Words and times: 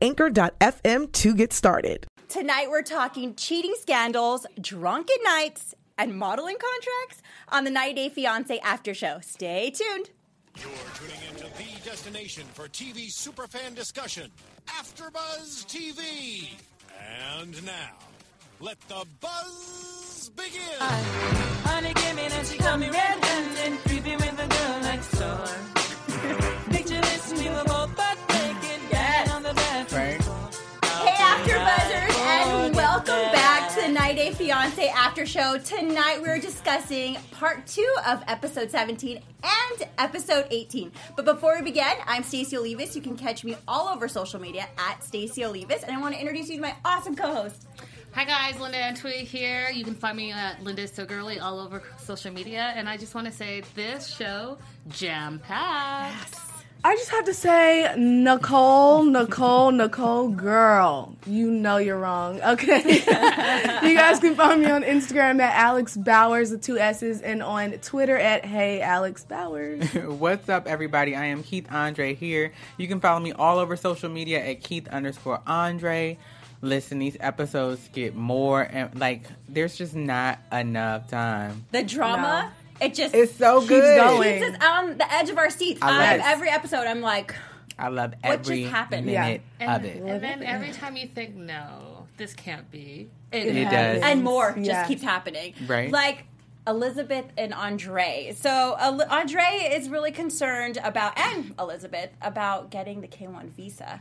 anchor.fm 0.00 1.12
to 1.12 1.34
get 1.34 1.52
started. 1.52 2.06
Tonight 2.28 2.70
we're 2.70 2.82
talking 2.82 3.34
cheating 3.34 3.74
scandals, 3.80 4.46
drunken 4.60 5.16
nights, 5.22 5.74
and 5.98 6.16
modeling 6.18 6.56
contracts 6.56 7.22
on 7.50 7.64
the 7.64 7.70
90 7.70 7.94
Day 7.94 8.08
Fiance 8.08 8.58
after 8.60 8.94
show. 8.94 9.18
Stay 9.20 9.70
tuned. 9.70 10.10
You're 10.56 10.70
tuning 10.94 11.20
into 11.30 11.44
the 11.56 11.88
destination 11.88 12.44
for 12.52 12.68
TV 12.68 13.08
superfan 13.08 13.74
discussion, 13.74 14.30
AfterBuzz 14.66 15.66
TV. 15.66 16.48
And 17.38 17.64
now, 17.64 17.96
let 18.60 18.78
the 18.88 19.04
buzz 19.20 20.30
begin. 20.36 20.78
Honey 21.64 21.94
came 21.94 22.18
in 22.18 22.32
and 22.32 22.46
she 22.46 22.58
caught 22.58 22.78
me 22.78 22.88
red-handed, 22.90 23.78
creepy 23.80 24.16
with 24.16 24.36
the 24.36 24.46
girl 24.46 24.80
next 24.80 25.10
door. 25.18 25.46
Picture 26.70 27.00
this, 27.00 27.32
we 27.32 27.48
were 27.48 27.64
both 27.64 27.96
butt 27.96 28.18
naked, 28.28 28.31
Yes. 29.24 29.34
on 29.34 29.42
the 29.44 29.54
bathroom 29.54 30.18
floor. 30.20 30.50
Hey, 31.04 31.14
After 31.22 31.54
Buzzers, 31.54 32.16
and 32.18 32.74
welcome 32.74 33.32
back 33.32 33.72
to 33.74 33.82
the 33.82 33.88
90 33.88 34.14
Day 34.16 34.30
Fiance 34.32 34.88
After 34.88 35.24
Show. 35.26 35.58
Tonight 35.58 36.20
we're 36.20 36.40
discussing 36.40 37.16
part 37.30 37.64
two 37.68 37.88
of 38.06 38.24
episode 38.26 38.70
17 38.70 39.20
and 39.44 39.88
episode 39.98 40.46
18. 40.50 40.90
But 41.14 41.24
before 41.24 41.54
we 41.56 41.62
begin, 41.62 41.92
I'm 42.06 42.24
Stacey 42.24 42.56
Olivas. 42.56 42.96
You 42.96 43.02
can 43.02 43.16
catch 43.16 43.44
me 43.44 43.56
all 43.68 43.88
over 43.88 44.08
social 44.08 44.40
media 44.40 44.66
at 44.76 45.04
Stacey 45.04 45.42
Olivas, 45.42 45.84
and 45.84 45.92
I 45.94 46.00
want 46.00 46.14
to 46.14 46.20
introduce 46.20 46.48
you 46.48 46.56
to 46.56 46.62
my 46.62 46.74
awesome 46.84 47.14
co-host. 47.14 47.68
Hi 48.14 48.24
guys, 48.24 48.58
Linda 48.60 48.78
Antwi 48.78 49.20
here. 49.20 49.70
You 49.70 49.84
can 49.84 49.94
find 49.94 50.16
me 50.16 50.32
at 50.32 50.62
Linda 50.64 50.88
So 50.88 51.06
Girly 51.06 51.38
all 51.38 51.60
over 51.60 51.82
social 51.98 52.32
media. 52.32 52.72
And 52.76 52.88
I 52.88 52.96
just 52.96 53.14
want 53.14 53.26
to 53.28 53.32
say 53.32 53.62
this 53.76 54.08
show, 54.14 54.58
jam 54.88 55.38
packed. 55.38 56.34
I 56.84 56.96
just 56.96 57.10
have 57.10 57.26
to 57.26 57.34
say, 57.34 57.94
Nicole, 57.96 59.04
Nicole, 59.04 59.70
Nicole, 59.70 60.28
girl, 60.28 61.14
you 61.26 61.48
know 61.48 61.76
you're 61.76 61.98
wrong. 61.98 62.42
Okay. 62.42 62.82
you 63.88 63.94
guys 63.94 64.18
can 64.18 64.34
find 64.34 64.60
me 64.60 64.68
on 64.68 64.82
Instagram 64.82 65.40
at 65.40 65.54
Alex 65.54 65.96
Bowers 65.96 66.50
with 66.50 66.62
two 66.62 66.78
S's 66.78 67.20
and 67.20 67.40
on 67.40 67.70
Twitter 67.74 68.18
at 68.18 68.44
Hey 68.44 68.80
Alex 68.80 69.24
Bowers. 69.24 69.84
What's 69.94 70.48
up, 70.48 70.66
everybody? 70.66 71.14
I 71.14 71.26
am 71.26 71.44
Keith 71.44 71.70
Andre 71.70 72.14
here. 72.14 72.52
You 72.78 72.88
can 72.88 72.98
follow 72.98 73.20
me 73.20 73.30
all 73.30 73.60
over 73.60 73.76
social 73.76 74.08
media 74.08 74.44
at 74.44 74.64
Keith 74.64 74.88
underscore 74.88 75.40
Andre. 75.46 76.18
Listen, 76.62 76.98
these 76.98 77.16
episodes 77.20 77.88
get 77.92 78.16
more 78.16 78.62
and 78.62 78.98
like 78.98 79.22
there's 79.48 79.76
just 79.76 79.94
not 79.94 80.40
enough 80.50 81.06
time. 81.06 81.64
The 81.70 81.84
drama, 81.84 82.52
it 82.82 82.94
just 82.94 83.14
It's 83.14 83.34
so 83.36 83.60
Keeps 83.60 83.68
good. 83.70 84.00
going. 84.00 84.40
keeps 84.42 84.56
us 84.56 84.62
on 84.64 84.98
the 84.98 85.12
edge 85.12 85.30
of 85.30 85.38
our 85.38 85.50
seats. 85.50 85.80
I 85.82 85.90
love 85.90 86.00
I'm- 86.00 86.20
every 86.24 86.48
episode, 86.50 86.86
I'm 86.86 87.00
like, 87.00 87.34
I 87.78 87.88
love 87.88 88.12
What 88.22 88.38
just 88.40 88.50
every 88.50 88.62
happened? 88.64 89.06
minute 89.06 89.40
And, 89.58 89.70
of 89.70 89.84
it. 89.84 90.02
and 90.02 90.22
then 90.22 90.42
every 90.42 90.70
time 90.72 90.96
you 90.96 91.06
think, 91.08 91.34
no, 91.34 92.06
this 92.16 92.34
can't 92.34 92.70
be, 92.70 93.08
it, 93.32 93.46
It 93.46 93.56
is. 93.56 93.70
does. 93.70 94.02
and 94.02 94.22
more 94.22 94.54
just 94.62 94.86
keeps 94.88 95.02
happening. 95.02 95.54
Right. 95.66 95.90
Like 95.90 96.24
Elizabeth 96.66 97.24
and 97.36 97.52
Andrei. 97.52 98.34
So 98.38 98.76
Ale- 98.80 99.02
Andrei 99.10 99.72
is 99.74 99.88
really 99.88 100.12
concerned 100.12 100.78
about, 100.84 101.18
and 101.18 101.54
Elizabeth, 101.58 102.10
about 102.20 102.70
getting 102.70 103.00
the 103.00 103.08
K1 103.08 103.48
visa. 103.56 104.00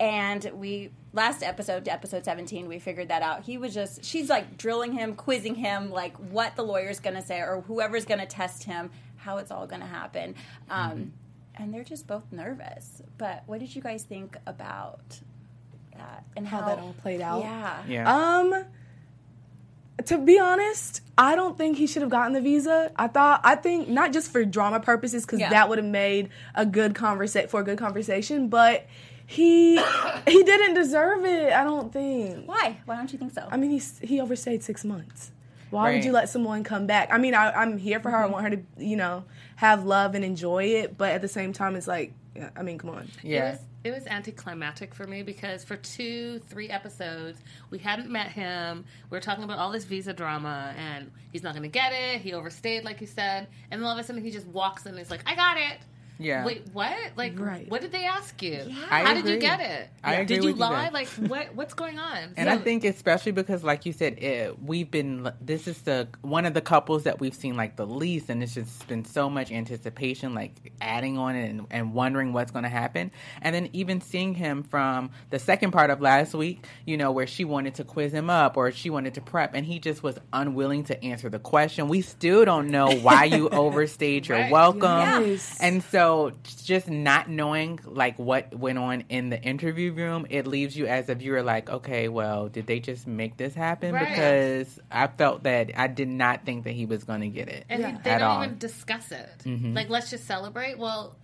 And 0.00 0.50
we 0.54 0.90
last 1.12 1.42
episode, 1.42 1.88
episode 1.88 2.24
seventeen, 2.24 2.68
we 2.68 2.78
figured 2.78 3.08
that 3.08 3.22
out. 3.22 3.42
He 3.44 3.58
was 3.58 3.74
just 3.74 4.04
she's 4.04 4.28
like 4.28 4.56
drilling 4.56 4.92
him, 4.92 5.14
quizzing 5.14 5.54
him, 5.56 5.90
like 5.90 6.16
what 6.16 6.54
the 6.56 6.62
lawyer's 6.62 7.00
going 7.00 7.16
to 7.16 7.22
say 7.22 7.40
or 7.40 7.62
whoever's 7.66 8.04
going 8.04 8.20
to 8.20 8.26
test 8.26 8.64
him, 8.64 8.90
how 9.16 9.38
it's 9.38 9.50
all 9.50 9.66
going 9.66 9.80
to 9.80 9.86
happen. 9.88 10.34
Um, 10.70 11.12
And 11.56 11.74
they're 11.74 11.82
just 11.82 12.06
both 12.06 12.30
nervous. 12.30 13.02
But 13.18 13.42
what 13.46 13.58
did 13.58 13.74
you 13.74 13.82
guys 13.82 14.04
think 14.04 14.36
about 14.46 15.18
that 15.96 16.22
and 16.36 16.46
how, 16.46 16.60
How 16.60 16.68
that 16.68 16.78
all 16.78 16.94
played 17.02 17.20
out. 17.20 17.40
Yeah. 17.40 17.82
Yeah. 17.88 18.36
Um, 18.38 18.64
to 20.04 20.16
be 20.18 20.38
honest, 20.38 21.00
I 21.18 21.34
don't 21.34 21.58
think 21.58 21.76
he 21.76 21.88
should 21.88 22.02
have 22.02 22.10
gotten 22.12 22.32
the 22.32 22.40
visa. 22.40 22.92
I 22.94 23.08
thought, 23.08 23.40
I 23.42 23.56
think 23.56 23.88
not 23.88 24.12
just 24.12 24.30
for 24.30 24.44
drama 24.44 24.78
purposes, 24.78 25.26
because 25.26 25.40
Yeah. 25.40 25.50
that 25.50 25.68
would 25.68 25.78
have 25.78 25.86
made 25.88 26.28
a 26.54 26.64
good 26.64 26.94
conversation 26.94 27.48
for 27.48 27.60
a 27.60 27.64
good 27.64 27.78
conversation, 27.78 28.48
but 28.48 28.86
he 29.28 29.76
he 30.26 30.42
didn't 30.42 30.74
deserve 30.74 31.24
it. 31.24 31.52
I 31.52 31.62
don't 31.62 31.92
think. 31.92 32.48
Why? 32.48 32.80
Why 32.86 32.96
don't 32.96 33.12
you 33.12 33.18
think 33.18 33.32
so? 33.32 33.46
I 33.50 33.58
mean, 33.58 33.70
he 33.70 33.82
he 34.00 34.20
overstayed 34.20 34.62
six 34.62 34.84
months. 34.84 35.32
Why 35.70 35.92
would 35.92 36.04
you 36.04 36.12
let 36.12 36.30
someone 36.30 36.64
come 36.64 36.86
back? 36.86 37.12
I 37.12 37.18
mean, 37.18 37.34
I, 37.34 37.50
I'm 37.50 37.76
here 37.76 38.00
for 38.00 38.10
her. 38.10 38.16
I 38.16 38.22
mm-hmm. 38.22 38.32
want 38.32 38.44
her 38.44 38.50
to, 38.56 38.62
you 38.78 38.96
know, 38.96 39.24
have 39.56 39.84
love 39.84 40.14
and 40.14 40.24
enjoy 40.24 40.64
it. 40.64 40.96
But 40.96 41.10
at 41.10 41.20
the 41.20 41.28
same 41.28 41.52
time, 41.52 41.76
it's 41.76 41.86
like, 41.86 42.14
I 42.56 42.62
mean, 42.62 42.78
come 42.78 42.88
on. 42.88 43.02
It 43.22 43.28
yeah. 43.28 43.50
was, 43.50 43.60
it 43.84 43.90
was 43.90 44.06
anticlimactic 44.06 44.94
for 44.94 45.06
me 45.06 45.22
because 45.22 45.64
for 45.64 45.76
two, 45.76 46.38
three 46.48 46.70
episodes, 46.70 47.40
we 47.68 47.76
hadn't 47.76 48.08
met 48.08 48.28
him. 48.28 48.86
We 49.10 49.16
were 49.16 49.20
talking 49.20 49.44
about 49.44 49.58
all 49.58 49.70
this 49.70 49.84
visa 49.84 50.14
drama, 50.14 50.74
and 50.78 51.10
he's 51.32 51.42
not 51.42 51.52
going 51.52 51.64
to 51.64 51.68
get 51.68 51.92
it. 51.92 52.22
He 52.22 52.32
overstayed, 52.32 52.84
like 52.84 53.02
you 53.02 53.06
said, 53.06 53.48
and 53.70 53.82
then 53.82 53.86
all 53.86 53.92
of 53.92 53.98
a 53.98 54.04
sudden 54.04 54.22
he 54.22 54.30
just 54.30 54.46
walks 54.46 54.86
in 54.86 54.92
and 54.92 54.98
he's 54.98 55.10
like, 55.10 55.22
"I 55.26 55.34
got 55.34 55.58
it." 55.58 55.80
Yeah. 56.18 56.44
Wait, 56.44 56.66
what? 56.72 56.96
Like, 57.16 57.38
Right. 57.38 57.70
what 57.70 57.80
did 57.80 57.92
they 57.92 58.04
ask 58.04 58.42
you? 58.42 58.60
I 58.90 59.02
How 59.04 59.14
did 59.14 59.26
you 59.26 59.38
get 59.38 59.60
it? 59.60 59.88
I 60.02 60.14
agree 60.14 60.26
did 60.26 60.44
you 60.44 60.50
with 60.50 60.56
you 60.56 60.60
lie? 60.62 60.82
there. 60.82 60.90
like, 60.90 61.08
what? 61.08 61.54
What's 61.54 61.74
going 61.74 61.98
on? 61.98 62.34
And 62.36 62.50
I 62.50 62.58
think 62.58 62.84
especially 62.84 63.32
because, 63.32 63.62
like 63.62 63.86
you 63.86 63.92
said, 63.92 64.18
it, 64.22 64.60
we've 64.62 64.90
been 64.90 65.30
this 65.40 65.68
is 65.68 65.80
the 65.82 66.08
one 66.22 66.44
of 66.46 66.54
the 66.54 66.60
couples 66.60 67.04
that 67.04 67.20
we've 67.20 67.34
seen 67.34 67.56
like 67.56 67.76
the 67.76 67.86
least, 67.86 68.30
and 68.30 68.42
it's 68.42 68.54
just 68.54 68.86
been 68.88 69.04
so 69.04 69.30
much 69.30 69.52
anticipation, 69.52 70.34
like 70.34 70.72
adding 70.80 71.18
on 71.18 71.36
it 71.36 71.50
and, 71.50 71.66
and 71.70 71.94
wondering 71.94 72.32
what's 72.32 72.50
going 72.50 72.64
to 72.64 72.68
happen. 72.68 73.10
And 73.40 73.54
then 73.54 73.68
even 73.72 74.00
seeing 74.00 74.34
him 74.34 74.62
from 74.64 75.10
the 75.30 75.38
second 75.38 75.70
part 75.70 75.90
of 75.90 76.00
last 76.00 76.34
week, 76.34 76.66
you 76.84 76.96
know, 76.96 77.12
where 77.12 77.26
she 77.26 77.44
wanted 77.44 77.74
to 77.76 77.84
quiz 77.84 78.12
him 78.12 78.28
up 78.30 78.56
or 78.56 78.72
she 78.72 78.90
wanted 78.90 79.14
to 79.14 79.20
prep, 79.20 79.54
and 79.54 79.64
he 79.64 79.78
just 79.78 80.02
was 80.02 80.18
unwilling 80.32 80.84
to 80.84 81.04
answer 81.04 81.28
the 81.28 81.38
question. 81.38 81.88
We 81.88 82.00
still 82.00 82.44
don't 82.44 82.70
know 82.70 82.90
why 82.96 83.24
you 83.24 83.48
overstayed 83.50 84.26
your 84.26 84.38
Right. 84.38 84.50
welcome, 84.52 84.80
Yes. 85.28 85.56
and 85.60 85.82
so 85.84 86.07
just 86.64 86.88
not 86.88 87.28
knowing 87.28 87.78
like 87.84 88.18
what 88.18 88.54
went 88.54 88.78
on 88.78 89.04
in 89.08 89.30
the 89.30 89.40
interview 89.42 89.92
room, 89.92 90.26
it 90.30 90.46
leaves 90.46 90.76
you 90.76 90.86
as 90.86 91.08
a 91.08 91.14
viewer 91.14 91.42
like, 91.42 91.68
okay, 91.70 92.08
well, 92.08 92.48
did 92.48 92.66
they 92.66 92.80
just 92.80 93.06
make 93.06 93.36
this 93.36 93.54
happen? 93.54 93.94
Right. 93.94 94.08
Because 94.08 94.78
I 94.90 95.06
felt 95.06 95.42
that 95.44 95.70
I 95.76 95.86
did 95.88 96.08
not 96.08 96.44
think 96.44 96.64
that 96.64 96.72
he 96.72 96.86
was 96.86 97.04
going 97.04 97.20
to 97.22 97.28
get 97.28 97.48
it. 97.48 97.64
And 97.68 97.80
Yeah. 97.80 97.90
he- 97.92 97.98
they 98.04 98.10
At 98.10 98.18
don't 98.18 98.28
all. 98.28 98.44
even 98.44 98.58
discuss 98.58 99.10
it. 99.12 99.28
Mhm. 99.44 99.74
Like, 99.74 99.88
let's 99.90 100.10
just 100.10 100.24
celebrate. 100.26 100.78
Well, 100.78 101.16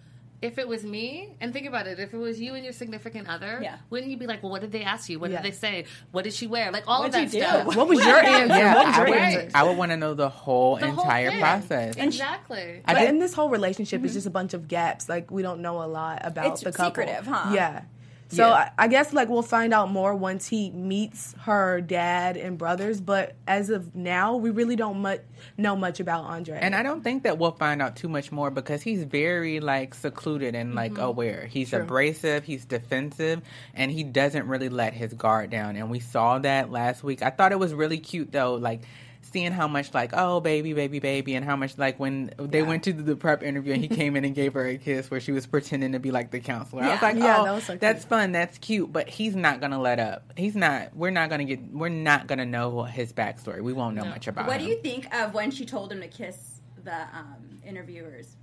if 0.44 0.58
it 0.58 0.68
was 0.68 0.84
me, 0.84 1.34
and 1.40 1.52
think 1.52 1.66
about 1.66 1.86
it, 1.86 1.98
if 1.98 2.12
it 2.12 2.16
was 2.18 2.40
you 2.40 2.54
and 2.54 2.62
your 2.62 2.72
significant 2.72 3.28
other, 3.28 3.60
Yeah. 3.62 3.76
wouldn't 3.90 4.10
you 4.10 4.16
be 4.18 4.26
like, 4.26 4.42
well, 4.42 4.52
what 4.52 4.60
did 4.60 4.72
they 4.72 4.82
ask 4.82 5.08
you? 5.08 5.18
What 5.18 5.30
Yeah. 5.30 5.40
did 5.42 5.52
they 5.52 5.56
say? 5.56 5.86
What 6.12 6.24
did 6.24 6.34
she 6.34 6.46
wear? 6.46 6.70
Like, 6.70 6.84
all 6.86 7.00
What'd 7.00 7.14
of 7.24 7.30
that 7.30 7.36
you 7.36 7.42
do? 7.42 7.48
stuff. 7.48 7.76
What 7.76 7.88
was 7.88 8.04
your 8.04 8.16
answer? 8.18 8.54
yeah, 8.54 8.74
what 8.74 8.86
was 8.86 8.94
I 8.94 9.06
your 9.06 9.42
would. 9.42 9.50
I 9.54 9.62
would 9.62 9.76
want 9.78 9.90
to 9.92 9.96
know 9.96 10.14
the 10.14 10.28
whole 10.28 10.76
The 10.76 10.86
entire 10.88 11.30
thing. 11.30 11.40
process. 11.40 11.96
Exactly. 11.96 12.82
I 12.84 12.92
But 12.94 13.00
did- 13.00 13.08
in 13.08 13.18
this 13.18 13.34
whole 13.34 13.48
relationship, 13.48 14.02
it's 14.02 14.10
mm-hmm. 14.10 14.16
just 14.16 14.26
a 14.26 14.30
bunch 14.30 14.54
of 14.54 14.68
gaps. 14.68 15.08
Like 15.08 15.30
we 15.30 15.42
don't 15.42 15.60
know 15.60 15.82
a 15.82 15.88
lot 15.88 16.20
about 16.24 16.46
It's 16.52 16.60
the 16.62 16.72
couple. 16.72 17.02
secretive, 17.02 17.26
huh? 17.26 17.50
Yeah. 17.54 17.82
So 18.34 18.48
Yeah. 18.48 18.54
I, 18.54 18.70
I 18.84 18.88
guess 18.88 19.12
like 19.12 19.28
we'll 19.28 19.42
find 19.42 19.72
out 19.72 19.90
more 19.90 20.14
once 20.14 20.46
he 20.46 20.70
meets 20.70 21.34
her 21.40 21.80
dad 21.80 22.36
and 22.36 22.58
brothers. 22.58 23.00
But 23.00 23.36
as 23.46 23.70
of 23.70 23.94
now, 23.94 24.36
we 24.36 24.50
really 24.50 24.76
don't 24.76 25.00
much 25.00 25.20
know 25.56 25.76
much 25.76 26.00
about 26.00 26.30
Andrei. 26.30 26.58
And 26.60 26.74
I 26.74 26.82
don't 26.82 27.02
think 27.02 27.22
that 27.24 27.38
we'll 27.38 27.52
find 27.52 27.80
out 27.80 27.96
too 27.96 28.08
much 28.08 28.32
more 28.32 28.50
because 28.50 28.82
he's 28.82 29.04
very 29.04 29.60
like 29.60 29.94
secluded 29.94 30.54
and 30.54 30.74
like 30.74 30.92
mm-hmm. 30.92 31.02
aware. 31.02 31.46
He's 31.46 31.70
True. 31.70 31.82
abrasive, 31.82 32.44
he's 32.44 32.64
defensive, 32.64 33.42
and 33.74 33.90
he 33.90 34.02
doesn't 34.02 34.46
really 34.48 34.68
let 34.68 34.94
his 34.94 35.14
guard 35.14 35.50
down. 35.50 35.76
And 35.76 35.90
we 35.90 36.00
saw 36.00 36.38
that 36.40 36.70
last 36.70 37.04
week. 37.04 37.22
I 37.22 37.30
thought 37.30 37.52
it 37.52 37.58
was 37.58 37.72
really 37.72 37.98
cute 37.98 38.32
though, 38.32 38.54
like 38.54 38.82
seeing 39.34 39.50
how 39.50 39.66
much 39.66 39.92
like 39.92 40.12
oh 40.14 40.38
baby 40.38 40.72
baby 40.74 41.00
baby 41.00 41.34
and 41.34 41.44
how 41.44 41.56
much 41.56 41.76
like 41.76 41.98
when 41.98 42.32
they 42.38 42.62
went 42.62 42.84
to 42.84 42.92
the 42.92 43.16
prep 43.16 43.42
interview 43.42 43.72
and 43.72 43.82
he 43.82 43.88
came 43.88 44.14
in 44.14 44.24
and 44.24 44.32
gave 44.32 44.52
her 44.54 44.64
a 44.64 44.78
kiss 44.78 45.10
where 45.10 45.18
she 45.18 45.32
was 45.32 45.44
pretending 45.44 45.90
to 45.90 45.98
be 45.98 46.12
like 46.12 46.30
the 46.30 46.38
counselor. 46.38 46.84
I 46.84 46.90
was 46.90 47.00
Yeah. 47.02 47.08
like, 47.08 47.16
Yeah, 47.16 47.40
oh, 47.40 47.44
that 47.44 47.52
was 47.52 47.64
so 47.64 47.76
that's 47.76 48.04
fun, 48.04 48.30
that's 48.30 48.56
cute, 48.58 48.92
but 48.92 49.08
he's 49.08 49.34
not 49.34 49.60
gonna 49.60 49.80
let 49.80 49.98
up. 49.98 50.32
He's 50.36 50.54
not. 50.54 50.94
We're 50.96 51.10
not 51.10 51.30
gonna 51.30 51.44
get. 51.44 51.60
We're 51.72 51.88
not 51.88 52.28
gonna 52.28 52.46
know 52.46 52.84
his 52.84 53.12
backstory. 53.12 53.60
We 53.60 53.72
won't 53.72 53.96
know 53.96 54.04
much 54.04 54.28
about 54.28 54.44
it. 54.44 54.48
What 54.48 54.60
him. 54.60 54.66
do 54.66 54.70
you 54.72 54.78
think 54.80 55.12
of 55.12 55.34
when 55.34 55.50
she 55.50 55.64
told 55.66 55.90
him 55.90 56.00
to 56.00 56.06
kiss 56.08 56.60
the 56.84 56.94
um, 56.94 57.58
interviewers? 57.66 58.36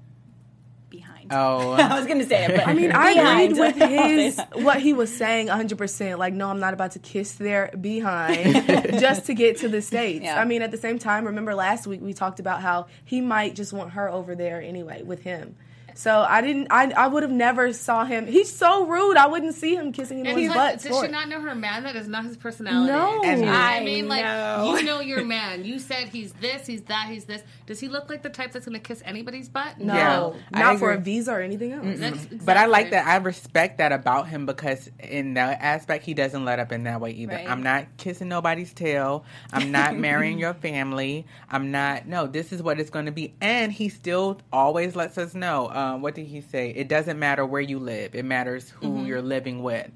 Behind. 0.92 1.32
Oh. 1.32 1.72
I 1.80 1.98
was 1.98 2.06
gonna 2.06 2.26
say 2.26 2.46
it, 2.46 2.56
but 2.56 2.68
I 2.68 2.74
mean, 2.74 2.92
I 2.92 3.14
behind. 3.16 3.52
agreed 3.54 3.76
with 3.80 3.90
his 3.90 4.42
what 4.54 4.80
he 4.80 4.94
was 4.94 5.16
saying 5.16 5.48
100%. 5.48 6.18
Like, 6.20 6.36
no, 6.36 6.50
I'm 6.50 6.60
not 6.60 6.76
about 6.76 6.92
to 6.92 7.00
kiss 7.00 7.32
their 7.34 7.72
behind 7.80 8.54
just 9.00 9.26
to 9.26 9.34
get 9.34 9.58
to 9.60 9.70
the 9.70 9.82
states. 9.82 10.26
Yeah. 10.26 10.40
I 10.40 10.46
mean, 10.46 10.62
at 10.62 10.70
the 10.70 10.78
same 10.78 11.00
time, 11.00 11.26
remember 11.26 11.56
last 11.56 11.88
week 11.88 12.02
we 12.02 12.14
talked 12.14 12.40
about 12.40 12.62
how 12.62 12.86
he 13.04 13.22
might 13.22 13.56
just 13.56 13.74
want 13.74 13.92
her 13.94 14.08
over 14.10 14.36
there 14.36 14.62
anyway 14.62 15.02
with 15.02 15.24
him. 15.24 15.56
So 15.96 16.20
I 16.28 16.42
didn't. 16.42 16.68
I 16.70 16.92
I 16.92 17.08
would 17.08 17.24
have 17.24 17.32
never 17.32 17.74
saw 17.74 18.06
him. 18.06 18.28
He's 18.28 18.54
so 18.54 18.86
rude. 18.86 19.18
I 19.18 19.28
wouldn't 19.28 19.56
see 19.56 19.76
him 19.76 19.92
kissing 19.92 20.20
And 20.20 20.28
anyone's 20.28 20.48
he's 20.48 20.50
butt. 20.54 20.74
like, 20.74 20.82
does 20.82 20.92
for 21.00 21.06
she 21.06 21.12
not 21.12 21.30
know 21.30 21.40
her 21.42 21.56
man? 21.56 21.84
That 21.84 21.96
is 21.96 22.08
not 22.08 22.26
his 22.26 22.38
personality. 22.38 22.92
No. 22.92 23.24
You 23.24 23.36
know 23.38 23.42
what 23.48 23.56
I 23.56 23.78
I 23.78 23.84
mean, 23.84 24.08
like 24.08 24.24
know. 24.24 24.76
you 24.78 24.84
know 24.84 25.00
your 25.00 25.24
man. 25.26 25.66
You 25.66 25.80
said 25.80 26.08
he's 26.10 26.34
this, 26.34 26.68
he's 26.68 26.82
that, 26.84 27.08
he's 27.10 27.26
this. 27.26 27.42
Does 27.66 27.80
he 27.80 27.88
look 27.88 28.10
like 28.10 28.22
the 28.24 28.30
type 28.30 28.52
that's 28.52 28.66
going 28.66 28.80
to 28.80 28.86
kiss 28.86 29.02
anybody's 29.06 29.50
butt? 29.50 29.80
No, 29.80 29.94
Yeah, 29.94 30.60
not 30.60 30.80
for 30.80 30.92
a 30.92 30.98
visa 30.98 31.32
or 31.32 31.42
anything 31.42 31.72
else. 31.72 32.00
That's 32.00 32.26
But 32.26 32.58
I 32.58 32.66
like 32.66 32.92
that. 32.92 33.08
I 33.08 33.18
respect 33.18 33.78
that 33.78 33.92
about 33.92 34.28
him 34.28 34.46
because 34.46 34.90
in 35.00 35.36
that 35.36 35.60
aspect, 35.62 36.04
he 36.04 36.14
doesn't 36.14 36.44
let 36.44 36.60
up 36.60 36.72
in 36.72 36.84
that 36.84 37.00
way 37.00 37.12
either. 37.12 37.36
Right. 37.36 37.50
I'm 37.50 37.64
not 37.64 37.86
kissing 37.98 38.28
nobody's 38.28 38.74
tail. 38.74 39.24
I'm 39.54 39.72
not 39.72 39.96
marrying 39.98 40.38
your 40.40 40.54
family. 40.54 41.26
I'm 41.50 41.72
not. 41.72 42.08
No, 42.08 42.28
this 42.28 42.52
is 42.52 42.62
what 42.62 42.80
it's 42.80 42.90
going 42.90 43.06
to 43.06 43.12
be. 43.12 43.34
And 43.42 43.72
he 43.72 43.90
still 43.90 44.40
always 44.52 44.96
lets 44.96 45.18
us 45.18 45.34
know. 45.34 45.68
Um, 45.82 46.02
what 46.02 46.16
did 46.16 46.28
he 46.28 46.42
say? 46.42 46.70
It 46.70 46.88
doesn't 46.88 47.18
matter 47.18 47.46
where 47.46 47.62
you 47.62 47.80
live. 47.80 48.14
It 48.16 48.24
matters 48.26 48.70
who 48.70 49.04
you're 49.06 49.22
living 49.22 49.64
with. 49.64 49.90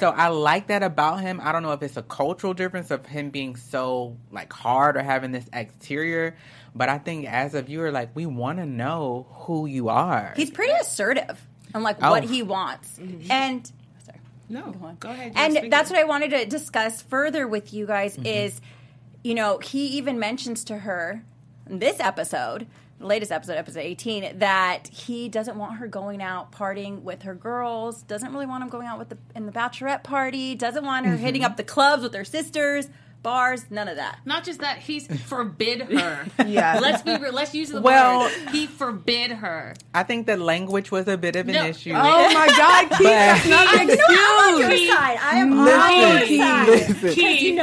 So 0.00 0.10
I 0.10 0.28
like 0.28 0.68
that 0.68 0.82
about 0.82 1.20
him. 1.20 1.40
I 1.42 1.52
don't 1.52 1.62
know 1.62 1.72
if 1.72 1.82
it's 1.82 1.96
a 1.96 2.02
cultural 2.02 2.54
difference 2.54 2.90
of 2.90 3.06
him 3.06 3.30
being 3.30 3.56
so 3.56 4.16
like 4.30 4.52
hard 4.52 4.96
or 4.96 5.02
having 5.02 5.32
this 5.32 5.46
exterior. 5.52 6.36
But 6.74 6.88
I 6.88 6.98
think 6.98 7.26
as 7.26 7.54
a 7.54 7.62
viewer, 7.62 7.90
like 7.90 8.10
we 8.14 8.24
want 8.26 8.58
to 8.58 8.66
know 8.66 9.26
who 9.30 9.66
you 9.66 9.88
are. 9.88 10.32
He's 10.36 10.50
pretty 10.50 10.72
assertive 10.80 11.44
on 11.74 11.82
like 11.82 11.96
Oh. 12.02 12.10
what 12.10 12.24
he 12.24 12.42
wants, 12.42 12.98
and 13.30 13.66
sorry. 14.04 14.18
No, 14.48 14.96
go 15.00 15.10
ahead. 15.10 15.32
and 15.34 15.72
that's 15.72 15.90
what 15.90 15.98
I 15.98 16.04
wanted 16.04 16.30
to 16.30 16.46
discuss 16.46 17.02
further 17.02 17.46
with 17.48 17.72
you 17.74 17.86
guys 17.86 18.16
Mm-hmm. 18.16 18.26
is, 18.26 18.60
you 19.24 19.34
know, 19.34 19.58
he 19.58 19.86
even 19.98 20.18
mentions 20.18 20.64
to 20.64 20.78
her 20.78 21.24
in 21.68 21.78
this 21.78 22.00
episode, 22.00 22.60
the 22.60 22.66
latest 23.02 23.32
episode, 23.32 23.56
episode 23.56 23.80
18, 23.80 24.38
that 24.38 24.88
he 24.88 25.28
doesn't 25.28 25.56
want 25.58 25.76
her 25.78 25.86
going 25.86 26.22
out 26.22 26.52
partying 26.52 27.02
with 27.02 27.22
her 27.22 27.34
girls, 27.34 28.02
doesn't 28.02 28.32
really 28.32 28.46
want 28.46 28.62
him 28.62 28.68
going 28.70 28.86
out 28.86 28.98
with 28.98 29.08
the 29.10 29.18
in 29.34 29.46
the 29.46 29.52
bachelorette 29.52 30.02
party, 30.02 30.54
doesn't 30.54 30.84
want 30.84 31.06
her 31.06 31.12
Mm-hmm. 31.14 31.24
hitting 31.24 31.44
up 31.44 31.56
the 31.56 31.64
clubs 31.64 32.02
with 32.02 32.14
her 32.14 32.24
sisters, 32.24 32.88
bars, 33.22 33.64
none 33.70 33.86
of 33.86 33.96
that. 33.96 34.18
Not 34.24 34.42
just 34.44 34.60
that, 34.60 34.78
he's 34.78 35.06
forbid 35.26 35.82
her. 35.82 36.26
Yeah. 36.46 36.80
Let's 36.82 37.02
be. 37.02 37.16
real. 37.16 37.32
Let's 37.32 37.54
use 37.54 37.68
the 37.68 37.80
Well- 37.80 38.20
word. 38.20 38.32
He 38.50 38.66
forbid 38.66 39.30
her. 39.30 39.74
I 39.94 40.02
think 40.02 40.26
the 40.26 40.36
language 40.36 40.90
was 40.90 41.06
a 41.06 41.16
bit 41.16 41.36
of 41.36 41.46
an 41.48 41.54
No. 41.54 41.66
issue. 41.66 41.92
Oh 41.94 41.94
my 42.34 42.46
God, 42.48 42.88
Keith, 42.98 43.06
that's 43.06 43.46
not 43.48 43.74
an 43.74 43.90
excuse. 43.90 44.90
side. 44.92 45.18
I 45.20 45.36
am 45.38 45.50
Listen, 45.64 46.40
on 46.40 46.66
listen. 46.66 47.10
Key, 47.14 47.60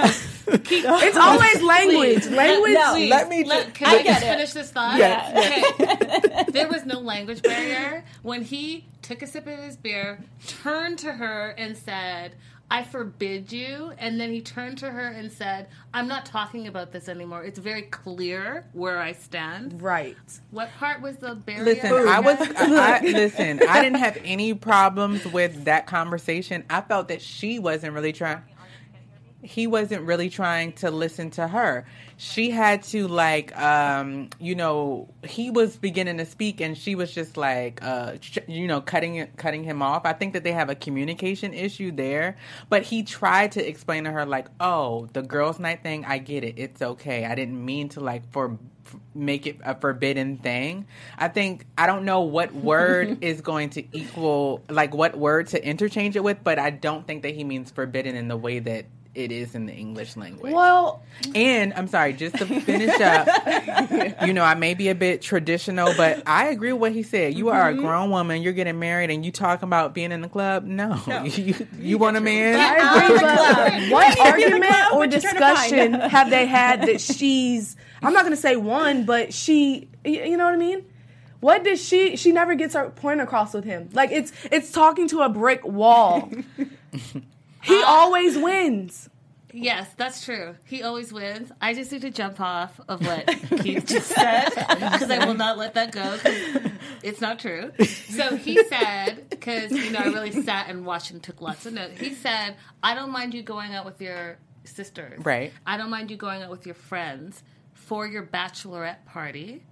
key, 0.57 0.83
It's 0.85 1.17
always 1.17 1.61
language. 1.61 2.25
Language. 2.27 2.73
No. 2.73 2.97
Let 3.09 3.29
me 3.29 3.43
Let, 3.45 3.63
just- 3.65 3.75
can 3.75 3.87
I 3.87 3.99
I, 3.99 4.03
just 4.03 4.21
finish 4.21 4.53
this 4.53 4.71
thought? 4.71 4.97
Yes. 4.97 5.79
Okay. 5.79 6.43
there 6.51 6.67
was 6.67 6.85
no 6.85 6.99
language 6.99 7.41
barrier 7.41 8.03
when 8.23 8.41
he 8.43 8.85
took 9.01 9.21
a 9.21 9.27
sip 9.27 9.47
of 9.47 9.59
his 9.59 9.77
beer, 9.77 10.19
turned 10.47 10.97
to 10.99 11.13
her, 11.13 11.49
and 11.57 11.77
said, 11.77 12.35
"I 12.71 12.83
forbid 12.83 13.51
you." 13.51 13.93
And 13.97 14.19
then 14.19 14.31
he 14.31 14.41
turned 14.41 14.77
to 14.79 14.89
her 14.91 15.07
and 15.07 15.31
said, 15.31 15.67
"I'm 15.93 16.07
not 16.07 16.25
talking 16.25 16.67
about 16.67 16.91
this 16.91 17.07
anymore. 17.09 17.43
It's 17.43 17.59
very 17.59 17.83
clear 17.83 18.65
where 18.73 18.99
I 18.99 19.13
stand." 19.13 19.81
Right. 19.81 20.17
What 20.51 20.69
part 20.77 21.01
was 21.01 21.17
the 21.17 21.35
barrier? 21.35 21.63
Listen, 21.63 21.91
I 22.07 22.19
was. 22.19 22.37
I, 22.39 22.97
I, 22.97 22.99
listen, 23.03 23.61
I 23.67 23.81
didn't 23.81 23.99
have 23.99 24.17
any 24.23 24.53
problems 24.53 25.25
with 25.25 25.65
that 25.65 25.87
conversation. 25.87 26.63
I 26.69 26.81
felt 26.81 27.07
that 27.07 27.21
she 27.21 27.59
wasn't 27.59 27.93
really 27.93 28.13
trying. 28.13 28.41
He 29.41 29.67
wasn't 29.67 30.03
really 30.03 30.29
trying 30.29 30.73
to 30.73 30.91
listen 30.91 31.31
to 31.31 31.47
her. 31.47 31.85
She 32.17 32.49
had 32.51 32.83
to 32.83 33.07
like, 33.07 33.57
um, 33.57 34.29
you 34.39 34.53
know, 34.53 35.07
he 35.25 35.49
was 35.49 35.77
beginning 35.77 36.17
to 36.17 36.25
speak, 36.25 36.59
and 36.59 36.77
she 36.77 36.95
was 36.95 37.13
just 37.13 37.37
like, 37.37 37.79
uh, 37.81 38.17
you 38.47 38.67
know, 38.67 38.81
cutting 38.81 39.15
it, 39.15 39.37
cutting 39.37 39.63
him 39.63 39.81
off. 39.81 40.05
I 40.05 40.13
think 40.13 40.33
that 40.33 40.43
they 40.43 40.51
have 40.51 40.69
a 40.69 40.75
communication 40.75 41.53
issue 41.53 41.91
there. 41.91 42.37
But 42.69 42.83
he 42.83 43.03
tried 43.03 43.53
to 43.53 43.65
explain 43.65 44.03
to 44.03 44.11
her 44.11 44.25
like, 44.25 44.47
oh, 44.59 45.07
the 45.13 45.21
girls' 45.21 45.59
night 45.59 45.83
thing. 45.83 46.03
I 46.05 46.17
get 46.17 46.43
it. 46.43 46.55
It's 46.57 46.81
okay. 46.81 47.25
I 47.25 47.35
didn't 47.35 47.63
mean 47.63 47.89
to 47.89 48.01
like 48.01 48.29
for 48.31 48.57
make 49.13 49.47
it 49.47 49.57
a 49.63 49.75
forbidden 49.75 50.37
thing. 50.37 50.87
I 51.17 51.27
think 51.27 51.65
I 51.77 51.87
don't 51.87 52.05
know 52.05 52.21
what 52.21 52.53
word 52.53 53.19
is 53.21 53.41
going 53.41 53.71
to 53.71 53.97
equal 53.97 54.63
like 54.69 54.93
what 54.93 55.17
word 55.17 55.47
to 55.47 55.65
interchange 55.65 56.15
it 56.15 56.23
with, 56.23 56.43
but 56.43 56.59
I 56.59 56.69
don't 56.69 57.05
think 57.05 57.23
that 57.23 57.35
he 57.35 57.43
means 57.43 57.71
forbidden 57.71 58.15
in 58.15 58.27
the 58.27 58.37
way 58.37 58.59
that 58.59 58.85
it 59.15 59.31
is 59.31 59.55
in 59.55 59.65
the 59.65 59.73
English 59.73 60.15
language. 60.15 60.53
Well, 60.53 61.03
And 61.33 61.73
I'm 61.73 61.87
sorry, 61.87 62.13
just 62.13 62.37
to 62.37 62.45
finish 62.45 62.99
up, 63.01 63.27
you 64.25 64.33
know, 64.33 64.43
I 64.43 64.53
may 64.53 64.75
be 64.75 64.89
a 64.89 64.95
bit 64.95 65.21
traditional, 65.21 65.93
but 65.97 66.23
I 66.27 66.47
agree 66.47 66.71
with 66.73 66.81
what 66.81 66.91
he 66.91 67.03
said. 67.03 67.33
You 67.33 67.49
are 67.49 67.69
a 67.69 67.73
mm-hmm. 67.73 67.81
grown 67.81 68.09
woman, 68.11 68.41
you're 68.41 68.53
getting 68.53 68.79
married, 68.79 69.09
and 69.09 69.25
you 69.25 69.31
talking 69.31 69.67
about 69.67 69.93
being 69.93 70.11
in 70.11 70.21
the 70.21 70.29
club. 70.29 70.63
No, 70.63 71.01
you 71.23 71.67
you 71.79 71.97
want 71.97 72.17
a 72.17 72.21
man? 72.21 72.55
I 72.59 73.05
agree, 73.05 73.19
but 73.19 73.91
what 73.91 74.19
argument 74.19 74.65
club, 74.65 74.93
or 74.93 74.97
what 74.99 75.13
you 75.13 75.19
trying 75.19 75.33
to 75.33 75.39
find? 75.39 75.71
discussion 75.71 75.93
have 76.09 76.29
they 76.29 76.45
had 76.45 76.83
that 76.83 77.01
she's? 77.01 77.75
I'm 78.01 78.13
not 78.13 78.21
going 78.21 78.35
to 78.35 78.41
say 78.41 78.55
one, 78.55 79.05
but 79.05 79.33
she. 79.33 79.89
You 80.05 80.37
know 80.37 80.45
what 80.45 80.53
I 80.53 80.57
mean? 80.57 80.85
What 81.39 81.63
does 81.63 81.83
she? 81.83 82.15
She 82.15 82.31
never 82.31 82.53
gets 82.55 82.73
her 82.75 82.89
point 82.89 83.21
across 83.21 83.53
with 83.53 83.63
him. 83.63 83.89
Like 83.93 84.11
it's 84.11 84.31
it's 84.51 84.71
talking 84.71 85.07
to 85.09 85.21
a 85.21 85.29
brick 85.29 85.65
wall. 85.65 86.29
he 87.69 87.81
uh, 87.81 87.85
always 87.85 88.37
wins. 88.37 89.09
Yes, 89.51 89.89
that's 89.97 90.23
true. 90.23 90.55
He 90.65 90.83
always 90.83 91.11
wins. 91.11 91.51
I 91.59 91.73
just 91.73 91.91
need 91.91 92.01
to 92.01 92.11
jump 92.11 92.39
off 92.39 92.79
of 92.87 93.05
what 93.05 93.27
Keith 93.61 93.85
just 93.85 94.07
said 94.07 94.49
because 94.49 95.09
I 95.09 95.25
will 95.25 95.33
not 95.33 95.57
let 95.57 95.73
that 95.73 95.91
go. 95.91 96.17
It's 97.01 97.21
not 97.21 97.39
true. 97.39 97.71
So 98.09 98.35
he 98.35 98.63
said, 98.65 99.29
because 99.29 99.71
you 99.71 99.91
know, 99.91 99.99
I 99.99 100.05
really 100.05 100.43
sat 100.43 100.69
and 100.69 100.85
watched 100.85 101.11
and 101.11 101.21
took 101.21 101.41
lots 101.41 101.65
of 101.65 101.73
notes. 101.73 101.99
He 101.99 102.13
said, 102.13 102.55
"I 102.83 102.93
don't 102.93 103.11
mind 103.11 103.33
you 103.33 103.41
going 103.41 103.73
out 103.73 103.85
with 103.85 104.01
your 104.01 104.37
sisters. 104.65 105.25
Right. 105.25 105.51
I 105.65 105.77
don't 105.77 105.89
mind 105.89 106.11
you 106.11 106.17
going 106.17 106.43
out 106.43 106.51
with 106.51 106.65
your 106.65 106.75
friends 106.75 107.41
for 107.73 108.05
your 108.05 108.23
bachelorette 108.23 109.05
party, 109.05 109.63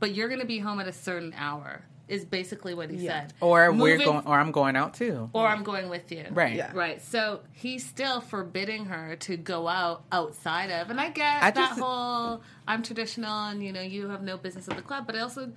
but 0.00 0.14
you're 0.14 0.28
going 0.28 0.40
to 0.40 0.46
be 0.46 0.58
home 0.60 0.80
at 0.80 0.88
a 0.88 0.92
certain 0.92 1.34
hour." 1.36 1.82
Is 2.08 2.24
basically 2.24 2.72
what 2.72 2.88
he 2.88 3.04
said. 3.04 3.32
Or 3.40 3.72
we're 3.72 3.98
going, 3.98 4.24
or 4.26 4.38
I'm 4.38 4.52
going 4.52 4.76
out 4.76 4.94
too. 4.94 5.28
or 5.32 5.44
I'm 5.48 5.64
going 5.64 5.88
with 5.88 6.12
you. 6.12 6.24
Right. 6.30 6.54
Yeah. 6.54 6.70
Right. 6.72 7.02
So 7.02 7.40
he's 7.52 7.84
still 7.84 8.20
forbidding 8.20 8.84
her 8.84 9.16
to 9.16 9.36
go 9.36 9.66
out 9.66 10.04
outside 10.12 10.70
of. 10.70 10.88
And 10.90 11.00
I 11.00 11.10
get 11.10 11.42
I 11.42 11.50
that 11.50 11.54
just- 11.54 11.80
whole 11.80 12.42
I'm 12.68 12.84
traditional 12.84 13.46
and 13.48 13.60
you 13.62 13.72
know 13.72 13.80
you 13.80 14.08
have 14.08 14.22
no 14.22 14.36
business 14.36 14.68
at 14.68 14.76
the 14.76 14.82
club, 14.82 15.04
but 15.06 15.16
I 15.16 15.20
also 15.20 15.50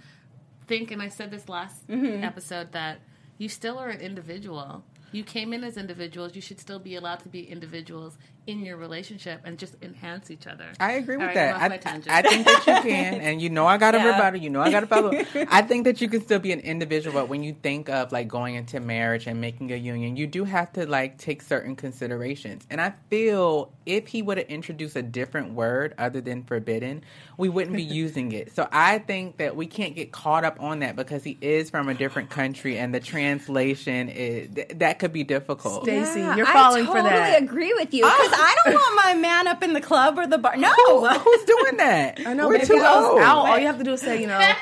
think 0.68 0.90
and 0.90 1.02
I 1.04 1.08
said 1.10 1.30
this 1.30 1.48
last 1.50 1.88
Mm-hmm. 1.88 2.24
episode 2.24 2.72
that 2.72 3.00
you 3.38 3.48
still 3.48 3.78
are 3.78 3.90
an 3.90 4.02
individual. 4.02 4.84
You 5.12 5.24
came 5.24 5.54
in 5.54 5.64
as 5.64 5.78
individuals. 5.78 6.36
You 6.36 6.42
should 6.42 6.60
still 6.60 6.80
be 6.80 6.96
allowed 6.96 7.20
to 7.22 7.30
be 7.30 7.42
individuals 7.50 8.18
in 8.50 8.66
your 8.66 8.78
relationship 8.78 9.42
and 9.46 9.58
just 9.58 9.76
enhance 9.82 10.32
each 10.32 10.48
other. 10.48 10.66
I 10.80 10.94
agree 10.94 11.18
with 11.18 11.22
All 11.22 11.28
right, 11.28 11.36
that. 11.36 11.56
I'm 11.56 11.56
off 11.56 11.70
my 11.70 11.76
I, 12.10 12.22
think 12.24 12.46
that 12.46 12.68
you 12.68 12.92
can, 12.92 13.22
and 13.22 13.42
you 13.42 13.50
know 13.50 13.68
I 13.68 13.78
got 13.78 13.96
a 13.96 14.00
Yeah. 14.00 14.12
rebuttal. 14.12 14.40
You 14.42 14.50
know 14.50 14.62
I 14.62 14.72
got 14.72 14.84
a 14.84 14.88
follow. 14.88 15.12
I 15.50 15.62
think 15.62 15.86
that 15.86 16.02
you 16.02 16.10
can 16.10 16.22
still 16.22 16.40
be 16.40 16.52
an 16.52 16.60
individual, 16.62 17.14
but 17.14 17.30
when 17.30 17.44
you 17.44 17.54
think 17.54 17.90
of 17.90 18.12
like 18.12 18.28
going 18.28 18.56
into 18.56 18.80
marriage 18.80 19.28
and 19.28 19.40
making 19.42 19.72
a 19.72 19.76
union, 19.76 20.18
you 20.18 20.28
do 20.28 20.44
have 20.46 20.74
to 20.74 20.86
like 20.88 21.18
take 21.18 21.42
certain 21.42 21.76
considerations. 21.76 22.66
And 22.70 22.82
I 22.82 22.94
feel 23.10 23.72
if 23.86 24.08
he 24.08 24.22
would 24.22 24.38
have 24.38 24.48
introduced 24.48 24.96
a 24.96 25.02
different 25.04 25.54
word 25.54 25.94
other 25.98 26.22
than 26.22 26.44
forbidden, 26.44 27.04
we 27.38 27.50
wouldn't 27.50 27.76
be 27.76 27.84
using 28.04 28.32
it. 28.32 28.56
So 28.56 28.68
I 28.72 29.00
think 29.00 29.38
that 29.38 29.56
we 29.56 29.68
can't 29.68 29.96
get 29.96 30.12
caught 30.12 30.44
up 30.44 30.62
on 30.62 30.80
that 30.80 30.96
because 30.96 31.24
he 31.24 31.38
is 31.42 31.70
from 31.70 31.90
a 31.90 31.94
different 31.94 32.30
country, 32.30 32.78
and 32.78 32.94
the 32.94 33.00
translation 33.00 34.10
is 34.10 34.50
th- 34.54 34.70
that 34.76 35.00
could 35.00 35.14
be 35.14 35.24
difficult. 35.24 35.84
Stacey, 35.84 36.20
Yeah, 36.20 36.36
you're 36.36 36.46
falling 36.46 36.86
for 36.86 36.94
that. 36.94 37.06
I 37.06 37.10
for 37.10 37.10
totally 37.10 37.32
that. 37.32 37.44
agree 37.44 37.74
with 37.74 37.94
you 37.94 38.04
oh, 38.06 38.30
because 38.30 38.39
I 38.42 38.56
don't 38.64 38.74
want 38.74 38.96
my 38.96 39.14
man 39.16 39.48
up 39.48 39.62
in 39.64 39.74
the 39.74 39.82
club 39.82 40.18
or 40.18 40.26
the 40.28 40.38
bar. 40.38 40.56
No, 40.58 40.72
Who's 41.20 41.44
doing 41.46 41.78
that? 41.78 42.20
I 42.26 42.34
know, 42.34 42.48
We're 42.48 42.54
but 42.56 42.62
if 42.64 42.68
he 42.70 42.74
too 42.76 42.80
goes 42.82 43.06
old. 43.06 43.20
out, 43.22 43.48
all 43.48 43.60
you 43.60 43.68
have 43.68 43.78
to 43.78 43.84
do 43.84 43.94
is 43.94 44.02
say, 44.02 44.22
you 44.22 44.28
know, 44.28 44.40
if, 44.40 44.58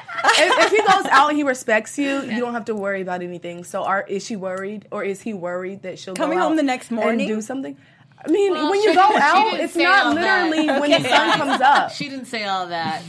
if 0.65 0.71
he 0.71 0.77
goes 0.81 1.05
out 1.11 1.29
and 1.29 1.37
he 1.37 1.43
respects 1.43 1.97
you, 1.97 2.21
you 2.23 2.39
don't 2.39 2.53
have 2.53 2.65
to 2.65 2.75
worry 2.75 3.01
about 3.01 3.21
anything. 3.21 3.63
So, 3.63 3.83
are 3.83 4.03
is 4.07 4.25
she 4.25 4.35
worried, 4.35 4.87
or 4.91 5.03
is 5.03 5.21
he 5.21 5.33
worried 5.33 5.83
that 5.83 5.99
she'll 5.99 6.15
Coming 6.15 6.37
go 6.37 6.43
out 6.43 6.47
home 6.49 6.57
the 6.57 6.63
next 6.63 6.91
morning? 6.91 7.21
and 7.29 7.37
do 7.39 7.41
something? 7.41 7.77
I 8.25 8.29
mean, 8.31 8.51
Well, 8.51 8.71
when 8.71 8.81
you 8.81 8.93
go 8.95 9.09
she 9.11 9.17
out, 9.19 9.51
didn't 9.51 9.65
it's 9.65 9.75
not 9.75 10.05
all 10.07 10.15
that. 10.15 10.49
literally 10.49 10.79
when 10.79 11.03
the 11.03 11.07
sun 11.09 11.37
comes 11.37 11.61
up. 11.61 11.91
She 11.91 12.09
didn't 12.09 12.25
say 12.25 12.45
all 12.45 12.67
that. 12.67 13.01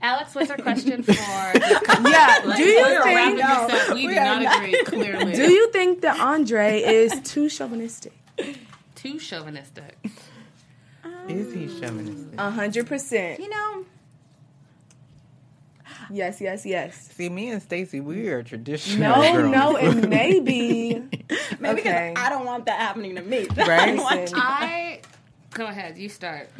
Alex, 0.00 0.34
what's 0.34 0.50
our 0.50 0.56
question 0.58 1.02
for? 1.02 1.12
Yeah. 1.12 2.40
Do 2.56 2.62
you 2.62 2.84
think? 3.02 3.36
this 3.38 3.88
up. 3.88 3.94
We 3.94 4.06
do 4.06 4.14
not 4.14 4.56
agree, 4.56 4.84
clearly. 4.84 5.32
Do 5.32 5.50
you 5.50 5.70
think 5.72 6.02
that 6.02 6.20
Andrei 6.20 6.84
is 6.84 7.18
too 7.22 7.48
chauvinistic? 7.48 8.12
Too 9.04 9.18
chauvinistic. 9.20 9.96
Is 11.28 11.52
he 11.52 11.66
chauvinistic? 11.80 12.38
A 12.40 12.50
hundred 12.50 12.86
percent. 12.86 13.38
you 13.38 13.48
know, 13.50 13.84
Yes, 16.10 16.40
yes, 16.40 16.66
yes. 16.66 17.10
See, 17.14 17.28
me 17.30 17.50
and 17.50 17.62
Stacey, 17.62 18.00
we 18.00 18.28
are 18.28 18.42
traditional. 18.42 19.10
No, 19.10 19.32
girls. 19.32 19.52
no, 19.52 19.76
and 19.78 20.08
maybe. 20.08 21.02
Maybe 21.60 21.80
Okay. 21.80 22.12
because 22.12 22.12
I 22.16 22.28
don't 22.30 22.44
want 22.46 22.66
that 22.66 22.78
happening 22.80 23.16
to 23.16 23.22
me. 23.22 23.46
Right? 23.56 23.98
I 23.98 24.02
want 24.02 24.20
Listen. 24.22 24.38
I 24.40 25.00
go 25.52 25.66
ahead. 25.66 25.96
You 25.98 26.08
start. 26.08 26.50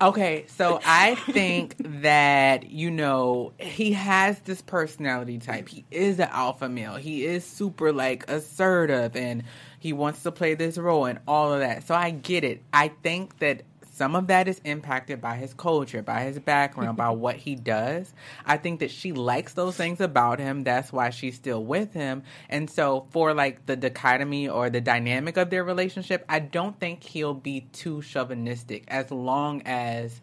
Okay, 0.00 0.46
so 0.48 0.80
I 0.84 1.14
think 1.14 1.76
that, 2.02 2.70
you 2.70 2.90
know, 2.90 3.52
he 3.58 3.92
has 3.92 4.38
this 4.40 4.62
personality 4.62 5.38
type. 5.38 5.68
He 5.68 5.84
is 5.90 6.18
an 6.18 6.28
alpha 6.32 6.68
male. 6.68 6.94
He 6.96 7.24
is 7.26 7.44
super, 7.44 7.92
like, 7.92 8.28
assertive 8.30 9.14
and 9.14 9.42
he 9.80 9.92
wants 9.92 10.22
to 10.22 10.30
play 10.30 10.54
this 10.54 10.78
role 10.78 11.06
and 11.06 11.18
all 11.26 11.52
of 11.52 11.60
that. 11.60 11.86
So 11.86 11.94
I 11.94 12.10
get 12.10 12.44
it. 12.44 12.62
I 12.72 12.88
think 13.02 13.38
that 13.38 13.62
some 13.90 14.14
of 14.14 14.28
that 14.28 14.46
is 14.46 14.60
impacted 14.64 15.20
by 15.20 15.36
his 15.36 15.52
culture, 15.52 16.02
by 16.02 16.22
his 16.22 16.38
background, 16.38 16.96
by 16.96 17.10
what 17.24 17.36
he 17.36 17.54
does. 17.54 18.14
I 18.46 18.56
think 18.56 18.80
that 18.80 18.90
she 18.90 19.12
likes 19.12 19.54
those 19.54 19.76
things 19.76 20.00
about 20.00 20.38
him. 20.38 20.64
That's 20.64 20.92
why 20.92 21.10
she's 21.10 21.34
still 21.34 21.64
with 21.64 21.92
him. 21.92 22.22
And 22.48 22.70
so, 22.70 23.06
for 23.10 23.34
like 23.34 23.66
the 23.66 23.76
dichotomy 23.76 24.48
or 24.48 24.70
the 24.70 24.80
dynamic 24.80 25.36
of 25.36 25.50
their 25.50 25.64
relationship, 25.64 26.24
I 26.28 26.38
don't 26.38 26.78
think 26.78 27.02
he'll 27.02 27.34
be 27.34 27.68
too 27.72 28.02
chauvinistic 28.02 28.84
as 28.88 29.10
long 29.10 29.62
as 29.66 30.20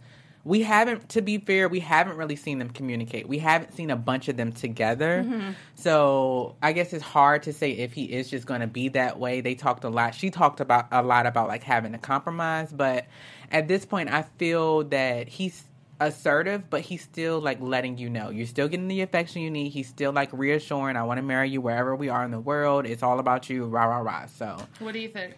we 0.48 0.62
haven't 0.62 1.10
to 1.10 1.22
be 1.22 1.38
fair 1.40 1.68
we 1.68 1.82
haven't 1.82 2.16
really 2.16 2.38
seen 2.38 2.58
them 2.58 2.70
communicate. 2.70 3.28
We 3.28 3.38
haven't 3.38 3.74
seen 3.74 3.92
a 3.92 3.98
bunch 3.98 4.30
of 4.30 4.38
them 4.38 4.54
together. 4.54 5.24
Mm-hmm. 5.24 5.52
So 5.76 6.56
i 6.64 6.72
guess 6.72 6.94
it's 6.94 7.04
hard 7.04 7.44
to 7.44 7.54
say 7.54 7.72
if 7.72 7.94
he 7.94 8.06
is 8.06 8.30
just 8.30 8.48
going 8.48 8.62
to 8.62 8.68
be 8.68 8.90
that 8.90 9.20
way. 9.20 9.42
They 9.42 9.56
talked 9.56 9.84
a 9.84 9.90
lot 9.90 10.16
she 10.16 10.30
talked 10.30 10.62
about 10.62 10.88
a 10.92 11.04
lot 11.04 11.26
about 11.26 11.50
like 11.50 11.64
having 11.64 11.94
a 11.94 11.98
compromise 11.98 12.72
but 12.72 13.06
at 13.52 13.68
this 13.68 13.86
point 13.86 14.10
i 14.10 14.24
feel 14.38 14.86
that 14.86 15.28
he's 15.28 15.66
assertive 16.00 16.70
but 16.70 16.82
he's 16.82 17.02
still 17.02 17.42
like 17.42 17.60
letting 17.60 17.98
you 17.98 18.10
know. 18.10 18.30
You're 18.30 18.48
still 18.48 18.70
getting 18.70 18.88
the 18.88 19.02
affection 19.02 19.42
you 19.42 19.52
need. 19.52 19.70
He's 19.70 19.90
still 19.90 20.14
like 20.14 20.30
reassuring 20.32 20.96
i 20.96 21.04
want 21.04 21.18
to 21.18 21.24
marry 21.24 21.50
you 21.50 21.60
wherever 21.60 21.94
we 21.94 22.08
are 22.08 22.24
in 22.24 22.32
the 22.32 22.40
world. 22.40 22.86
It's 22.86 23.04
all 23.04 23.20
about 23.20 23.50
you 23.50 23.66
rah 23.66 23.86
rah 23.86 24.00
rah. 24.00 24.28
So 24.28 24.58
What 24.80 24.94
do 24.94 25.00
you 25.00 25.10
think? 25.10 25.36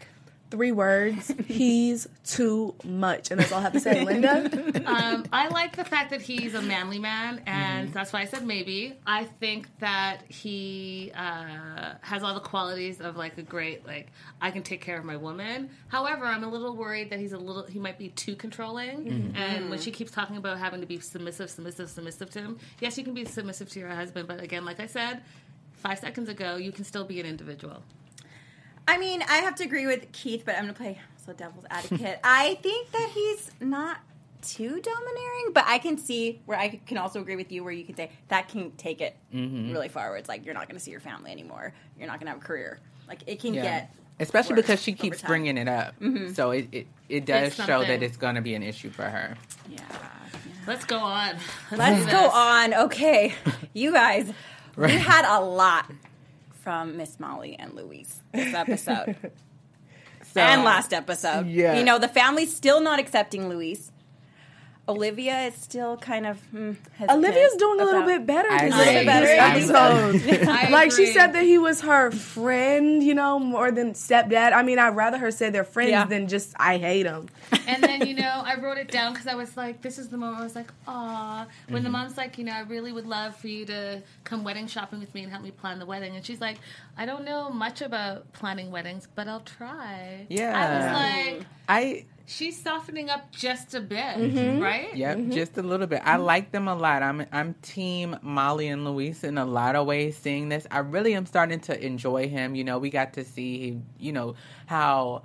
Three 0.52 0.72
words. 0.72 1.32
He's 1.48 2.08
too 2.26 2.74
much. 2.84 3.30
And 3.30 3.40
that's 3.40 3.52
all 3.52 3.60
I 3.60 3.62
have 3.62 3.74
to 3.74 3.80
say. 3.80 4.04
Linda? 4.04 4.50
Um, 4.90 5.26
I 5.32 5.50
like 5.50 5.76
the 5.76 5.86
fact 5.86 6.10
that 6.10 6.22
he's 6.22 6.56
a 6.56 6.62
manly 6.62 6.98
man, 6.98 7.44
and 7.46 7.88
Mm-hmm. 7.90 7.94
that's 7.94 8.12
why 8.12 8.22
I 8.22 8.26
said 8.26 8.46
maybe. 8.46 8.96
I 9.06 9.26
think 9.26 9.68
that 9.80 10.24
he 10.28 11.12
uh, 11.16 11.94
has 12.02 12.24
all 12.24 12.34
the 12.34 12.40
qualities 12.40 13.00
of 13.00 13.16
like 13.16 13.38
a 13.38 13.44
great 13.44 13.86
like 13.86 14.08
I 14.42 14.50
can 14.50 14.64
take 14.64 14.82
care 14.82 14.98
of 14.98 15.06
my 15.06 15.16
woman. 15.16 15.70
However, 15.90 16.26
I'm 16.26 16.44
a 16.44 16.50
little 16.50 16.76
worried 16.76 17.12
that 17.12 17.20
he's 17.20 17.34
a 17.34 17.38
little 17.38 17.64
he 17.66 17.78
might 17.78 18.00
be 18.00 18.10
too 18.10 18.36
controlling. 18.36 19.06
Mm-hmm. 19.06 19.36
And 19.36 19.70
when 19.70 19.80
she 19.80 19.92
keeps 19.92 20.12
talking 20.12 20.38
about 20.38 20.58
having 20.58 20.82
to 20.82 20.88
be 20.88 21.00
submissive, 21.00 21.50
submissive, 21.52 21.90
submissive 21.90 22.30
to 22.32 22.40
him, 22.42 22.60
yes, 22.80 22.98
you 22.98 23.04
can 23.04 23.14
be 23.14 23.26
submissive 23.26 23.70
to 23.70 23.80
your 23.80 23.90
husband, 23.90 24.28
but 24.28 24.42
again, 24.42 24.66
like 24.66 24.80
I 24.80 24.88
said. 24.88 25.22
Five 25.74 26.00
seconds 26.00 26.28
ago, 26.28 26.58
you 26.58 26.74
can 26.74 26.84
still 26.84 27.06
be 27.06 27.22
an 27.22 27.26
individual. 27.26 27.82
I 28.90 28.98
mean, 28.98 29.22
I 29.24 29.38
have 29.38 29.56
to 29.56 29.64
agree 29.64 29.86
with 29.88 30.12
Keith, 30.12 30.44
but 30.46 30.56
I'm 30.56 30.64
going 30.64 30.74
to 30.74 30.78
play 30.80 31.00
also 31.18 31.34
devil's 31.34 31.66
advocate. 31.70 32.20
I 32.24 32.56
think 32.62 32.92
that 32.92 33.10
he's 33.14 33.52
not 33.60 33.98
too 34.42 34.80
domineering, 34.82 35.52
but 35.54 35.66
I 35.68 35.80
can 35.80 35.98
see 35.98 36.42
where 36.46 36.58
I 36.58 36.80
can 36.86 36.98
also 36.98 37.20
agree 37.22 37.36
with 37.36 37.52
you 37.52 37.64
where 37.64 37.74
you 37.74 37.84
can 37.84 37.96
say 37.96 38.10
that 38.30 38.48
can 38.48 38.72
take 38.72 39.02
it 39.02 39.16
Mm-hmm. 39.34 39.72
really 39.74 39.90
far 39.90 40.10
where 40.10 40.18
it's 40.18 40.30
like 40.30 40.46
you're 40.46 40.54
not 40.56 40.68
going 40.68 40.78
to 40.78 40.84
see 40.84 40.92
your 40.92 41.02
family 41.02 41.32
anymore. 41.32 41.74
You're 41.98 42.08
not 42.08 42.20
going 42.20 42.26
to 42.28 42.32
have 42.32 42.42
a 42.42 42.46
career. 42.46 42.80
Like 43.08 43.22
it 43.28 43.40
can 43.42 43.54
get 43.54 43.94
especially 44.20 44.56
worse 44.56 44.62
because 44.64 44.82
she 44.82 44.94
keeps 44.94 45.22
bringing 45.22 45.58
it 45.58 45.68
up 45.68 45.94
so 46.34 46.52
it, 46.52 46.68
it, 46.72 46.88
it 47.08 47.26
does 47.26 47.54
show 47.56 47.82
that 47.86 48.02
it's 48.04 48.18
going 48.18 48.36
to 48.36 48.42
be 48.42 48.54
an 48.56 48.64
issue 48.64 48.90
for 48.90 49.04
her 49.04 49.36
Yeah. 49.70 49.80
Let's 50.68 50.84
go 50.86 50.98
on. 51.00 51.36
Let's 51.72 52.06
do 52.06 52.12
go 52.12 52.30
on. 52.30 52.74
Okay. 52.74 53.34
You 53.74 53.94
guys, 53.94 54.32
Right. 54.76 54.92
we 54.94 54.98
had 54.98 55.26
a 55.26 55.40
lot 55.42 55.90
from 56.70 56.98
Miss 56.98 57.20
Molly 57.20 57.56
and 57.58 57.74
Luis 57.74 58.20
this 58.32 58.54
episode. 58.54 59.16
so, 60.22 60.40
and 60.40 60.64
last 60.64 60.94
episode. 60.94 61.48
Yeah. 61.48 61.80
You 61.80 61.84
know, 61.84 61.98
the 61.98 62.08
family's 62.08 62.56
still 62.56 62.80
not 62.80 63.00
accepting 63.00 63.50
Luis. 63.50 63.92
Olivia 64.90 65.44
is 65.48 65.54
still 65.56 65.96
kind 65.98 66.26
of 66.26 66.40
hmm, 66.46 66.72
hesitant 66.94 67.12
Olivia's 67.24 67.54
doing 67.58 67.80
a 67.80 67.84
little 67.86 68.04
bit 68.04 68.26
better 68.26 68.50
I 68.52 68.66
this 68.70 68.74
agree. 68.74 68.94
this 68.96 69.06
Better. 69.06 70.18
episode. 70.28 70.48
I 70.50 70.70
like 70.80 70.92
she 70.92 71.06
said 71.06 71.34
that 71.34 71.44
he 71.44 71.58
was 71.60 71.82
her 71.82 72.10
friend, 72.12 73.04
you 73.04 73.14
know, 73.14 73.38
more 73.40 73.72
than 73.72 73.94
stepdad. 73.94 74.52
I 74.54 74.64
mean, 74.64 74.80
I'd 74.80 74.96
rather 74.96 75.18
her 75.20 75.32
say 75.32 75.50
they're 75.52 75.64
friends 75.64 75.92
Yeah. 75.92 76.06
than 76.06 76.28
just 76.28 76.56
I 76.60 76.78
hate 76.78 77.06
him. 77.06 77.30
And 77.70 77.84
then, 77.84 78.08
you 78.08 78.16
know, 78.16 78.42
I 78.44 78.56
wrote 78.60 78.80
it 78.80 78.90
down 78.90 79.14
because 79.14 79.28
I 79.28 79.36
was 79.36 79.56
like, 79.56 79.84
this 79.84 80.00
is 80.00 80.10
the 80.10 80.18
moment 80.18 80.42
I 80.42 80.44
was 80.44 80.56
like, 80.56 80.72
ah, 80.88 81.46
When 81.68 81.76
Mm-hmm. 81.76 81.84
the 81.84 81.90
mom's 81.92 82.18
like, 82.18 82.38
you 82.40 82.44
know, 82.44 82.52
I 82.54 82.62
really 82.62 82.92
would 82.92 83.06
love 83.06 83.36
for 83.36 83.48
you 83.48 83.64
to 83.68 84.02
come 84.24 84.44
wedding 84.44 84.66
shopping 84.66 85.00
with 85.00 85.14
me 85.14 85.22
and 85.22 85.32
help 85.32 85.44
me 85.44 85.52
plan 85.52 85.78
the 85.78 85.86
wedding. 85.86 86.16
And 86.16 86.26
she's 86.26 86.42
like, 86.42 86.58
I 86.98 87.06
don't 87.06 87.26
know 87.26 87.52
much 87.52 87.82
about 87.84 88.34
planning 88.34 88.72
weddings, 88.72 89.08
but 89.14 89.28
I'll 89.28 89.42
try. 89.42 90.26
Yeah. 90.30 90.54
I 90.58 90.66
was 90.76 91.38
like, 91.38 91.48
I 91.70 92.06
she's 92.30 92.62
softening 92.62 93.10
up 93.10 93.32
just 93.32 93.74
a 93.74 93.82
bit, 93.82 94.00
Mm-hmm. 94.18 94.62
right? 94.62 94.96
Yep, 94.96 95.30
just 95.30 95.58
a 95.58 95.62
little 95.62 95.88
bit. 95.88 96.02
I 96.06 96.16
like 96.18 96.52
them 96.52 96.68
a 96.68 96.76
lot. 96.76 97.04
I'm 97.04 97.26
I'm 97.32 97.56
team 97.62 98.16
Molly 98.22 98.68
and 98.68 98.86
Luis 98.86 99.24
in 99.24 99.38
a 99.38 99.46
lot 99.46 99.76
of 99.76 99.86
ways. 99.88 100.16
Seeing 100.18 100.48
this, 100.50 100.66
I 100.72 100.80
really 100.80 101.14
am 101.16 101.26
starting 101.26 101.60
to 101.62 101.86
enjoy 101.86 102.30
him. 102.30 102.56
You 102.56 102.64
know, 102.64 102.78
we 102.80 102.90
got 102.90 103.14
to 103.14 103.26
see, 103.26 103.82
you 103.98 104.12
know, 104.14 104.36
how 104.68 105.24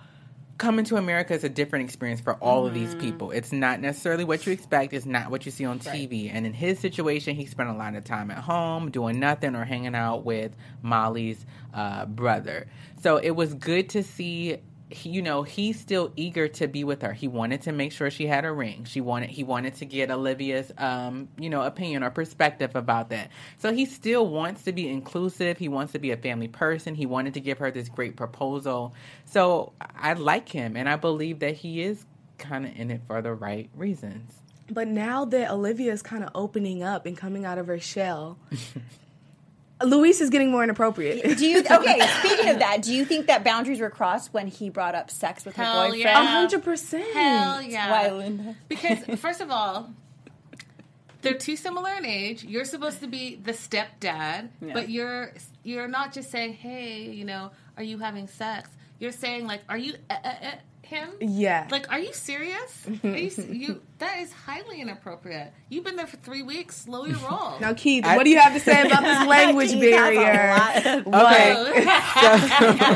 coming 0.56 0.84
to 0.84 0.96
America 0.96 1.34
is 1.34 1.42
a 1.42 1.48
different 1.48 1.84
experience 1.84 2.20
for 2.20 2.34
all 2.34 2.64
of 2.64 2.72
these 2.74 2.94
people. 2.94 3.32
It's 3.32 3.50
not 3.50 3.80
necessarily 3.80 4.22
what 4.22 4.46
you 4.46 4.52
expect. 4.52 4.92
It's 4.92 5.04
not 5.04 5.28
what 5.30 5.44
you 5.44 5.50
see 5.50 5.64
on 5.64 5.80
TV. 5.80 6.30
And 6.32 6.46
in 6.46 6.52
his 6.52 6.78
situation, 6.78 7.34
he 7.34 7.46
spent 7.46 7.70
a 7.70 7.72
lot 7.74 7.96
of 7.96 8.04
time 8.04 8.30
at 8.30 8.38
home 8.38 8.92
doing 8.92 9.18
nothing 9.18 9.56
or 9.56 9.64
hanging 9.64 9.96
out 9.96 10.24
with 10.24 10.54
Molly's 10.80 11.44
uh, 11.74 12.06
brother. 12.06 12.68
So 13.02 13.16
it 13.16 13.32
was 13.32 13.52
good 13.54 13.88
to 13.90 14.04
see 14.04 14.58
he, 14.90 15.10
you 15.10 15.22
know 15.22 15.42
he's 15.42 15.80
still 15.80 16.12
eager 16.16 16.48
to 16.48 16.68
be 16.68 16.84
with 16.84 17.02
her. 17.02 17.12
He 17.12 17.28
wanted 17.28 17.62
to 17.62 17.72
make 17.72 17.92
sure 17.92 18.10
she 18.10 18.26
had 18.26 18.44
a 18.44 18.52
ring. 18.52 18.84
She 18.84 19.00
wanted 19.00 19.30
he 19.30 19.42
wanted 19.42 19.74
to 19.76 19.86
get 19.86 20.10
olivia's 20.10 20.70
um 20.78 21.28
you 21.38 21.50
know 21.50 21.62
opinion 21.62 22.02
or 22.02 22.10
perspective 22.10 22.76
about 22.76 23.10
that. 23.10 23.30
So 23.58 23.72
he 23.72 23.86
still 23.86 24.26
wants 24.26 24.64
to 24.64 24.72
be 24.72 24.88
inclusive. 24.88 25.58
He 25.58 25.68
wants 25.68 25.92
to 25.92 25.98
be 25.98 26.10
a 26.10 26.16
family 26.16 26.48
person. 26.48 26.94
He 26.94 27.06
wanted 27.06 27.34
to 27.34 27.40
give 27.40 27.58
her 27.58 27.70
this 27.70 27.88
great 27.88 28.16
proposal. 28.16 28.94
So 29.24 29.72
i 29.96 30.12
like 30.12 30.48
him 30.48 30.76
and 30.76 30.88
i 30.88 30.96
believe 30.96 31.40
that 31.40 31.54
he 31.54 31.82
is 31.82 32.04
kind 32.38 32.66
of 32.66 32.76
in 32.76 32.90
it 32.90 33.00
for 33.06 33.22
the 33.22 33.32
right 33.32 33.70
reasons. 33.74 34.32
But 34.70 34.88
now 34.88 35.24
that 35.26 35.50
Olivia 35.50 35.92
is 35.92 36.02
kind 36.02 36.24
of 36.24 36.30
opening 36.34 36.82
up 36.82 37.04
and 37.06 37.16
coming 37.16 37.44
out 37.44 37.58
of 37.58 37.66
her 37.66 37.78
shell, 37.78 38.38
Luis 39.82 40.20
is 40.20 40.30
getting 40.30 40.50
more 40.50 40.62
inappropriate. 40.62 41.36
Do 41.38 41.46
you 41.46 41.58
okay? 41.70 42.00
Speaking 42.20 42.48
of 42.50 42.58
that, 42.60 42.82
do 42.82 42.94
you 42.94 43.04
think 43.04 43.26
that 43.26 43.42
boundaries 43.44 43.80
were 43.80 43.90
crossed 43.90 44.32
when 44.32 44.46
he 44.46 44.70
brought 44.70 44.94
up 44.94 45.10
sex 45.10 45.44
with 45.44 45.56
her 45.56 45.64
boyfriend? 45.88 46.04
A 46.16 46.24
hundred 46.26 46.62
percent. 46.62 47.12
Hell 47.14 47.60
yeah. 47.62 47.90
Why, 47.90 48.10
Linda? 48.10 48.56
Because 48.68 48.98
first 49.20 49.40
of 49.40 49.50
all, 49.50 49.90
they're 51.22 51.34
too 51.34 51.56
similar 51.56 51.90
in 51.94 52.04
age. 52.04 52.44
You're 52.44 52.64
supposed 52.64 53.00
to 53.00 53.06
be 53.06 53.36
the 53.36 53.52
stepdad, 53.52 54.50
Yeah. 54.60 54.72
but 54.74 54.88
you're 54.90 55.32
you're 55.62 55.88
not 55.88 56.12
just 56.12 56.30
saying, 56.30 56.54
"Hey, 56.54 57.10
you 57.10 57.24
know, 57.24 57.50
are 57.76 57.82
you 57.82 57.98
having 57.98 58.28
sex?" 58.28 58.68
You're 58.98 59.12
saying 59.12 59.46
like, 59.46 59.62
"Are 59.68 59.78
you 59.78 59.94
uh, 60.08 60.14
uh, 60.22 60.28
uh, 60.28 60.50
him?" 60.82 61.08
Yeah. 61.20 61.66
Like, 61.70 61.90
are 61.90 61.98
you 61.98 62.12
serious? 62.12 62.86
Are 63.02 63.08
you, 63.08 63.30
you 63.50 63.82
that 64.04 64.20
is 64.20 64.32
highly 64.32 64.80
inappropriate. 64.80 65.52
You've 65.68 65.84
been 65.84 65.96
there 65.96 66.06
for 66.06 66.18
three 66.18 66.42
weeks. 66.42 66.76
Slow 66.76 67.04
your 67.06 67.16
roll. 67.30 67.58
Now, 67.60 67.72
Keith, 67.74 68.04
I- 68.04 68.16
what 68.16 68.24
do 68.24 68.30
you 68.30 68.38
have 68.38 68.52
to 68.54 68.60
say 68.60 68.82
about 68.86 69.02
this 69.02 69.26
language 69.28 69.70
Keith 69.70 69.80
barrier? 69.80 71.02
lot. 71.06 71.32
Okay. 71.32 71.84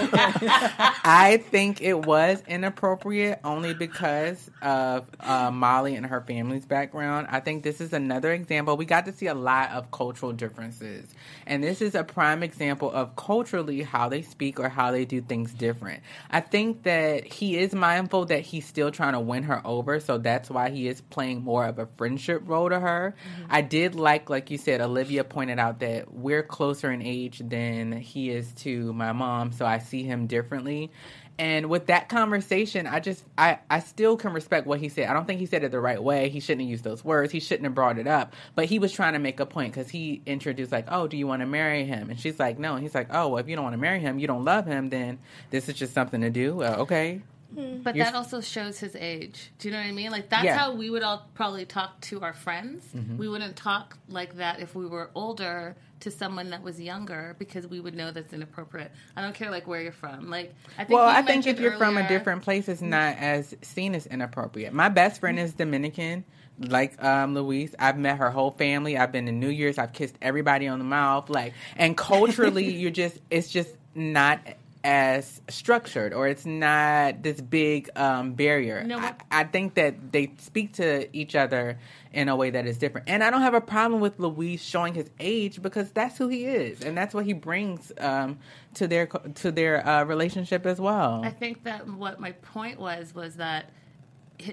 I 0.00 1.42
think 1.50 1.80
it 1.80 2.04
was 2.06 2.42
inappropriate 2.46 3.40
only 3.44 3.74
because 3.74 4.50
of 4.62 5.06
uh, 5.20 5.50
Molly 5.50 5.94
and 5.94 6.06
her 6.06 6.20
family's 6.20 6.66
background. 6.66 7.28
I 7.30 7.40
think 7.40 7.62
this 7.62 7.80
is 7.80 7.92
another 7.92 8.32
example. 8.32 8.76
We 8.76 8.84
got 8.84 9.06
to 9.06 9.12
see 9.12 9.26
a 9.26 9.34
lot 9.34 9.70
of 9.70 9.90
cultural 9.90 10.32
differences. 10.32 11.08
And 11.46 11.62
this 11.64 11.80
is 11.80 11.94
a 11.94 12.04
prime 12.04 12.42
example 12.42 12.90
of 12.90 13.16
culturally 13.16 13.82
how 13.82 14.08
they 14.08 14.22
speak 14.22 14.60
or 14.60 14.68
how 14.68 14.90
they 14.92 15.04
do 15.04 15.20
things 15.20 15.52
different. 15.52 16.02
I 16.30 16.40
think 16.40 16.82
that 16.82 17.24
he 17.24 17.56
is 17.58 17.74
mindful 17.74 18.26
that 18.26 18.40
he's 18.40 18.66
still 18.66 18.90
trying 18.90 19.14
to 19.14 19.20
win 19.20 19.44
her 19.44 19.62
over. 19.66 20.00
So 20.00 20.18
that's 20.18 20.50
why 20.50 20.70
he 20.70 20.88
is 20.88 20.97
playing 21.00 21.42
more 21.42 21.66
of 21.66 21.78
a 21.78 21.86
friendship 21.96 22.42
role 22.44 22.68
to 22.68 22.78
her. 22.78 23.14
I 23.48 23.62
did 23.62 23.94
like, 23.94 24.30
like 24.30 24.50
you 24.50 24.58
said, 24.58 24.80
Olivia 24.80 25.24
pointed 25.24 25.58
out 25.58 25.80
that 25.80 26.12
we're 26.12 26.42
closer 26.42 26.90
in 26.90 27.02
age 27.02 27.40
than 27.44 27.92
he 27.92 28.30
is 28.30 28.52
to 28.54 28.92
my 28.92 29.12
mom. 29.12 29.52
So 29.52 29.66
I 29.66 29.78
see 29.78 30.02
him 30.02 30.26
differently. 30.26 30.90
And 31.38 31.70
with 31.70 31.86
that 31.86 32.08
conversation, 32.08 32.88
I 32.88 32.98
just 32.98 33.24
I, 33.36 33.60
I 33.70 33.78
still 33.78 34.16
can 34.16 34.32
respect 34.32 34.66
what 34.66 34.80
he 34.80 34.88
said. 34.88 35.08
I 35.08 35.12
don't 35.12 35.24
think 35.24 35.38
he 35.38 35.46
said 35.46 35.62
it 35.62 35.70
the 35.70 35.78
right 35.78 36.02
way. 36.02 36.30
He 36.30 36.40
shouldn't 36.40 36.62
have 36.62 36.70
used 36.70 36.82
those 36.82 37.04
words. 37.04 37.30
He 37.30 37.38
shouldn't 37.38 37.64
have 37.64 37.76
brought 37.76 37.98
it 37.98 38.08
up. 38.08 38.34
But 38.56 38.64
he 38.64 38.80
was 38.80 38.90
trying 38.90 39.12
to 39.12 39.20
make 39.20 39.38
a 39.38 39.46
point 39.46 39.72
because 39.72 39.88
he 39.88 40.20
introduced 40.26 40.72
like, 40.72 40.86
"Oh, 40.88 41.06
do 41.06 41.16
you 41.16 41.28
want 41.28 41.40
to 41.42 41.46
marry 41.46 41.84
him?" 41.84 42.10
And 42.10 42.18
she's 42.18 42.40
like, 42.40 42.58
"No." 42.58 42.74
And 42.74 42.82
he's 42.82 42.94
like, 42.94 43.08
"Oh, 43.12 43.28
well, 43.28 43.38
if 43.38 43.48
you 43.48 43.54
don't 43.54 43.62
want 43.62 43.74
to 43.74 43.80
marry 43.80 44.00
him, 44.00 44.18
you 44.18 44.26
don't 44.26 44.44
love 44.44 44.66
him, 44.66 44.88
then 44.88 45.20
this 45.50 45.68
is 45.68 45.76
just 45.76 45.94
something 45.94 46.22
to 46.22 46.30
do." 46.30 46.60
Uh, 46.60 46.76
okay. 46.80 47.22
But 47.50 47.96
You're- 47.96 48.04
that 48.04 48.14
also 48.14 48.40
shows 48.40 48.78
his 48.78 48.94
age. 48.94 49.50
Do 49.58 49.68
you 49.68 49.72
know 49.72 49.80
what 49.80 49.86
I 49.88 49.92
mean? 49.92 50.10
Like 50.10 50.28
that's 50.28 50.44
Yeah. 50.44 50.58
how 50.58 50.74
we 50.74 50.90
would 50.90 51.02
all 51.02 51.26
probably 51.34 51.64
talk 51.64 52.00
to 52.02 52.20
our 52.20 52.34
friends. 52.34 52.84
Mm-hmm. 52.94 53.16
We 53.16 53.28
wouldn't 53.28 53.56
talk 53.56 53.96
like 54.08 54.36
that 54.36 54.60
if 54.60 54.74
we 54.74 54.86
were 54.86 55.10
older 55.14 55.74
to 56.00 56.10
someone 56.10 56.50
that 56.50 56.62
was 56.62 56.78
younger 56.80 57.34
because 57.38 57.66
we 57.66 57.80
would 57.80 57.94
know 57.94 58.10
that's 58.12 58.32
inappropriate. 58.32 58.92
I 59.16 59.22
don't 59.22 59.34
care 59.34 59.50
like 59.50 59.66
where 59.66 59.80
you're 59.80 59.92
from. 59.92 60.28
Like 60.30 60.54
I 60.76 60.84
think 60.84 60.90
Well, 60.98 61.08
I 61.08 61.22
think 61.22 61.46
if 61.46 61.58
you're 61.58 61.76
from 61.76 61.96
a 61.96 62.06
different 62.06 62.42
place, 62.42 62.68
it's 62.68 62.82
not 62.82 63.16
as 63.16 63.54
seen 63.62 63.94
as 63.94 64.06
inappropriate. 64.06 64.72
My 64.72 64.90
best 64.90 65.18
friend 65.20 65.38
is 65.38 65.54
Dominican, 65.54 66.24
like 66.58 67.02
um, 67.02 67.34
Luis. 67.34 67.74
I've 67.78 67.98
met 67.98 68.18
her 68.18 68.30
whole 68.30 68.50
family. 68.52 68.96
I've 68.98 69.10
been 69.10 69.26
to 69.26 69.32
New 69.32 69.48
Year's. 69.48 69.78
I've 69.78 69.92
kissed 69.92 70.16
everybody 70.20 70.68
on 70.68 70.78
the 70.78 70.84
mouth. 70.84 71.30
Like, 71.30 71.54
and 71.76 71.96
culturally, 71.96 72.70
you're 72.78 72.90
just 72.90 73.18
it's 73.30 73.48
just 73.48 73.74
not 73.94 74.38
as 74.84 75.40
structured, 75.48 76.12
or 76.14 76.28
it's 76.28 76.46
not 76.46 77.22
this 77.22 77.40
big 77.40 77.90
um, 77.96 78.32
barrier. 78.34 78.84
No, 78.84 78.98
I, 78.98 79.14
I 79.30 79.44
think 79.44 79.74
that 79.74 80.12
they 80.12 80.32
speak 80.38 80.74
to 80.74 81.14
each 81.16 81.34
other 81.34 81.78
in 82.12 82.28
a 82.28 82.36
way 82.36 82.50
that 82.50 82.66
is 82.66 82.78
different, 82.78 83.08
and 83.08 83.22
I 83.24 83.30
don't 83.30 83.42
have 83.42 83.54
a 83.54 83.60
problem 83.60 84.00
with 84.00 84.18
Luis 84.18 84.62
showing 84.62 84.94
his 84.94 85.10
age 85.20 85.60
because 85.60 85.90
that's 85.90 86.16
who 86.16 86.28
he 86.28 86.44
is, 86.44 86.82
and 86.82 86.96
that's 86.96 87.12
what 87.14 87.26
he 87.26 87.32
brings 87.32 87.92
um, 87.98 88.38
to 88.74 88.86
their 88.86 89.06
to 89.06 89.50
their 89.50 89.86
uh, 89.86 90.04
relationship 90.04 90.64
as 90.64 90.80
well. 90.80 91.22
I 91.24 91.30
think 91.30 91.64
that 91.64 91.86
what 91.86 92.20
my 92.20 92.32
point 92.32 92.78
was 92.78 93.14
was 93.14 93.36
that 93.36 93.70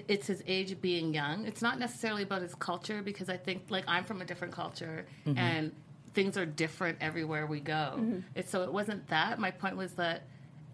it's 0.08 0.26
his 0.26 0.42
age 0.48 0.80
being 0.80 1.14
young. 1.14 1.46
It's 1.46 1.62
not 1.62 1.78
necessarily 1.78 2.24
about 2.24 2.42
his 2.42 2.56
culture 2.56 3.02
because 3.02 3.28
I 3.28 3.36
think 3.36 3.66
like 3.70 3.84
I'm 3.86 4.02
from 4.04 4.20
a 4.20 4.24
different 4.24 4.52
culture 4.52 5.06
Mm-hmm. 5.24 5.38
and 5.38 5.72
things 6.16 6.36
are 6.36 6.46
different 6.46 6.98
everywhere 7.00 7.46
we 7.46 7.60
go. 7.60 8.22
It's 8.34 8.50
so 8.50 8.62
it 8.64 8.72
wasn't 8.72 9.06
that. 9.08 9.38
My 9.38 9.52
point 9.52 9.76
was 9.76 9.92
that 9.92 10.22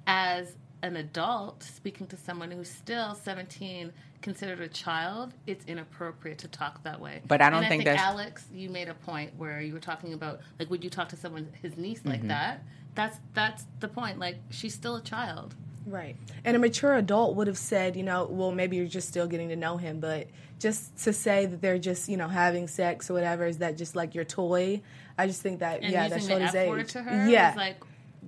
as 0.07 0.57
an 0.83 0.97
adult 0.97 1.63
speaking 1.63 2.07
to 2.09 2.17
someone 2.17 2.51
who's 2.51 2.71
still 2.71 3.15
17 3.15 3.93
considered 4.21 4.61
a 4.61 4.67
child 4.69 5.33
it's 5.47 5.65
inappropriate 5.67 6.39
to 6.39 6.49
talk 6.49 6.83
that 6.83 7.01
way 7.01 7.21
But 7.27 7.41
I 7.41 7.51
don't 7.51 7.61
And 7.61 7.69
think 7.69 7.83
think 7.85 7.85
that's- 7.97 8.05
alex 8.05 8.47
you 8.53 8.69
made 8.69 8.89
a 8.89 8.95
point 8.95 9.31
where 9.37 9.61
you 9.61 9.73
were 9.75 9.81
talking 9.81 10.13
about 10.13 10.41
like 10.59 10.71
would 10.71 10.83
you 10.83 10.91
talk 10.91 11.09
to 11.11 11.17
someone 11.17 11.49
his 11.63 11.77
niece 11.77 12.01
Mm-hmm. 12.01 12.09
like 12.09 12.29
that 12.29 12.65
that's 12.97 13.17
that's 13.33 13.65
the 13.79 13.87
point 13.89 14.19
like 14.19 14.39
she's 14.51 14.75
still 14.75 14.97
a 14.97 15.03
child 15.03 15.55
Right. 15.85 16.15
And 16.45 16.57
a 16.57 16.61
mature 16.61 16.95
adult 16.95 17.35
would 17.35 17.49
have 17.49 17.59
said, 17.59 17.97
you 17.97 18.05
know, 18.05 18.29
well, 18.31 18.53
maybe 18.53 18.77
you're 18.77 18.87
just 18.87 19.09
still 19.09 19.27
getting 19.27 19.49
to 19.49 19.57
know 19.57 19.79
him, 19.79 19.99
but 19.99 20.29
just 20.61 20.97
to 20.99 21.13
say 21.13 21.45
that 21.47 21.61
they're 21.61 21.77
just, 21.77 22.09
you 22.09 22.17
know, 22.17 22.29
having 22.29 22.69
sex 22.69 23.11
or 23.11 23.15
whatever, 23.15 23.47
is 23.47 23.59
that 23.59 23.77
just 23.77 23.97
like 23.97 24.15
your 24.15 24.23
toy? 24.23 24.81
I 25.23 25.27
just 25.29 25.41
think 25.41 25.61
that, 25.61 25.83
and 25.83 25.93
yeah, 25.93 26.09
that 26.09 26.21
showed 26.21 26.43
his 26.43 26.55
age. 26.55 26.93
to 26.95 27.03
her 27.03 27.29
yeah. 27.29 27.51
was 27.51 27.57
like, 27.57 27.77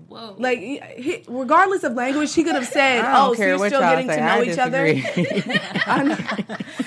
whoa. 0.09 0.37
like, 0.39 0.59
he, 0.59 1.25
regardless 1.29 1.85
of 1.85 1.95
language, 1.95 2.35
he 2.35 2.45
could 2.45 2.55
have 2.55 2.67
said, 2.67 3.05
"Oh, 3.07 3.35
so 3.35 3.45
you're 3.45 3.67
still 3.67 3.81
getting 3.81 4.09
say. 4.09 4.17
to 4.17 4.21
know 4.23 4.29
I 4.29 4.43
each 4.45 4.59
other." 4.59 4.85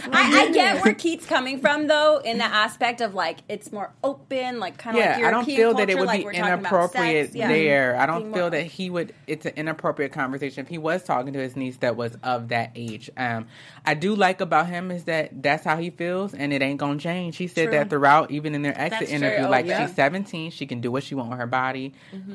I, 0.09 0.47
I 0.47 0.51
get 0.51 0.83
where 0.83 0.93
Keith's 0.93 1.25
coming 1.25 1.59
from, 1.59 1.87
though, 1.87 2.19
in 2.23 2.37
the 2.37 2.45
aspect 2.45 3.01
of 3.01 3.13
like 3.13 3.39
it's 3.49 3.71
more 3.71 3.91
open, 4.03 4.59
like 4.59 4.77
kind 4.77 4.97
of 4.97 5.03
yeah, 5.03 5.15
like 5.17 5.25
I 5.25 5.31
don't 5.31 5.45
feel 5.45 5.71
culture, 5.71 5.85
that 5.85 5.91
it 5.91 5.97
would 5.97 6.07
like 6.07 6.21
be 6.21 6.25
we're 6.25 6.33
talking 6.33 6.45
about 6.47 6.59
inappropriate 6.59 7.27
sex. 7.27 7.35
Yeah. 7.35 7.47
there. 7.47 7.95
I 7.99 8.05
don't 8.05 8.23
Being 8.23 8.33
feel 8.33 8.41
more- 8.43 8.49
that 8.51 8.63
he 8.63 8.89
would. 8.89 9.13
It's 9.27 9.45
an 9.45 9.53
inappropriate 9.55 10.11
conversation 10.11 10.63
if 10.63 10.69
he 10.69 10.77
was 10.77 11.03
talking 11.03 11.33
to 11.33 11.39
his 11.39 11.55
niece 11.55 11.77
that 11.77 11.95
was 11.95 12.17
of 12.23 12.49
that 12.49 12.71
age. 12.75 13.09
Um, 13.17 13.47
I 13.85 13.93
do 13.93 14.15
like 14.15 14.41
about 14.41 14.67
him 14.67 14.91
is 14.91 15.05
that 15.05 15.41
that's 15.41 15.63
how 15.63 15.77
he 15.77 15.89
feels, 15.89 16.33
and 16.33 16.51
it 16.53 16.61
ain't 16.61 16.79
gonna 16.79 16.99
change. 16.99 17.37
He 17.37 17.47
said 17.47 17.71
that 17.71 17.89
throughout, 17.89 18.31
even 18.31 18.55
in 18.55 18.61
their 18.61 18.77
exit 18.79 18.99
That's 18.99 19.11
true. 19.11 19.15
interview. 19.17 19.45
Oh, 19.45 19.49
like 19.49 19.65
yeah. 19.65 19.85
she's 19.85 19.95
seventeen, 19.95 20.51
she 20.51 20.65
can 20.65 20.81
do 20.81 20.91
what 20.91 21.03
she 21.03 21.15
want 21.15 21.29
with 21.29 21.39
her 21.39 21.47
body. 21.47 21.93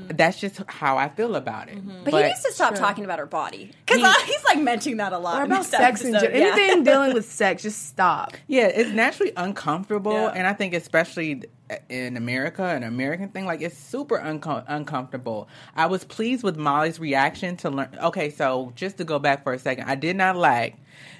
That's 0.09 0.38
just 0.41 0.62
how 0.69 0.97
I 0.99 1.09
feel 1.09 1.37
about 1.37 1.69
it. 1.69 1.76
Mm-hmm. 1.76 2.04
But, 2.04 2.14
he 2.14 2.23
needs 2.28 2.42
to 2.45 2.52
stop 2.52 2.75
talking 2.75 3.04
about 3.04 3.19
her 3.19 3.26
body 3.26 3.71
because 3.87 4.00
He- 4.00 4.33
he's 4.33 4.45
like 4.45 4.61
mentioning 4.61 4.99
that 4.99 5.12
a 5.12 5.19
lot. 5.19 5.40
Or 5.40 5.45
about 5.45 5.64
sex 5.64 6.02
in 6.02 6.14
episode. 6.14 6.28
general. 6.33 6.40
Yeah. 6.49 6.54
Anything 6.62 6.85
dealing 6.90 7.14
with 7.14 7.25
sex, 7.31 7.62
just 7.62 7.87
stop. 7.88 8.35
Yeah, 8.47 8.66
it's 8.66 8.90
naturally 8.90 9.33
uncomfortable, 9.37 10.12
Yeah. 10.12 10.33
and 10.35 10.47
I 10.47 10.52
think 10.52 10.75
especially 10.75 11.42
eh, 11.71 11.78
in 11.88 12.16
America, 12.16 12.64
an 12.64 12.83
American 12.83 13.28
thing, 13.31 13.45
like 13.47 13.61
it's 13.62 13.76
super 13.76 14.19
uncom- 14.19 14.64
uncomfortable. 14.69 15.49
I 15.76 15.87
was 15.87 16.04
pleased 16.04 16.42
with 16.42 16.57
Molly's 16.57 16.99
reaction 17.00 17.57
to 17.59 17.71
learn. 17.71 17.97
Okay, 18.02 18.31
so 18.31 18.73
just 18.75 18.99
to 18.99 19.04
go 19.04 19.19
back 19.19 19.42
for 19.42 19.52
a 19.52 19.59
second, 19.59 19.85
I 19.88 19.95
did 19.95 20.16
not 20.16 20.37
like 20.37 20.76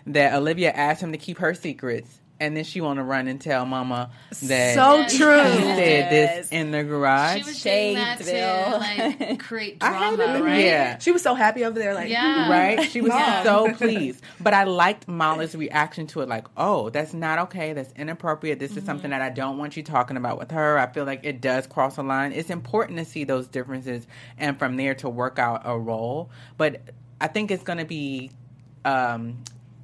that 0.07 0.35
Olivia 0.35 0.71
asked 0.73 1.03
him 1.03 1.13
to 1.13 1.19
keep 1.19 1.39
her 1.39 1.55
secrets, 1.55 2.19
and 2.43 2.57
then 2.57 2.65
she 2.65 2.81
want 2.81 2.99
to 2.99 3.05
run 3.05 3.29
and 3.29 3.41
tell 3.41 3.65
Mama 3.65 4.11
that 4.43 4.75
So 4.75 5.05
true. 5.17 5.43
he 5.43 5.59
said 5.61 6.11
this 6.11 6.49
in 6.51 6.73
the 6.73 6.83
garage. 6.83 7.39
she 7.39 7.45
was 7.45 7.59
saying 7.59 7.95
that 7.95 8.19
to 8.21 9.19
like 9.21 9.39
create 9.39 9.79
drama, 9.79 10.23
it- 10.25 10.43
right? 10.43 10.65
Yeah. 10.65 10.99
She 10.99 11.13
was 11.13 11.23
so 11.23 11.35
happy 11.35 11.65
over 11.65 11.79
there, 11.79 11.95
like, 11.95 12.11
Yeah. 12.11 12.51
right? 12.51 12.83
She 12.91 13.01
was 13.01 13.13
Yeah. 13.13 13.45
so 13.45 13.73
pleased. 13.75 14.23
But 14.41 14.55
I 14.55 14.65
liked 14.65 15.07
Molly's 15.07 15.55
reaction 15.55 16.07
to 16.09 16.21
it 16.23 16.29
like, 16.29 16.47
oh, 16.57 16.91
that's 16.91 17.15
not 17.15 17.39
okay. 17.39 17.73
That's 17.73 17.93
inappropriate. 17.93 18.59
This 18.59 18.77
is 18.77 18.85
something 18.85 19.11
that 19.11 19.23
I 19.23 19.31
don't 19.31 19.57
want 19.59 19.77
you 19.77 19.83
talking 19.85 20.17
about 20.17 20.39
with 20.39 20.51
her. 20.51 20.79
I 20.79 20.87
feel 20.89 21.05
like 21.05 21.21
it 21.25 21.41
does 21.41 21.67
cross 21.69 21.97
a 21.97 22.03
line. 22.03 22.33
It's 22.33 22.51
important 22.51 22.99
to 22.99 23.05
see 23.05 23.23
those 23.25 23.47
differences 23.47 24.07
and 24.37 24.59
from 24.59 24.77
there 24.77 24.95
to 24.97 25.09
work 25.09 25.39
out 25.39 25.63
a 25.65 25.79
role. 25.79 26.31
But 26.57 26.81
I 27.21 27.29
think 27.29 27.53
it's 27.53 27.63
going 27.63 27.79
to 27.79 27.85
be 27.85 28.33
um, 28.85 29.39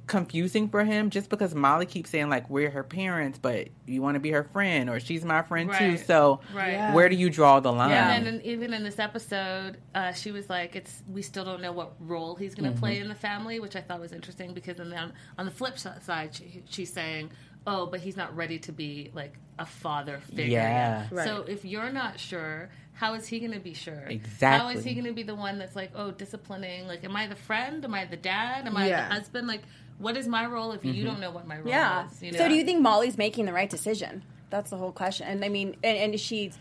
confusing 0.09 0.67
for 0.67 0.83
him 0.83 1.09
just 1.09 1.29
because 1.29 1.55
Molly 1.55 1.85
keeps 1.85 2.09
saying, 2.09 2.29
like, 2.29 2.49
we're 2.49 2.69
her 2.69 2.83
parents, 2.83 3.39
but 3.39 3.69
you 3.85 4.01
want 4.01 4.15
to 4.15 4.19
be 4.19 4.31
her 4.31 4.43
friend 4.43 4.89
or 4.89 4.99
she's 4.99 5.23
my 5.23 5.41
friend 5.43 5.71
too. 5.71 5.97
So 5.97 6.41
Right. 6.53 6.73
Yeah. 6.73 6.93
where 6.93 7.07
do 7.07 7.15
you 7.15 7.29
draw 7.29 7.59
the 7.61 7.71
line? 7.71 7.91
And 7.91 8.25
then 8.25 8.41
even 8.43 8.73
in 8.73 8.83
this 8.83 8.99
episode, 8.99 9.77
uh, 9.95 10.11
she 10.11 10.31
was 10.31 10.49
like, 10.49 10.75
"It's 10.75 11.01
we 11.07 11.21
still 11.21 11.45
don't 11.45 11.61
know 11.61 11.71
what 11.71 11.93
role 11.99 12.35
he's 12.35 12.55
going 12.55 12.65
to 12.65 12.71
Mm-hmm. 12.71 12.79
play 12.79 12.99
in 12.99 13.07
the 13.07 13.15
family," 13.15 13.59
which 13.61 13.75
I 13.77 13.81
thought 13.81 14.01
was 14.01 14.11
interesting 14.11 14.53
because 14.53 14.77
then 14.77 14.91
on, 14.91 15.13
on 15.37 15.45
the 15.45 15.51
flip 15.51 15.77
side, 15.79 16.35
she, 16.35 16.63
she's 16.69 16.91
saying, 16.91 17.31
"Oh, 17.65 17.85
but 17.85 17.99
he's 18.01 18.17
not 18.17 18.35
ready 18.35 18.59
to 18.59 18.71
be 18.73 19.11
like 19.13 19.35
a 19.57 19.65
father 19.65 20.19
figure." 20.35 20.57
Yeah. 20.59 21.07
Right. 21.11 21.25
So 21.25 21.43
if 21.47 21.63
you're 21.63 21.91
not 21.91 22.19
sure, 22.19 22.69
how 22.93 23.13
is 23.13 23.27
he 23.27 23.39
going 23.39 23.51
to 23.53 23.59
be 23.59 23.73
sure? 23.75 24.03
Exactly. 24.07 24.59
How 24.59 24.69
is 24.77 24.83
he 24.83 24.93
going 24.93 25.05
to 25.05 25.13
be 25.13 25.23
the 25.23 25.35
one 25.35 25.59
that's 25.59 25.75
like, 25.75 25.91
"Oh, 25.95 26.11
disciplining"? 26.11 26.87
Like, 26.87 27.03
am 27.03 27.15
I 27.15 27.27
the 27.27 27.35
friend? 27.35 27.85
Am 27.85 27.93
I 27.93 28.05
the 28.05 28.17
dad? 28.17 28.65
Am 28.67 28.75
I 28.75 28.87
Yeah. 28.87 29.07
the 29.07 29.13
husband? 29.15 29.47
Like, 29.47 29.61
what 29.99 30.17
is 30.17 30.27
my 30.27 30.45
role 30.45 30.71
if 30.71 30.81
Mm-hmm. 30.81 30.93
you 30.93 31.03
don't 31.05 31.19
know 31.19 31.29
what 31.31 31.45
my 31.47 31.57
role 31.59 31.67
Yeah. 31.69 32.07
is? 32.07 32.23
You 32.23 32.31
know? 32.31 32.37
So 32.39 32.47
do 32.49 32.55
you 32.55 32.63
think 32.65 32.81
Molly's 32.81 33.17
making 33.17 33.45
the 33.45 33.53
right 33.53 33.69
decision? 33.69 34.23
That's 34.49 34.71
the 34.71 34.77
whole 34.77 34.91
question. 34.91 35.27
And 35.27 35.45
I 35.45 35.49
mean, 35.49 35.75
and, 35.83 35.97
and 35.97 36.13
is 36.15 36.21
she 36.21 36.51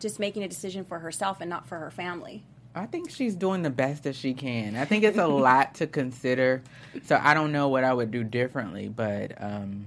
just 0.00 0.18
making 0.18 0.42
a 0.42 0.48
decision 0.48 0.84
for 0.84 0.98
herself 1.00 1.40
and 1.40 1.50
not 1.50 1.66
for 1.66 1.78
her 1.78 1.90
family? 1.90 2.42
I 2.74 2.86
think 2.86 3.10
she's 3.10 3.36
doing 3.36 3.62
the 3.62 3.70
best 3.70 4.02
that 4.04 4.16
she 4.16 4.34
can. 4.34 4.74
I 4.76 4.84
think 4.84 5.04
it's 5.04 5.18
a 5.18 5.26
lot 5.28 5.74
to 5.76 5.86
consider. 5.86 6.62
So 7.04 7.20
I 7.22 7.34
don't 7.34 7.52
know 7.52 7.68
what 7.68 7.84
I 7.84 7.92
would 7.94 8.10
do 8.10 8.24
differently, 8.24 8.88
but 8.88 9.40
um 9.42 9.86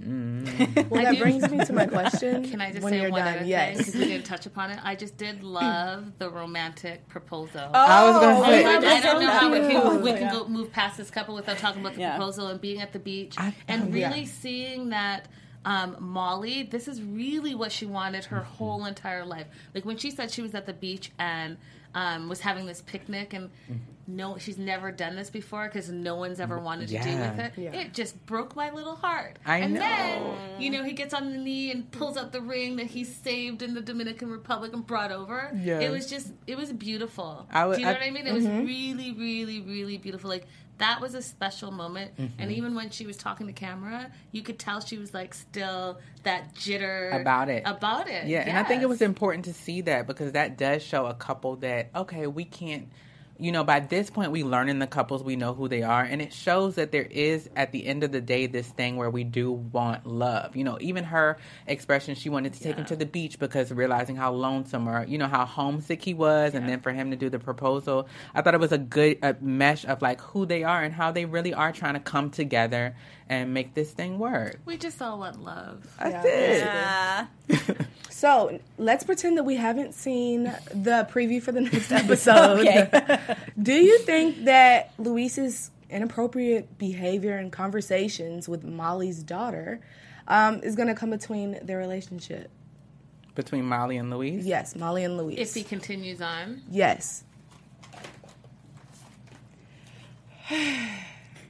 Well, 0.90 1.02
that 1.04 1.18
brings 1.18 1.48
me 1.50 1.64
to 1.64 1.72
my 1.72 1.86
question. 1.98 2.44
Can 2.48 2.60
I 2.60 2.70
just 2.72 2.82
when 2.82 2.92
say 2.92 3.00
you're 3.02 3.10
one 3.10 3.24
done, 3.24 3.36
other 3.38 3.44
yes. 3.46 3.68
thing 3.68 3.78
because 3.78 3.94
we 3.94 4.04
didn't 4.06 4.26
touch 4.26 4.46
upon 4.46 4.70
it? 4.70 4.78
I 4.82 4.94
just 4.94 5.16
did 5.16 5.42
love 5.42 6.18
the 6.18 6.30
romantic 6.30 7.06
proposal. 7.08 7.70
I 7.74 8.04
was 8.10 8.14
gonna 8.20 8.38
Oh, 8.40 8.44
say 8.44 8.64
I 8.64 8.70
I, 8.70 8.74
love 8.74 8.84
I 8.84 8.98
it. 8.98 9.02
don't 9.02 9.22
know 9.22 9.30
how 9.30 9.52
we 9.52 9.58
can, 9.60 10.02
we 10.02 10.12
can 10.12 10.32
go 10.32 10.48
move 10.48 10.72
past 10.72 10.96
this 10.96 11.10
couple 11.10 11.34
without 11.34 11.58
talking 11.58 11.80
about 11.80 11.94
the 11.94 12.00
Yeah. 12.00 12.16
proposal 12.16 12.48
and 12.48 12.60
being 12.60 12.80
at 12.80 12.92
the 12.92 12.98
beach 12.98 13.34
I- 13.38 13.54
and 13.68 13.94
yeah. 13.94 14.08
really 14.08 14.26
seeing 14.26 14.88
that 14.90 15.28
um, 15.66 15.96
Molly, 16.00 16.62
this 16.62 16.88
is 16.88 17.02
really 17.02 17.54
what 17.54 17.70
she 17.70 17.84
wanted 17.86 18.24
her 18.26 18.38
Mm-hmm. 18.40 18.54
whole 18.54 18.84
entire 18.86 19.26
life. 19.26 19.46
Like 19.74 19.84
when 19.84 19.98
she 19.98 20.10
said 20.10 20.30
she 20.30 20.40
was 20.40 20.54
at 20.54 20.64
the 20.64 20.72
beach 20.72 21.12
and 21.18 21.58
um, 21.94 22.28
was 22.28 22.40
having 22.40 22.64
this 22.66 22.80
picnic 22.80 23.32
and 23.34 23.50
Mm-hmm. 23.70 23.74
No, 24.16 24.38
she's 24.38 24.58
never 24.58 24.90
done 24.92 25.16
this 25.16 25.30
before 25.30 25.66
because 25.66 25.90
no 25.90 26.16
one's 26.16 26.40
ever 26.40 26.58
wanted 26.58 26.88
to 26.88 26.98
do 26.98 27.16
with 27.16 27.38
it. 27.38 27.52
Yeah. 27.56 27.72
It 27.72 27.94
just 27.94 28.24
broke 28.26 28.56
my 28.56 28.70
little 28.70 28.96
heart. 28.96 29.38
I 29.46 29.58
and 29.58 29.74
know. 29.74 29.80
then 29.80 30.60
you 30.60 30.70
know 30.70 30.82
he 30.82 30.92
gets 30.92 31.14
on 31.14 31.32
the 31.32 31.38
knee 31.38 31.70
and 31.70 31.90
pulls 31.90 32.16
out 32.16 32.32
the 32.32 32.40
ring 32.40 32.76
that 32.76 32.86
he 32.86 33.04
saved 33.04 33.62
in 33.62 33.74
the 33.74 33.80
Dominican 33.80 34.30
Republic 34.30 34.72
and 34.72 34.86
brought 34.86 35.12
over. 35.12 35.50
Yes. 35.56 35.82
It 35.82 35.90
was 35.90 36.08
just 36.08 36.32
it 36.46 36.56
was 36.56 36.72
beautiful. 36.72 37.46
I 37.50 37.66
would- 37.66 37.74
do 37.76 37.80
you 37.80 37.86
know 37.86 37.92
I- 37.92 37.94
what 37.94 38.02
I 38.02 38.10
mean? 38.10 38.26
It 38.26 38.32
was 38.34 38.46
really, 38.46 39.12
really, 39.12 39.60
really 39.60 39.98
beautiful. 39.98 40.28
Like 40.30 40.46
that 40.78 41.00
was 41.02 41.14
a 41.14 41.20
special 41.20 41.70
moment. 41.70 42.16
Mm-hmm. 42.16 42.40
And 42.40 42.52
even 42.52 42.74
when 42.74 42.88
she 42.88 43.06
was 43.06 43.18
talking 43.18 43.46
to 43.48 43.52
camera, 43.52 44.10
you 44.32 44.40
could 44.42 44.58
tell 44.58 44.80
she 44.80 44.96
was 44.96 45.12
like 45.12 45.34
still 45.34 45.98
that 46.22 46.54
jitter 46.54 47.20
About 47.20 47.50
it. 47.50 47.64
About 47.66 48.08
it. 48.08 48.26
yeah, 48.26 48.40
and 48.48 48.56
I 48.56 48.62
think 48.64 48.82
it 48.82 48.88
was 48.88 49.02
important 49.02 49.44
to 49.44 49.52
see 49.52 49.82
that 49.82 50.06
because 50.06 50.32
that 50.32 50.56
does 50.56 50.82
show 50.82 51.04
a 51.06 51.12
couple 51.14 51.56
that 51.56 51.90
okay, 51.94 52.26
we 52.26 52.44
can't 52.46 52.88
you 53.40 53.52
know, 53.52 53.64
by 53.64 53.80
this 53.80 54.10
point 54.10 54.32
we 54.32 54.44
learn 54.44 54.68
in 54.68 54.78
the 54.78 54.86
couples 54.86 55.22
we 55.22 55.36
know 55.36 55.54
who 55.54 55.68
they 55.68 55.82
are 55.82 56.02
and 56.02 56.20
it 56.20 56.32
shows 56.32 56.74
that 56.74 56.92
there 56.92 57.04
is 57.10 57.48
at 57.56 57.72
the 57.72 57.86
end 57.86 58.04
of 58.04 58.12
the 58.12 58.20
day 58.20 58.46
this 58.46 58.68
thing 58.68 58.96
where 58.96 59.10
we 59.10 59.24
do 59.24 59.50
want 59.50 60.06
love. 60.06 60.54
You 60.54 60.64
know, 60.64 60.78
even 60.80 61.04
her 61.04 61.38
expression 61.66 62.14
she 62.14 62.28
wanted 62.28 62.52
to 62.54 62.60
take 62.60 62.76
him 62.76 62.84
to 62.86 62.96
the 62.96 63.06
beach 63.06 63.38
because 63.38 63.72
realizing 63.72 64.16
how 64.16 64.32
lonesome 64.32 64.88
or 64.88 65.06
you 65.06 65.18
know 65.18 65.28
how 65.28 65.44
homesick 65.44 66.02
he 66.02 66.14
was 66.14 66.54
and 66.54 66.68
then 66.68 66.80
for 66.80 66.92
him 66.92 67.10
to 67.10 67.16
do 67.16 67.30
the 67.30 67.38
proposal. 67.38 68.08
I 68.34 68.42
thought 68.42 68.54
it 68.54 68.60
was 68.60 68.72
a 68.72 68.78
good 68.78 69.18
a 69.22 69.36
mesh 69.40 69.84
of 69.84 70.02
like 70.02 70.20
who 70.20 70.46
they 70.46 70.62
are 70.62 70.82
and 70.82 70.92
how 70.92 71.10
they 71.10 71.24
really 71.24 71.54
are 71.54 71.72
trying 71.72 71.94
to 71.94 72.00
come 72.00 72.30
together 72.30 72.94
and 73.30 73.54
make 73.54 73.72
this 73.74 73.92
thing 73.92 74.18
work. 74.18 74.58
we 74.66 74.76
just 74.76 75.00
all 75.00 75.18
want 75.20 75.42
love. 75.42 75.86
That's 75.98 76.26
it. 76.26 76.58
Yeah. 76.58 77.26
So 78.10 78.60
let's 78.76 79.02
pretend 79.02 79.38
that 79.38 79.44
we 79.44 79.56
haven't 79.56 79.94
seen 79.94 80.42
the 80.74 81.08
preview 81.10 81.40
for 81.40 81.52
the 81.52 81.62
next 81.62 81.90
episode. 82.02 82.60
Okay. 82.60 83.36
Do 83.62 83.72
you 83.72 83.98
think 84.00 84.44
that 84.44 84.92
Luis's 84.98 85.70
inappropriate 85.88 86.76
behavior 86.76 87.38
and 87.38 87.50
conversations 87.50 88.46
with 88.46 88.62
Molly's 88.62 89.22
daughter 89.22 89.80
um, 90.28 90.62
is 90.62 90.76
going 90.76 90.88
to 90.88 90.94
come 90.94 91.08
between 91.08 91.58
their 91.64 91.78
relationship. 91.78 92.50
Between 93.34 93.64
Molly 93.64 93.96
and 93.96 94.10
Luis? 94.10 94.44
Yes, 94.44 94.76
Molly 94.76 95.04
and 95.04 95.16
Luis. 95.16 95.38
If 95.38 95.54
he 95.54 95.62
continues 95.62 96.20
on, 96.20 96.62
yes. 96.70 97.24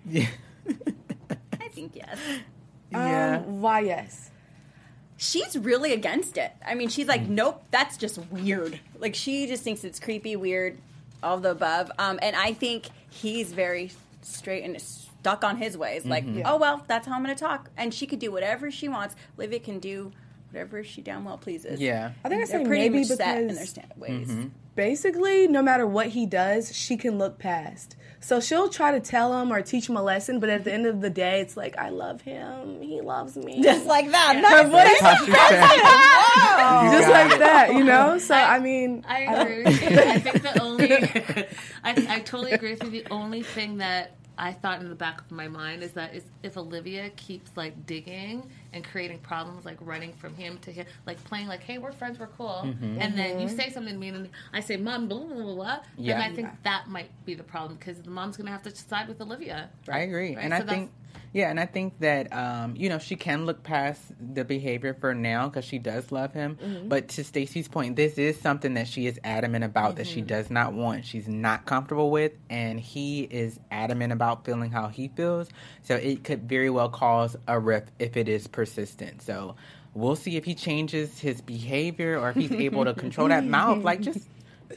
Yeah. 0.06 0.28
I 1.80 1.88
think 1.88 1.96
yes. 1.96 2.18
yeah. 2.92 3.36
Um, 3.36 3.60
why 3.60 3.80
yes? 3.80 4.30
She's 5.16 5.56
really 5.56 5.92
against 5.92 6.36
it. 6.38 6.52
I 6.66 6.74
mean, 6.74 6.88
she's 6.88 7.06
like, 7.06 7.22
nope, 7.28 7.62
that's 7.70 7.96
just 7.96 8.18
weird. 8.30 8.80
Like, 8.98 9.14
she 9.14 9.46
just 9.46 9.62
thinks 9.62 9.84
it's 9.84 10.00
creepy, 10.00 10.34
weird, 10.34 10.78
all 11.22 11.36
of 11.36 11.42
the 11.42 11.50
above. 11.50 11.92
Um, 11.98 12.18
and 12.22 12.34
I 12.34 12.54
think 12.54 12.88
he's 13.10 13.52
very 13.52 13.92
straight 14.22 14.64
and 14.64 14.80
stuck 14.80 15.44
on 15.44 15.58
his 15.58 15.76
ways. 15.76 16.06
Like, 16.06 16.24
oh, 16.46 16.56
well, 16.56 16.84
that's 16.86 17.06
how 17.06 17.14
I'm 17.14 17.22
going 17.22 17.36
to 17.36 17.40
talk. 17.40 17.68
And 17.76 17.92
she 17.92 18.06
could 18.06 18.18
do 18.18 18.32
whatever 18.32 18.70
she 18.70 18.88
wants. 18.88 19.14
Olivia 19.38 19.60
can 19.60 19.78
do 19.78 20.12
whatever 20.50 20.82
she 20.84 21.00
damn 21.02 21.24
well 21.24 21.38
pleases. 21.38 21.80
yeah. 21.80 22.12
I 22.24 22.28
think 22.28 22.42
I 22.42 22.46
They're 22.46 22.60
say 22.60 22.64
pretty 22.66 22.88
maybe 22.88 22.98
much 23.00 23.06
set 23.08 23.38
in 23.38 23.42
because 23.48 23.56
their 23.58 23.66
stand- 23.66 23.92
ways. 23.96 24.28
Mm-hmm. 24.28 24.48
basically, 24.74 25.46
no 25.48 25.62
matter 25.62 25.86
what 25.86 26.08
he 26.08 26.26
does, 26.26 26.74
she 26.74 26.96
can 26.96 27.18
look 27.18 27.38
past. 27.38 27.96
So 28.22 28.38
she'll 28.40 28.68
try 28.68 28.90
to 28.92 29.00
tell 29.00 29.40
him 29.40 29.50
or 29.50 29.62
teach 29.62 29.88
him 29.88 29.96
a 29.96 30.02
lesson, 30.02 30.40
but 30.40 30.50
at 30.50 30.64
the 30.64 30.72
end 30.72 30.84
of 30.86 31.00
the 31.00 31.08
day, 31.08 31.40
it's 31.40 31.56
like, 31.56 31.78
I 31.78 31.88
love 31.88 32.20
him. 32.20 32.82
He 32.82 33.00
loves 33.00 33.34
me. 33.36 33.62
Just 33.62 33.86
like 33.86 34.10
that. 34.10 34.36
Her 34.44 34.68
voice- 34.68 35.00
How 35.00 35.24
she 35.24 35.32
said. 35.32 35.70
You 36.30 36.98
just 36.98 37.10
like 37.10 37.32
it. 37.32 37.38
that, 37.40 37.72
you 37.74 37.82
know? 37.84 38.18
So, 38.30 38.34
I 38.34 38.58
mean, 38.60 39.04
I 39.08 39.20
agree 39.22 39.64
with 39.64 39.82
you. 39.82 39.98
I 39.98 40.18
think 40.18 40.42
the 40.42 40.62
only, 40.62 40.92
I, 41.82 42.14
I 42.16 42.20
totally 42.20 42.52
agree 42.52 42.72
with 42.72 42.84
you. 42.84 42.90
The 42.90 43.06
only 43.10 43.42
thing 43.42 43.78
that 43.78 44.12
I 44.40 44.54
thought 44.54 44.80
in 44.80 44.88
the 44.88 44.94
back 44.94 45.20
of 45.20 45.30
my 45.30 45.48
mind 45.48 45.82
is 45.82 45.92
that 45.92 46.14
if 46.42 46.56
Olivia 46.56 47.10
keeps 47.10 47.54
like 47.58 47.84
digging 47.84 48.48
and 48.72 48.82
creating 48.82 49.18
problems, 49.18 49.66
like 49.66 49.76
running 49.82 50.14
from 50.14 50.34
him 50.34 50.56
to 50.62 50.72
him, 50.72 50.86
like 51.06 51.22
playing 51.24 51.46
like, 51.46 51.62
"Hey, 51.62 51.76
we're 51.76 51.92
friends, 51.92 52.18
we're 52.18 52.28
cool," 52.28 52.62
mm-hmm. 52.64 53.02
and 53.02 53.18
then 53.18 53.38
you 53.38 53.48
mm-hmm. 53.48 53.56
say 53.56 53.68
something 53.68 53.92
to 53.92 54.00
me 54.00 54.08
and 54.08 54.30
I 54.54 54.60
say, 54.60 54.78
"Mom," 54.78 55.08
blah 55.08 55.18
blah 55.18 55.34
blah, 55.34 55.54
blah 55.54 55.78
Yeah. 55.98 56.14
then 56.18 56.32
I 56.32 56.34
think 56.34 56.48
that 56.62 56.88
might 56.88 57.10
be 57.26 57.34
the 57.34 57.42
problem 57.42 57.76
because 57.76 58.00
the 58.00 58.08
mom's 58.08 58.38
gonna 58.38 58.50
have 58.50 58.62
to 58.62 58.74
side 58.74 59.08
with 59.08 59.20
Olivia. 59.20 59.68
I 59.90 59.98
agree, 60.00 60.34
Right, 60.34 60.44
and 60.44 60.54
so 60.54 60.60
I 60.60 60.62
think, 60.62 60.90
yeah, 61.32 61.50
and 61.50 61.60
I 61.60 61.66
think 61.66 61.98
that 62.00 62.32
um, 62.32 62.74
you 62.76 62.88
know 62.88 62.98
she 62.98 63.16
can 63.16 63.46
look 63.46 63.62
past 63.62 64.00
the 64.18 64.44
behavior 64.44 64.94
for 65.00 65.14
now 65.14 65.48
because 65.48 65.64
she 65.64 65.78
does 65.78 66.10
love 66.10 66.32
him. 66.32 66.58
Mm-hmm. 66.62 66.88
But 66.88 67.08
to 67.10 67.24
Stacey's 67.24 67.68
point, 67.68 67.96
this 67.96 68.18
is 68.18 68.40
something 68.40 68.74
that 68.74 68.88
she 68.88 69.06
is 69.06 69.18
adamant 69.24 69.64
about 69.64 69.96
that 69.96 70.06
Mm-hmm. 70.06 70.14
she 70.14 70.20
does 70.22 70.50
not 70.50 70.72
want. 70.72 71.04
She's 71.04 71.28
not 71.28 71.66
comfortable 71.66 72.10
with, 72.10 72.32
and 72.48 72.80
he 72.80 73.22
is 73.22 73.58
adamant 73.70 74.12
about 74.12 74.44
feeling 74.44 74.70
how 74.70 74.88
he 74.88 75.08
feels. 75.08 75.48
So 75.84 75.94
it 75.94 76.24
could 76.24 76.48
very 76.48 76.70
well 76.70 76.88
cause 76.88 77.36
a 77.46 77.58
rift 77.58 77.90
if 77.98 78.16
it 78.16 78.28
is 78.28 78.46
persistent. 78.46 79.22
So 79.22 79.56
we'll 79.94 80.16
see 80.16 80.36
if 80.36 80.44
he 80.44 80.54
changes 80.54 81.18
his 81.18 81.40
behavior 81.40 82.18
or 82.18 82.30
if 82.30 82.36
he's 82.36 82.52
able 82.52 82.84
to 82.86 82.94
control 82.94 83.28
that 83.28 83.44
mouth. 83.44 83.84
Like 83.84 84.00
just. 84.00 84.26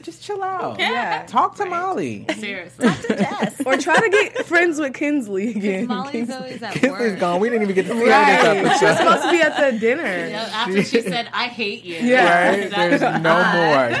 Just 0.02 0.22
chill 0.22 0.42
out. 0.42 0.78
Yeah. 0.78 1.24
Talk 1.26 1.54
to 1.56 1.64
Molly. 1.64 2.26
Seriously, 2.38 2.86
Talk 2.88 3.00
to 3.02 3.16
Jess. 3.16 3.60
or 3.64 3.76
try 3.76 3.98
to 3.98 4.08
get 4.10 4.44
friends 4.46 4.78
with 4.78 4.92
Kinsley 4.94 5.50
again. 5.56 5.86
Molly's 5.86 6.30
always 6.30 6.62
at 6.62 6.74
Kinsley's 6.74 7.12
work. 7.12 7.18
gone. 7.20 7.40
We 7.40 7.48
didn't 7.48 7.62
even 7.62 7.74
get 7.74 7.86
to 7.86 7.92
see 7.94 8.08
Right. 8.10 8.44
her 8.44 8.62
this 8.64 8.80
She's 8.80 8.96
supposed 8.98 9.22
to 9.22 9.30
be 9.30 9.40
at 9.40 9.72
the 9.72 9.78
dinner. 9.78 10.02
You 10.26 10.32
know, 10.32 10.38
after 10.52 10.84
she 10.84 11.00
said, 11.00 11.28
"I 11.32 11.46
hate 11.46 11.84
you," 11.84 11.96
Yeah. 11.96 12.48
Right? 12.50 12.70
There's 12.70 13.00
no 13.00 13.44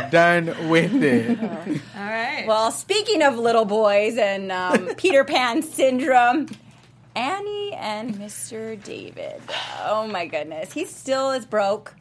more. 0.00 0.10
Done 0.10 0.68
with 0.68 0.94
it. 1.02 1.38
All 1.96 2.02
right. 2.02 2.44
Well, 2.46 2.70
speaking 2.70 3.22
of 3.22 3.38
little 3.38 3.64
boys 3.64 4.16
and 4.18 4.50
um, 4.52 4.94
Peter 4.96 5.24
Pan 5.24 5.62
syndrome, 5.62 6.48
Annie 7.16 7.72
and 7.74 8.14
Mr. 8.16 8.82
David. 8.82 9.40
Oh 9.86 10.06
my 10.08 10.26
goodness. 10.26 10.72
He 10.72 10.84
still 10.84 11.30
is 11.30 11.46
broke. 11.46 11.94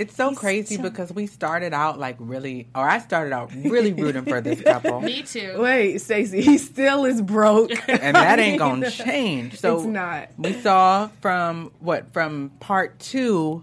It's 0.00 0.16
so 0.16 0.34
crazy 0.34 0.78
because 0.78 1.12
we 1.12 1.26
started 1.26 1.74
out 1.74 1.98
like 1.98 2.16
really, 2.18 2.68
or 2.74 2.88
I 2.88 2.98
started 3.00 3.34
out 3.34 3.52
really 3.54 3.92
rooting 3.92 4.24
for 4.24 4.40
this 4.40 4.62
couple, 4.62 5.00
Me 5.02 5.22
too. 5.22 5.56
Wait, 5.58 5.98
Stacey, 5.98 6.40
he 6.40 6.56
still 6.56 7.04
is 7.04 7.20
broke. 7.20 7.70
and 7.88 8.16
that 8.16 8.38
ain't 8.38 8.58
gonna 8.58 8.90
change. 9.06 9.58
So 9.60 9.76
It's 9.76 9.86
not. 9.86 10.30
We 10.38 10.54
saw 10.62 11.08
from 11.20 11.70
what 11.80 12.12
from 12.14 12.50
part 12.60 12.98
two 12.98 13.62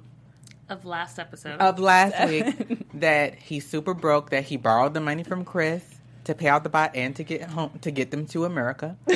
Of 0.69 0.85
last 0.85 1.17
episode. 1.17 1.59
of 1.59 1.79
last 1.79 2.29
week 2.29 2.83
that 2.99 3.33
he's 3.35 3.67
super 3.67 3.93
broke. 3.95 4.29
That 4.29 4.43
he 4.43 4.57
borrowed 4.57 4.93
the 4.93 5.01
money 5.01 5.23
from 5.23 5.43
Chris 5.43 5.83
to 6.27 6.35
pay 6.35 6.47
out 6.47 6.63
the 6.63 6.69
baht 6.69 6.91
and 6.93 7.15
to 7.15 7.23
get 7.23 7.43
home 7.43 7.71
to 7.81 7.91
get 7.91 8.11
them 8.11 8.25
to 8.27 8.45
America. 8.45 8.95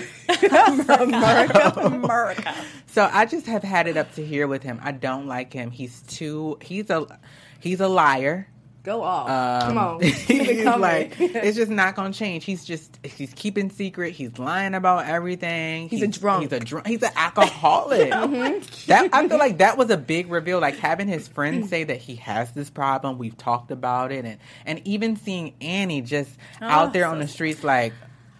America. 0.42 1.74
America. 1.82 2.56
So 2.88 3.10
I 3.12 3.26
just 3.26 3.46
have 3.46 3.64
had 3.64 3.88
it 3.88 3.96
up 3.96 4.14
to 4.16 4.26
here 4.26 4.48
with 4.48 4.64
him. 4.64 4.80
I 4.82 4.92
don't 4.92 5.28
like 5.28 5.54
him. 5.54 5.72
He's 5.72 6.02
too. 6.02 6.58
He's 6.62 6.90
a. 6.90 7.20
He's 7.60 7.80
a 7.80 7.88
liar. 7.88 8.48
Go 8.84 9.04
off. 9.04 9.30
Um, 9.30 9.68
Come 9.68 9.78
on. 9.78 10.02
It 10.04 10.14
he's 10.16 10.66
like, 10.66 11.16
it's 11.20 11.56
just 11.56 11.70
not 11.70 11.96
gonna 11.96 12.14
change. 12.14 12.46
He's 12.46 12.66
just 12.66 12.98
he's 13.06 13.32
keeping 13.34 13.70
secret. 13.70 14.14
He's 14.14 14.40
lying 14.40 14.74
about 14.74 15.06
everything. 15.06 15.88
He's 15.88 16.02
a 16.02 16.08
drunk. 16.08 16.44
He's 16.44 16.52
a 16.52 16.60
drunk. 16.60 16.88
He's 16.88 17.04
an 17.04 17.12
alcoholic. 17.16 18.10
that 18.88 19.10
I 19.14 19.28
feel 19.28 19.38
like 19.38 19.60
that 19.60 19.78
was 19.78 19.90
a 19.92 19.98
big 19.98 20.32
reveal. 20.32 20.60
Like 20.60 20.78
having 20.78 21.08
his 21.08 21.28
friends 21.28 21.70
say 21.70 21.84
that 21.84 21.98
he 21.98 22.16
has 22.16 22.52
this 22.54 22.70
problem. 22.70 23.18
We've 23.18 23.38
talked 23.38 23.72
about 23.72 24.12
it, 24.12 24.26
and 24.26 24.40
and 24.66 24.82
even 24.88 25.16
seeing 25.16 25.54
Annie 25.62 26.02
just 26.02 26.32
out 26.60 26.94
there 26.94 27.06
on 27.06 27.20
the 27.20 27.28
streets, 27.28 27.64
like 27.64 27.94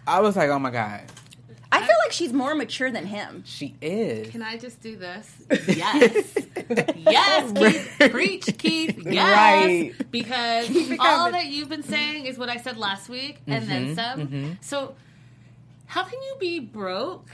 I 0.06 0.20
was 0.20 0.34
like, 0.34 0.50
oh 0.50 0.58
my 0.58 0.70
god, 0.70 1.02
I 1.72 1.80
feel 1.80 1.96
like 2.04 2.12
she's 2.12 2.32
more 2.32 2.54
mature 2.54 2.90
than 2.90 3.06
him. 3.06 3.42
she 3.46 3.74
is. 3.80 4.30
Can 4.30 4.42
I 4.42 4.56
just 4.56 4.80
do 4.80 4.96
this? 4.96 5.30
Yes. 5.66 6.34
yes, 6.96 7.52
Keith. 7.98 8.10
Preach, 8.10 8.58
Keith. 8.58 8.98
Yes. 9.06 9.36
Right. 9.36 10.10
Because 10.10 10.70
all 11.00 11.30
that 11.32 11.46
you've 11.46 11.68
been 11.68 11.82
saying 11.82 12.26
is 12.26 12.38
what 12.38 12.48
I 12.48 12.56
said 12.56 12.76
last 12.76 13.08
week 13.08 13.38
and 13.46 13.66
then 13.68 13.84
mm-hmm, 13.84 13.94
some. 13.94 14.26
Mm-hmm. 14.26 14.52
So, 14.60 14.94
how 15.86 16.04
can 16.04 16.20
you 16.22 16.36
be 16.38 16.60
broke 16.60 17.30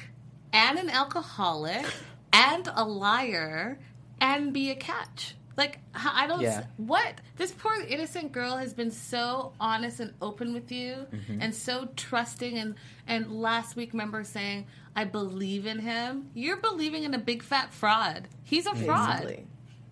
and 0.53 0.79
an 0.79 0.89
alcoholic 0.89 1.87
and 2.33 2.69
a 2.75 2.85
liar 2.85 3.79
and 4.21 4.53
be 4.53 4.71
a 4.71 4.75
catch? 4.75 5.35
Like, 5.59 5.81
I 5.93 6.29
don't. 6.29 6.41
Yeah. 6.41 6.67
What? 6.77 7.21
This 7.37 7.51
poor 7.51 7.75
innocent 7.75 8.31
girl 8.31 8.57
has 8.57 8.73
been 8.73 8.93
so 8.93 9.53
honest 9.59 9.99
and 9.99 10.15
open 10.23 10.55
with 10.55 10.71
you 10.71 11.05
mm-hmm. 11.13 11.43
and 11.43 11.53
so 11.53 11.89
trusting. 11.97 12.57
And, 12.57 12.77
and 13.09 13.33
last 13.33 13.75
week, 13.75 13.93
remember 13.93 14.23
saying, 14.23 14.69
I 14.95 15.03
believe 15.03 15.67
in 15.67 15.81
him. 15.81 16.31
You're 16.33 16.59
believing 16.59 17.03
in 17.03 17.13
a 17.13 17.19
big 17.19 17.43
fat 17.43 17.75
fraud. 17.75 18.29
He's 18.45 18.67
a 18.67 18.75
fraud. 18.77 19.23
Basically. 19.23 19.47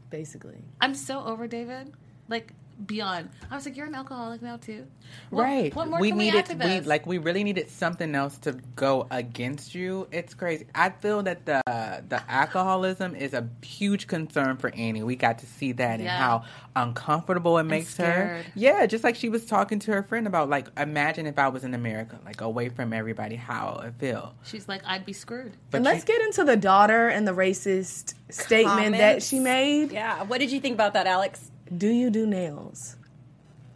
Basically. 0.09 0.65
I'm 0.81 0.95
so 0.95 1.25
over 1.25 1.49
David. 1.49 1.93
Like, 2.29 2.53
beyond. 2.85 3.31
I 3.51 3.55
was 3.55 3.65
like, 3.65 3.77
you're 3.77 3.87
an 3.87 3.95
alcoholic 3.95 4.43
now, 4.43 4.57
too. 4.57 4.87
What- 5.31 5.43
right. 5.45 5.75
What 5.75 5.89
more 5.89 6.01
we 6.01 6.09
can 6.11 6.19
needed 6.19 6.35
we 6.35 6.39
add 6.41 6.47
to 6.47 6.53
we 6.55 6.59
this? 6.79 6.87
like 6.87 7.07
we 7.07 7.19
really 7.19 7.45
needed 7.45 7.71
something 7.71 8.15
else 8.15 8.39
to 8.39 8.53
go 8.75 9.07
against 9.11 9.75
you. 9.75 10.09
It's 10.11 10.35
crazy. 10.35 10.67
I 10.75 10.91
feel 10.91 11.23
that 11.23 11.47
the 11.47 11.63
the 12.09 12.23
alcoholism 12.31 13.15
is 13.15 13.33
a 13.33 13.49
huge 13.63 14.07
concern 14.09 14.57
for 14.57 14.75
Annie. 14.75 15.03
We 15.03 15.17
got 15.17 15.39
to 15.39 15.47
see 15.47 15.73
that 15.73 16.01
and 16.01 16.09
how 16.09 16.45
uncomfortable 16.75 17.59
it 17.59 17.65
makes 17.65 17.97
her. 17.97 18.43
Yeah, 18.55 18.85
just 18.87 19.05
like 19.05 19.15
she 19.17 19.29
was 19.29 19.47
talking 19.47 19.79
to 19.81 19.93
her 19.93 20.03
friend 20.03 20.27
about 20.27 20.49
like 20.51 20.69
imagine 20.77 21.27
if 21.27 21.39
I 21.39 21.49
was 21.49 21.65
in 21.65 21.73
America, 21.75 22.19
like 22.25 22.41
away 22.41 22.69
from 22.69 22.93
everybody, 22.93 23.37
how 23.37 23.81
it 23.85 23.95
feel. 23.99 24.35
She's 24.45 24.69
like, 24.69 24.83
I'd 24.85 25.07
be 25.07 25.13
screwed. 25.13 25.53
But 25.71 25.79
and 25.79 25.85
let's 25.85 26.01
she- 26.01 26.07
get 26.13 26.21
into 26.23 26.45
the 26.45 26.57
daughter 26.57 27.09
and 27.09 27.27
the 27.27 27.33
racist 27.33 28.15
statement 28.31 28.97
that 28.99 29.23
she 29.23 29.39
made. 29.39 29.93
Yeah. 29.93 30.25
What 30.25 30.39
did 30.41 30.51
you 30.51 30.61
think 30.61 30.75
about 30.75 30.93
that, 30.95 31.07
Alex? 31.07 31.51
Do 31.77 31.89
you 31.89 32.11
do 32.11 32.27
nails? 32.27 32.97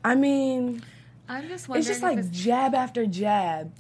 I 0.05 0.15
mean, 0.15 0.83
I'm 1.29 1.49
just 1.49 1.69
wondering. 1.69 1.81
it's 1.81 1.89
just 1.89 2.03
like 2.03 2.19
it's- 2.19 2.31
jab 2.37 2.75
after 2.75 3.07
jab. 3.07 3.73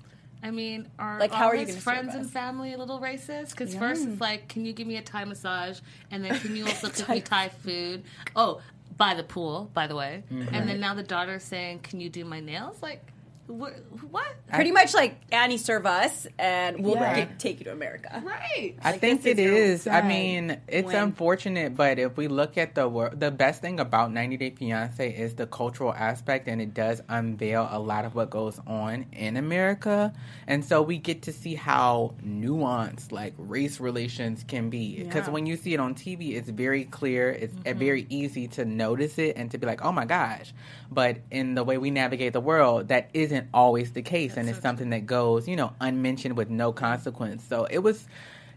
I 0.42 0.50
mean, 0.50 0.88
are 0.98 1.18
Like, 1.20 1.32
like 1.32 1.38
how 1.38 1.48
are 1.48 1.54
you 1.54 1.66
his 1.66 1.74
gonna 1.74 1.80
friends 1.82 2.14
and 2.14 2.30
family 2.30 2.72
a 2.72 2.78
little 2.78 2.98
racist? 2.98 3.50
Because 3.50 3.74
first 3.74 4.06
it's 4.08 4.20
like, 4.22 4.48
can 4.48 4.64
you 4.64 4.72
give 4.72 4.86
me 4.86 4.96
a 4.96 5.02
Thai 5.02 5.24
massage, 5.26 5.80
and 6.10 6.24
then 6.24 6.38
can 6.40 6.56
you 6.56 6.64
also 6.64 6.88
cook 6.90 7.08
me 7.10 7.20
Thai 7.20 7.50
food? 7.50 8.04
Oh, 8.34 8.60
by 8.96 9.12
the 9.14 9.22
pool, 9.22 9.70
by 9.74 9.86
the 9.86 9.94
way. 9.96 10.24
Mm-hmm. 10.32 10.54
And 10.54 10.66
then 10.68 10.80
now 10.80 10.94
the 10.94 11.02
daughter's 11.02 11.42
saying, 11.44 11.80
can 11.80 12.00
you 12.00 12.08
do 12.08 12.24
my 12.24 12.40
nails? 12.40 12.80
Like, 12.82 13.02
wh- 13.08 13.09
what? 13.50 14.26
Pretty 14.52 14.72
much 14.72 14.94
like 14.94 15.16
Annie 15.32 15.58
serve 15.58 15.86
us 15.86 16.26
and 16.38 16.84
we'll 16.84 16.94
Yeah. 16.96 17.14
get, 17.16 17.38
take 17.38 17.58
you 17.60 17.64
to 17.66 17.72
America. 17.72 18.20
Right. 18.24 18.74
I 18.82 18.92
think 18.98 19.24
it 19.26 19.38
is 19.38 19.80
is. 19.80 19.86
I 19.86 20.02
mean, 20.02 20.60
it's 20.68 20.86
win. 20.86 20.96
unfortunate, 20.96 21.76
but 21.76 21.98
if 21.98 22.16
we 22.16 22.26
look 22.28 22.58
at 22.58 22.74
the 22.74 22.88
wor- 22.88 23.10
the 23.14 23.30
best 23.30 23.60
thing 23.60 23.78
about 23.80 24.12
90 24.12 24.36
Day 24.36 24.50
Fiance 24.50 25.08
is 25.10 25.34
the 25.34 25.46
cultural 25.46 25.92
aspect, 25.94 26.48
and 26.48 26.60
it 26.60 26.74
does 26.74 27.00
unveil 27.08 27.68
a 27.70 27.78
lot 27.78 28.04
of 28.04 28.14
what 28.14 28.30
goes 28.30 28.58
on 28.66 29.06
in 29.12 29.36
America, 29.36 30.12
and 30.46 30.64
so 30.64 30.82
we 30.82 30.98
get 30.98 31.22
to 31.22 31.32
see 31.32 31.54
how 31.54 32.14
nuanced 32.24 33.12
like 33.12 33.34
race 33.38 33.80
relations 33.80 34.44
can 34.46 34.70
be. 34.70 35.02
Because 35.02 35.26
Yeah. 35.26 35.32
when 35.32 35.46
you 35.46 35.56
see 35.56 35.74
it 35.74 35.80
on 35.80 35.94
TV, 35.94 36.34
it's 36.36 36.48
very 36.50 36.84
clear. 36.84 37.30
It's 37.30 37.54
uh, 37.66 37.74
very 37.74 38.06
easy 38.08 38.48
to 38.48 38.64
notice 38.64 39.18
it 39.18 39.36
and 39.36 39.50
to 39.52 39.58
be 39.58 39.66
like, 39.66 39.84
oh 39.84 39.92
my 39.92 40.04
gosh. 40.04 40.52
But 40.90 41.18
in 41.30 41.54
the 41.54 41.62
way 41.62 41.78
we 41.78 41.90
navigate 41.90 42.32
the 42.32 42.40
world, 42.40 42.88
that 42.88 43.10
isn't 43.14 43.48
always 43.54 43.92
the 43.92 44.02
case, 44.02 44.36
and 44.36 44.48
it's 44.48 44.60
something 44.60 44.90
that 44.90 45.06
goes, 45.06 45.46
you 45.46 45.56
know, 45.56 45.72
unmentioned 45.80 46.36
with 46.36 46.50
no 46.50 46.72
consequence. 46.72 47.44
So 47.44 47.66
it 47.70 47.78
was. 47.78 48.06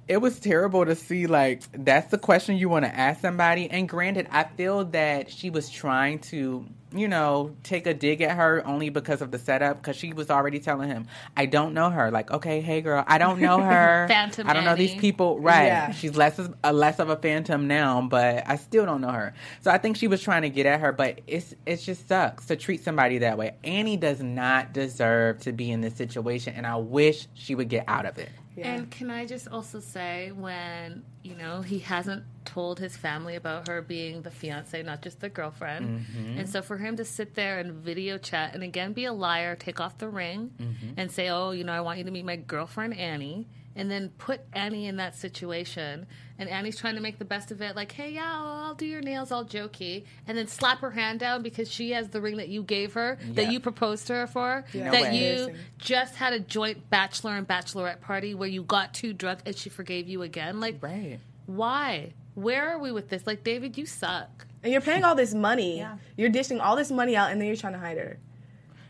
It 0.08 0.18
was 0.18 0.40
terrible 0.40 0.86
to 0.86 0.96
see, 0.96 1.28
like, 1.28 1.64
that's 1.72 2.12
the 2.12 2.18
question 2.18 2.58
you 2.58 2.68
want 2.68 2.84
to 2.84 2.94
ask 2.94 3.22
somebody. 3.22 3.70
And 3.70 3.88
granted, 3.88 4.28
I 4.32 4.44
feel 4.44 4.84
that 4.86 5.32
she 5.32 5.50
was 5.50 5.70
trying 5.70 6.20
to, 6.20 6.66
you 6.94 7.08
know, 7.08 7.56
take 7.64 7.88
a 7.88 7.94
dig 7.94 8.22
at 8.22 8.36
her 8.36 8.68
only 8.68 8.90
because 8.90 9.22
of 9.22 9.32
the 9.32 9.40
setup, 9.40 9.82
because 9.82 9.96
she 9.96 10.12
was 10.12 10.30
already 10.30 10.60
telling 10.60 10.90
him, 10.90 11.08
I 11.38 11.46
don't 11.46 11.74
know 11.74 11.90
her. 11.90 12.12
Like, 12.12 12.32
okay, 12.32 12.60
hey, 12.60 12.82
girl, 12.82 13.06
I 13.08 13.18
don't 13.18 13.40
know 13.40 13.62
her. 13.62 14.06
Phantom 14.10 14.50
I 14.50 14.52
don't 14.52 14.66
know 14.66 14.76
these 14.76 14.94
people. 14.96 15.40
Right. 15.40 15.68
Yeah. 15.68 15.92
She's 15.92 16.18
less 16.18 16.38
of, 16.38 16.54
a 16.66 16.74
less 16.74 17.00
of 17.00 17.10
a 17.10 17.16
phantom 17.16 17.68
now, 17.68 18.02
but 18.02 18.44
I 18.46 18.58
still 18.58 18.86
don't 18.86 19.00
know 19.00 19.12
her. 19.12 19.34
So 19.62 19.72
I 19.72 19.78
think 19.78 19.96
she 19.96 20.10
was 20.10 20.22
trying 20.22 20.42
to 20.42 20.50
get 20.50 20.66
at 20.66 20.82
her, 20.82 20.92
but 20.92 21.22
it's 21.28 21.56
it 21.66 21.78
just 21.78 22.10
sucks 22.10 22.48
to 22.48 22.58
treat 22.58 22.84
somebody 22.84 23.20
that 23.20 23.38
way. 23.38 23.56
Annie 23.64 23.98
does 23.98 24.22
not 24.22 24.74
deserve 24.74 25.40
to 25.42 25.54
be 25.54 25.72
in 25.72 25.80
this 25.80 25.96
situation, 25.96 26.56
and 26.58 26.68
I 26.68 26.76
wish 26.76 27.28
she 27.34 27.56
would 27.56 27.70
get 27.70 27.86
out 27.88 28.06
of 28.06 28.18
it. 28.18 28.30
And 28.62 28.92
can 28.92 29.10
I 29.10 29.26
just 29.26 29.48
also 29.48 29.80
say, 29.80 30.32
when 30.32 31.04
you 31.24 31.36
know 31.36 31.62
he 31.62 31.80
hasn't 31.80 32.24
told 32.46 32.80
his 32.80 32.96
family 32.96 33.36
about 33.36 33.68
her 33.68 33.82
being 33.82 34.22
the 34.22 34.32
fiance, 34.32 34.82
not 34.84 35.02
just 35.02 35.20
the 35.20 35.30
girlfriend, 35.30 36.06
mm-hmm. 36.06 36.38
and 36.38 36.50
so 36.50 36.62
for 36.62 36.78
him 36.78 36.96
to 36.98 37.06
sit 37.06 37.34
there 37.36 37.60
and 37.60 37.74
video 37.74 38.18
chat 38.18 38.54
and 38.54 38.64
again 38.64 38.94
be 38.94 39.06
a 39.06 39.14
liar, 39.14 39.56
take 39.56 39.80
off 39.80 39.98
the 39.98 40.10
ring, 40.10 40.52
mm-hmm. 40.60 40.94
and 40.98 41.12
say, 41.12 41.30
"Oh, 41.30 41.52
you 41.52 41.64
know, 41.64 41.74
I 41.74 41.82
want 41.82 41.98
you 41.98 42.04
to 42.04 42.12
meet 42.12 42.26
my 42.26 42.36
girlfriend 42.36 42.96
Annie," 42.96 43.48
and 43.76 43.90
then 43.90 44.10
put 44.18 44.42
Annie 44.54 44.88
in 44.88 44.98
that 44.98 45.16
situation, 45.16 46.06
and 46.40 46.50
Annie's 46.50 46.78
trying 46.78 46.96
to 46.96 47.02
make 47.02 47.18
the 47.20 47.26
best 47.26 47.52
of 47.52 47.62
it, 47.62 47.76
like, 47.76 47.92
"Hey, 47.92 48.12
yeah, 48.12 48.32
I'll, 48.34 48.66
I'll 48.68 48.74
do 48.76 48.86
your 48.86 49.02
nails, 49.02 49.32
all 49.32 49.44
jokey," 49.46 50.04
and 50.28 50.38
then 50.38 50.48
slap 50.48 50.80
her 50.82 50.92
hand 50.92 51.20
down 51.20 51.42
because 51.44 51.70
she 51.72 51.92
has 51.92 52.10
the 52.10 52.22
ring 52.22 52.38
that 52.38 52.50
you 52.50 52.64
gave 52.64 52.94
her, 52.94 53.18
that 53.34 53.52
you 53.52 53.60
proposed 53.60 54.08
to 54.08 54.14
her 54.14 54.28
for, 54.28 54.64
No 54.74 54.92
that 54.92 55.02
way. 55.04 55.36
you 55.48 55.56
just 55.78 56.16
had 56.16 56.34
a 56.34 56.40
joint 56.40 56.90
bachelor 56.90 57.36
and 57.36 57.48
bachelorette 57.48 58.02
party 58.02 58.34
where 58.34 58.50
you 58.50 58.64
got 58.64 58.94
too 58.94 59.14
drunk 59.14 59.40
and 59.46 59.56
she 59.56 59.70
forgave 59.70 60.08
you 60.08 60.22
again. 60.22 60.60
Like, 60.60 60.82
Right. 60.82 61.20
why? 61.46 62.14
Where 62.36 62.70
are 62.72 62.80
we 62.80 62.92
with 62.92 63.10
this? 63.10 63.28
Like, 63.28 63.44
David, 63.44 63.78
you 63.78 63.86
suck. 63.86 64.48
And 64.64 64.72
you're 64.72 64.82
paying 64.82 65.04
all 65.04 65.14
this 65.16 65.34
money. 65.34 65.78
Yeah. 65.84 65.98
You're 66.18 66.30
dishing 66.30 66.60
all 66.60 66.76
this 66.76 66.90
money 66.92 67.16
out, 67.16 67.32
and 67.32 67.40
then 67.40 67.48
you're 67.48 67.58
trying 67.58 67.74
to 67.74 67.80
hide 67.80 67.98
her. 67.98 68.18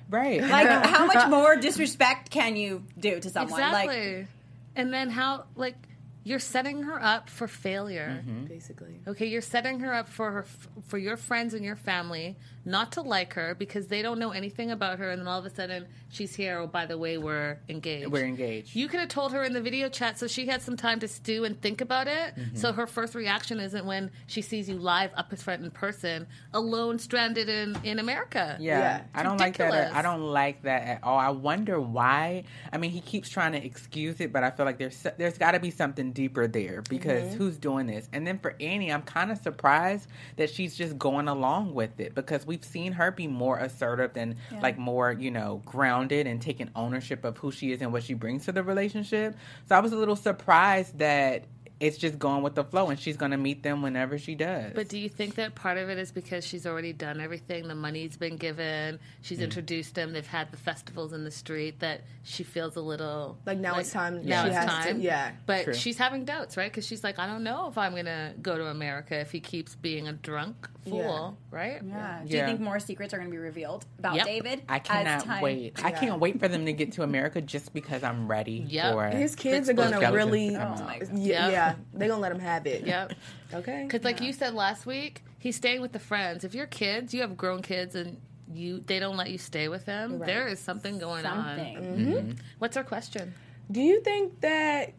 Right. 0.10 0.42
Like, 0.42 0.68
how 0.86 1.06
much 1.08 1.28
more 1.30 1.56
disrespect 1.56 2.30
can 2.30 2.56
you 2.56 2.84
do 3.00 3.20
to 3.20 3.30
someone? 3.30 3.60
Like, 3.60 3.90
Exactly. 3.90 4.28
And 4.76 4.94
then 4.94 5.10
how, 5.10 5.46
like, 5.56 5.76
you're 6.24 6.40
setting 6.40 6.84
her 6.84 7.02
up 7.04 7.30
for 7.30 7.48
failure. 7.48 8.24
Mm-hmm. 8.26 8.46
Basically. 8.46 9.02
Okay, 9.08 9.26
you're 9.26 9.42
setting 9.42 9.80
her 9.82 9.94
up 9.94 10.08
for 10.08 10.32
her, 10.32 10.46
for 10.88 10.98
your 10.98 11.18
friends 11.18 11.54
and 11.54 11.66
your 11.66 11.76
family 11.76 12.38
not 12.66 12.92
to 12.94 13.02
like 13.02 13.34
her 13.34 13.56
because 13.56 13.88
they 13.88 14.02
don't 14.02 14.20
know 14.20 14.32
anything 14.32 14.72
about 14.72 15.00
her, 15.00 15.12
and 15.12 15.20
then 15.20 15.28
all 15.28 15.40
of 15.40 15.46
a 15.46 15.50
sudden 15.50 15.88
she's 16.10 16.36
here. 16.36 16.60
Oh, 16.60 16.68
by 16.68 16.86
the 16.86 16.98
way, 16.98 17.18
we're 17.18 17.60
engaged. 17.70 18.08
We're 18.08 18.26
engaged. 18.26 18.76
You 18.76 18.88
could 18.88 19.00
have 19.00 19.10
told 19.10 19.34
her 19.34 19.44
in 19.44 19.54
the 19.54 19.62
video 19.62 19.90
chat 19.90 20.20
so 20.20 20.28
she 20.28 20.46
had 20.46 20.62
some 20.62 20.78
time 20.78 21.00
to 21.02 21.08
stew 21.08 21.44
and 21.44 21.60
think 21.62 21.82
about 21.82 22.08
it. 22.08 22.36
Mm-hmm. 22.36 22.56
So 22.56 22.72
her 22.74 22.88
first 22.88 23.16
reaction 23.16 23.60
isn't 23.60 23.86
when 23.86 24.12
she 24.28 24.42
sees 24.42 24.70
you 24.70 24.78
live 24.78 25.12
up 25.16 25.32
in 25.32 25.38
front 25.38 25.64
in 25.64 25.72
person, 25.72 26.28
alone, 26.54 27.00
stranded 27.00 27.50
in 27.50 27.78
in 27.84 28.00
America. 28.00 28.58
Yeah, 28.60 28.80
Yeah. 28.80 29.04
I 29.14 29.24
don't 29.24 29.38
like 29.38 29.58
that. 29.58 29.74
At, 29.74 29.96
I 29.96 30.02
don't 30.02 30.22
like 30.22 30.64
that 30.64 30.84
at 30.84 31.04
all. 31.04 31.18
I 31.18 31.30
wonder 31.30 31.80
why. 31.80 32.44
I 32.72 32.78
mean, 32.78 32.92
he 32.92 33.02
keeps 33.02 33.30
trying 33.30 33.54
to 33.54 33.64
excuse 33.64 34.20
it, 34.22 34.32
but 34.32 34.44
I 34.44 34.52
feel 34.52 34.66
like 34.66 34.78
there's 34.78 35.06
there's 35.18 35.38
got 35.38 35.52
to 35.52 35.60
be 35.60 35.72
something 35.72 36.12
deeper 36.12 36.48
there 36.48 36.82
because 36.90 37.34
who's 37.34 37.58
doing 37.58 37.88
this? 37.88 38.08
And 38.14 38.26
then 38.26 38.40
for 38.40 38.56
Annie, 38.60 38.92
I'm 38.92 39.02
kind 39.02 39.32
of 39.32 39.38
surprised 39.40 40.08
that 40.38 40.50
she's 40.50 40.76
just 40.76 40.98
going 40.98 41.28
along 41.28 41.74
with 41.74 42.00
it 42.00 42.16
because 42.16 42.46
we've 42.54 42.64
seen 42.64 42.92
her 42.92 43.10
be 43.10 43.26
more 43.26 43.58
assertive 43.58 44.16
and 44.16 44.36
like 44.62 44.78
more, 44.78 45.12
you 45.12 45.32
know, 45.32 45.60
grounded 45.66 46.28
and 46.28 46.40
taking 46.40 46.70
ownership 46.76 47.26
of 47.26 47.36
who 47.40 47.52
she 47.52 47.72
is 47.72 47.82
and 47.82 47.92
what 47.92 48.04
she 48.04 48.14
brings 48.14 48.46
to 48.46 48.52
the 48.52 48.62
relationship. 48.62 49.36
So 49.68 49.76
I 49.76 49.80
was 49.80 49.92
a 49.92 49.96
little 49.96 50.16
surprised 50.16 51.00
that 51.00 51.46
it's 51.84 51.98
just 51.98 52.18
going 52.18 52.42
with 52.44 52.56
the 52.56 52.64
flow 52.64 52.90
and 52.90 52.98
she's 53.00 53.18
going 53.18 53.32
to 53.32 53.38
meet 53.38 53.62
them 53.62 53.82
whenever 53.82 54.18
she 54.18 54.36
does. 54.36 54.72
But 54.74 54.88
do 54.88 54.98
you 54.98 55.10
think 55.10 55.36
that 55.36 55.54
part 55.54 55.78
of 55.78 55.90
it 55.90 55.98
is 55.98 56.12
because 56.12 56.46
she's 56.46 56.66
already 56.66 56.94
done 56.94 57.20
everything? 57.20 57.68
The 57.68 57.76
money's 57.76 58.16
been 58.16 58.38
given. 58.38 59.00
She's 59.22 59.40
Mm. 59.40 59.44
introduced 59.44 59.96
them. 59.96 60.14
They've 60.14 60.26
had 60.26 60.50
the 60.52 60.58
festivals 60.58 61.12
in 61.12 61.24
the 61.26 61.32
street. 61.32 61.80
That 61.82 62.02
she 62.24 62.44
feels 62.44 62.78
a 62.78 62.82
little 62.82 63.38
Like, 63.46 63.58
now 63.58 63.78
it's 63.80 63.92
time 63.92 64.26
Now 64.26 64.44
she 64.44 64.50
it's 64.50 64.58
has 64.58 64.66
to- 64.86 64.92
time. 64.92 65.02
yeah. 65.02 65.32
But 65.46 65.66
True. 65.66 65.74
she's 65.74 65.98
having 65.98 66.24
doubts, 66.24 66.56
right? 66.56 66.72
Because 66.72 66.88
she's 66.88 67.04
like, 67.04 67.20
I 67.20 67.28
don't 67.28 67.44
know 67.44 67.68
if 67.68 67.78
I'm 67.78 67.94
gonna 67.96 68.34
go 68.42 68.58
to 68.58 68.68
America 68.68 69.20
if 69.20 69.32
he 69.32 69.42
keeps 69.42 69.76
being 69.76 70.08
a 70.08 70.14
drunk 70.14 70.70
fool, 70.88 71.38
right? 71.52 71.82
yeah. 71.86 72.22
Do 72.26 72.38
you 72.38 72.46
think 72.46 72.60
more 72.60 72.80
secrets 72.80 73.14
are 73.14 73.18
going 73.18 73.30
to 73.30 73.32
be 73.32 73.38
revealed 73.38 73.86
about 74.00 74.16
Yep. 74.16 74.26
David? 74.26 74.62
I 74.70 74.80
cannot 74.80 75.24
time- 75.24 75.42
wait. 75.42 75.84
I 75.84 75.92
can't 75.92 76.20
wait 76.20 76.40
for 76.40 76.48
them 76.48 76.66
to 76.66 76.74
get 76.74 76.92
to 76.94 77.04
America 77.04 77.42
just 77.42 77.74
because 77.74 78.04
I'm 78.04 78.28
ready 78.30 78.66
Yep. 78.70 78.94
for 78.94 79.08
His 79.08 79.36
kids 79.36 79.70
are 79.70 79.74
gonna 79.74 80.00
really, 80.12 80.50
skeletons 80.50 80.54
to 80.54 80.60
come 80.60 80.74
Oh 80.82 80.86
my 80.86 81.00
God. 81.00 81.18
yeah, 81.18 81.50
Yep. 81.50 81.73
yeah, 81.94 82.00
they're 82.00 82.08
gonna 82.08 82.22
let 82.22 82.32
him 82.32 82.40
have 82.40 82.66
it. 82.68 82.86
Yep. 82.86 83.14
Okay. 83.54 83.84
Because, 83.84 84.04
like 84.04 84.20
you 84.20 84.34
said 84.34 84.56
last 84.56 84.88
week, 84.88 85.22
he's 85.38 85.56
staying 85.56 85.80
with 85.82 85.92
the 85.92 86.00
friends. 86.00 86.44
If 86.44 86.56
you're 86.56 86.66
kids, 86.66 87.14
you 87.14 87.22
have 87.22 87.38
grown 87.38 87.62
kids, 87.62 87.94
and 87.94 88.20
you 88.52 88.80
they 88.80 88.98
don't 89.00 89.16
let 89.16 89.30
you 89.30 89.38
stay 89.38 89.68
with 89.68 89.86
them. 89.86 90.18
Right. 90.18 90.26
There 90.26 90.48
is 90.48 90.58
something 90.60 90.98
going 90.98 91.22
Something. 91.24 91.78
on. 91.78 91.84
Mm-hmm. 91.84 92.12
Mm-hmm. 92.14 92.32
What's 92.58 92.78
our 92.78 92.84
question? 92.84 93.34
Do 93.72 93.80
you 93.80 94.02
think 94.02 94.42
that 94.42 94.94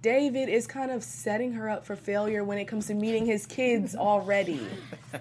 David 0.00 0.48
is 0.48 0.66
kind 0.66 0.90
of 0.90 1.04
setting 1.04 1.52
her 1.52 1.68
up 1.68 1.84
for 1.84 1.94
failure 1.96 2.42
when 2.44 2.56
it 2.56 2.64
comes 2.64 2.86
to 2.86 2.94
meeting 2.94 3.26
his 3.26 3.44
kids 3.44 3.94
already? 3.94 4.66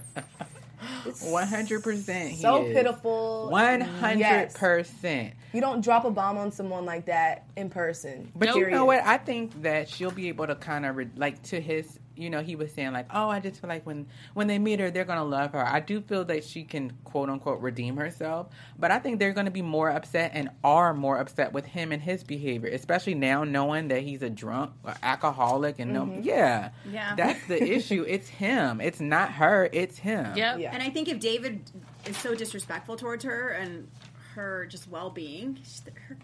It's 1.05 1.23
One 1.23 1.47
hundred 1.47 1.83
percent. 1.83 2.37
So 2.37 2.63
pitiful. 2.63 3.49
One 3.49 3.81
hundred 3.81 4.19
Yes. 4.19 4.57
percent. 4.57 5.33
You 5.53 5.61
don't 5.61 5.81
drop 5.83 6.05
a 6.05 6.11
bomb 6.11 6.37
on 6.37 6.51
someone 6.51 6.85
like 6.85 7.05
that 7.05 7.45
in 7.55 7.69
person. 7.69 8.31
But 8.35 8.55
you 8.55 8.69
know 8.69 8.85
what? 8.85 9.03
I 9.03 9.17
think 9.17 9.61
that 9.63 9.89
she'll 9.89 10.11
be 10.11 10.29
able 10.29 10.47
to 10.47 10.55
kind 10.55 10.85
of 10.85 10.95
re- 10.95 11.09
like 11.15 11.41
to 11.43 11.59
his. 11.59 11.97
You 12.13 12.29
know, 12.29 12.41
he 12.43 12.55
was 12.55 12.71
saying 12.73 12.91
like, 12.91 13.07
"Oh, 13.11 13.29
I 13.29 13.39
just 13.39 13.61
feel 13.61 13.69
like 13.69 13.85
when 13.85 14.05
when 14.33 14.45
they 14.47 14.59
meet 14.59 14.79
her, 14.79 14.91
they're 14.91 15.05
gonna 15.05 15.23
love 15.23 15.53
her." 15.53 15.65
I 15.65 15.79
do 15.79 16.01
feel 16.01 16.23
that 16.25 16.43
she 16.43 16.63
can 16.65 16.91
quote 17.03 17.29
unquote 17.29 17.61
redeem 17.61 17.97
herself, 17.97 18.47
but 18.77 18.91
I 18.91 18.99
think 18.99 19.17
they're 19.17 19.31
gonna 19.33 19.49
be 19.49 19.61
more 19.63 19.89
upset 19.89 20.31
and 20.35 20.49
are 20.63 20.93
more 20.93 21.17
upset 21.17 21.51
with 21.53 21.65
him 21.65 21.91
and 21.91 22.01
his 22.01 22.23
behavior, 22.23 22.69
especially 22.69 23.15
now 23.15 23.43
knowing 23.43 23.87
that 23.87 24.03
he's 24.03 24.21
a 24.21 24.29
drunk, 24.29 24.71
or 24.83 24.93
alcoholic, 25.01 25.79
and 25.79 25.93
no, 25.93 26.03
mm-hmm. 26.03 26.21
yeah, 26.21 26.69
Yeah. 26.91 27.15
that's 27.15 27.43
the 27.47 27.63
issue. 27.75 28.05
It's 28.07 28.27
him. 28.27 28.81
It's 28.81 28.99
not 28.99 29.31
her. 29.31 29.67
It's 29.71 29.97
him. 29.97 30.35
Yep. 30.35 30.59
Yeah. 30.59 30.73
And 30.73 30.83
I 30.83 30.89
think 30.89 31.07
if 31.07 31.19
David 31.19 31.61
is 32.05 32.17
so 32.17 32.35
disrespectful 32.35 32.97
towards 32.97 33.23
her 33.23 33.49
and 33.49 33.87
her 34.35 34.65
just 34.67 34.89
well 34.89 35.09
being, 35.09 35.59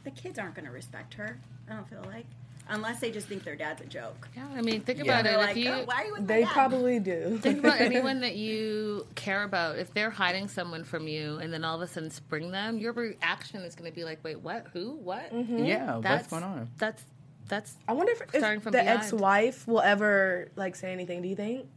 the 0.04 0.12
kids 0.12 0.38
aren't 0.40 0.56
going 0.56 0.66
to 0.66 0.72
respect 0.72 1.14
her. 1.16 1.38
I 1.70 1.74
don't 1.74 1.90
feel 1.90 2.04
like. 2.06 2.26
Unless 2.70 3.00
they 3.00 3.12
just 3.12 3.28
think 3.30 3.46
their 3.46 3.56
dad's 3.56 3.82
a 3.82 3.86
joke. 3.86 4.28
Yeah, 4.36 4.46
I 4.54 4.62
mean, 4.62 4.82
think 4.82 4.98
Yeah. 5.00 5.06
about 5.06 5.24
They're 5.24 5.36
it. 5.36 5.38
like, 5.38 5.50
if 5.52 5.58
you 5.58 5.72
"Oh, 5.72 5.84
why 5.86 6.02
are 6.02 6.06
you 6.06 6.14
with 6.14 6.28
They 6.28 6.42
dad?" 6.44 6.52
probably 6.52 7.00
do. 7.00 7.38
think 7.42 7.60
about 7.60 7.80
anyone 7.82 8.20
that 8.20 8.36
you 8.36 9.08
care 9.16 9.44
about, 9.44 9.78
if 9.78 9.94
they're 9.94 10.10
hiding 10.10 10.50
someone 10.50 10.84
from 10.84 11.08
you, 11.08 11.38
and 11.38 11.54
then 11.54 11.64
all 11.64 11.78
of 11.78 11.82
a 11.82 11.88
sudden 11.88 12.10
spring 12.12 12.52
them, 12.52 12.78
your 12.78 12.92
reaction 12.92 13.62
is 13.62 13.74
going 13.74 13.90
to 13.90 13.96
be 13.96 14.04
like, 14.04 14.22
"Wait, 14.22 14.42
what? 14.42 14.68
Who? 14.74 14.92
What? 14.98 15.32
Mm-hmm. 15.34 15.60
Yeah. 15.64 15.94
What's 15.96 16.04
That's 16.04 16.28
going 16.28 16.44
on? 16.44 16.70
That's 16.78 17.04
that's 17.48 17.76
I 17.88 17.94
wonder 17.94 18.12
if, 18.12 18.18
Starting 18.38 18.58
if 18.58 18.64
from 18.64 18.74
the 18.74 18.80
behind. 18.80 19.00
ex-wife 19.00 19.66
will 19.66 19.80
ever 19.80 20.50
like 20.58 20.76
say 20.76 20.92
anything. 20.92 21.22
Do 21.22 21.30
you 21.30 21.38
think? 21.38 21.68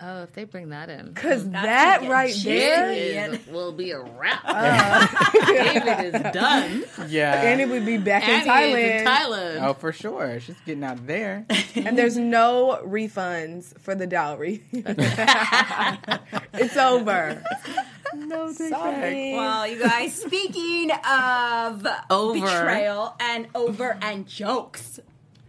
Oh, 0.00 0.22
if 0.24 0.32
they 0.32 0.44
bring 0.44 0.70
that 0.70 0.88
in, 0.90 1.12
Because 1.12 1.48
that 1.50 2.08
right 2.08 2.32
juicy. 2.32 2.48
there, 2.58 2.90
is, 2.92 3.46
will 3.46 3.72
be 3.72 3.90
a 3.92 4.00
wrap. 4.00 4.40
Oh. 4.46 5.44
David 5.46 6.14
is 6.14 6.22
done. 6.32 6.84
Yeah. 7.08 7.32
Annie 7.34 7.64
would 7.66 7.84
be 7.86 7.98
back 7.98 8.24
in 8.24 8.30
Annie 8.30 8.42
is 8.42 8.46
Thailand, 8.48 9.00
in 9.00 9.06
Thailand. 9.06 9.62
Oh, 9.68 9.74
for 9.74 9.92
sure. 9.92 10.40
She's 10.40 10.56
getting 10.66 10.84
out 10.84 10.98
of 10.98 11.06
there. 11.06 11.46
and 11.74 11.96
there's 11.98 12.16
no 12.16 12.80
refunds 12.84 13.78
for 13.80 13.94
the 13.94 14.06
dowry. 14.06 14.62
it's 16.54 16.76
over. 16.76 17.42
no, 18.14 18.52
Sorry. 18.52 19.32
Well, 19.34 19.66
you 19.66 19.80
guys, 19.80 20.14
speaking 20.14 20.90
of 20.92 21.86
Over. 22.10 22.34
betrayal 22.40 23.16
and 23.20 23.48
over 23.54 23.96
and 24.00 24.26
jokes, 24.26 25.00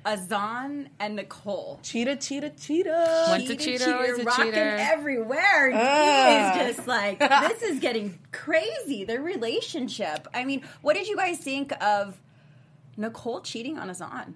Azan 0.05 0.89
and 0.99 1.15
Nicole. 1.15 1.79
Cheetah, 1.81 2.17
cheetah, 2.17 2.51
cheetah. 2.51 3.25
Once 3.29 3.49
a 3.49 3.55
cheater, 3.55 3.93
always 3.95 4.19
a 4.19 4.23
rocking 4.23 4.45
cheater. 4.45 4.75
everywhere. 4.79 5.71
Ah. 5.73 6.51
He 6.53 6.59
is 6.61 6.75
just 6.75 6.87
like 6.87 7.19
this 7.49 7.63
is 7.63 7.79
getting 7.79 8.19
crazy. 8.31 9.03
Their 9.03 9.21
relationship. 9.21 10.27
I 10.33 10.45
mean, 10.45 10.61
what 10.81 10.95
did 10.95 11.07
you 11.07 11.15
guys 11.15 11.37
think 11.39 11.71
of 11.83 12.19
Nicole 12.97 13.41
cheating 13.41 13.77
on 13.79 13.89
Azan? 13.89 14.35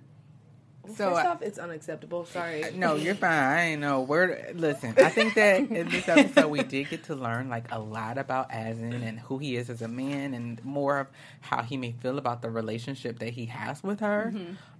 So 0.96 1.14
First 1.14 1.28
off, 1.28 1.42
it's 1.44 1.60
unacceptable. 1.60 2.26
Sorry. 2.26 2.64
No, 2.74 2.96
you're 2.96 3.14
fine. 3.28 3.32
I 3.32 3.62
ain't 3.66 3.82
know. 3.82 4.02
We're 4.02 4.52
listen. 4.56 4.96
I 4.98 5.10
think 5.10 5.36
that 5.36 5.60
in 5.60 5.88
this 5.88 6.08
episode 6.10 6.48
we 6.48 6.64
did 6.64 6.90
get 6.90 7.04
to 7.04 7.16
learn 7.16 7.48
like 7.48 7.72
a 7.72 7.78
lot 7.78 8.18
about 8.18 8.52
Azan 8.52 9.04
and 9.04 9.20
who 9.20 9.38
he 9.38 9.56
is 9.56 9.70
as 9.70 9.84
a 9.84 9.88
man, 9.88 10.34
and 10.34 10.64
more 10.66 10.98
of 10.98 11.08
how 11.42 11.62
he 11.62 11.78
may 11.78 11.92
feel 11.92 12.18
about 12.18 12.42
the 12.42 12.50
relationship 12.50 13.20
that 13.20 13.30
he 13.34 13.46
has 13.46 13.84
with 13.84 14.00
her. 14.00 14.34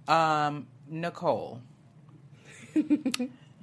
Um, 0.08 0.66
Nicole. 0.90 1.62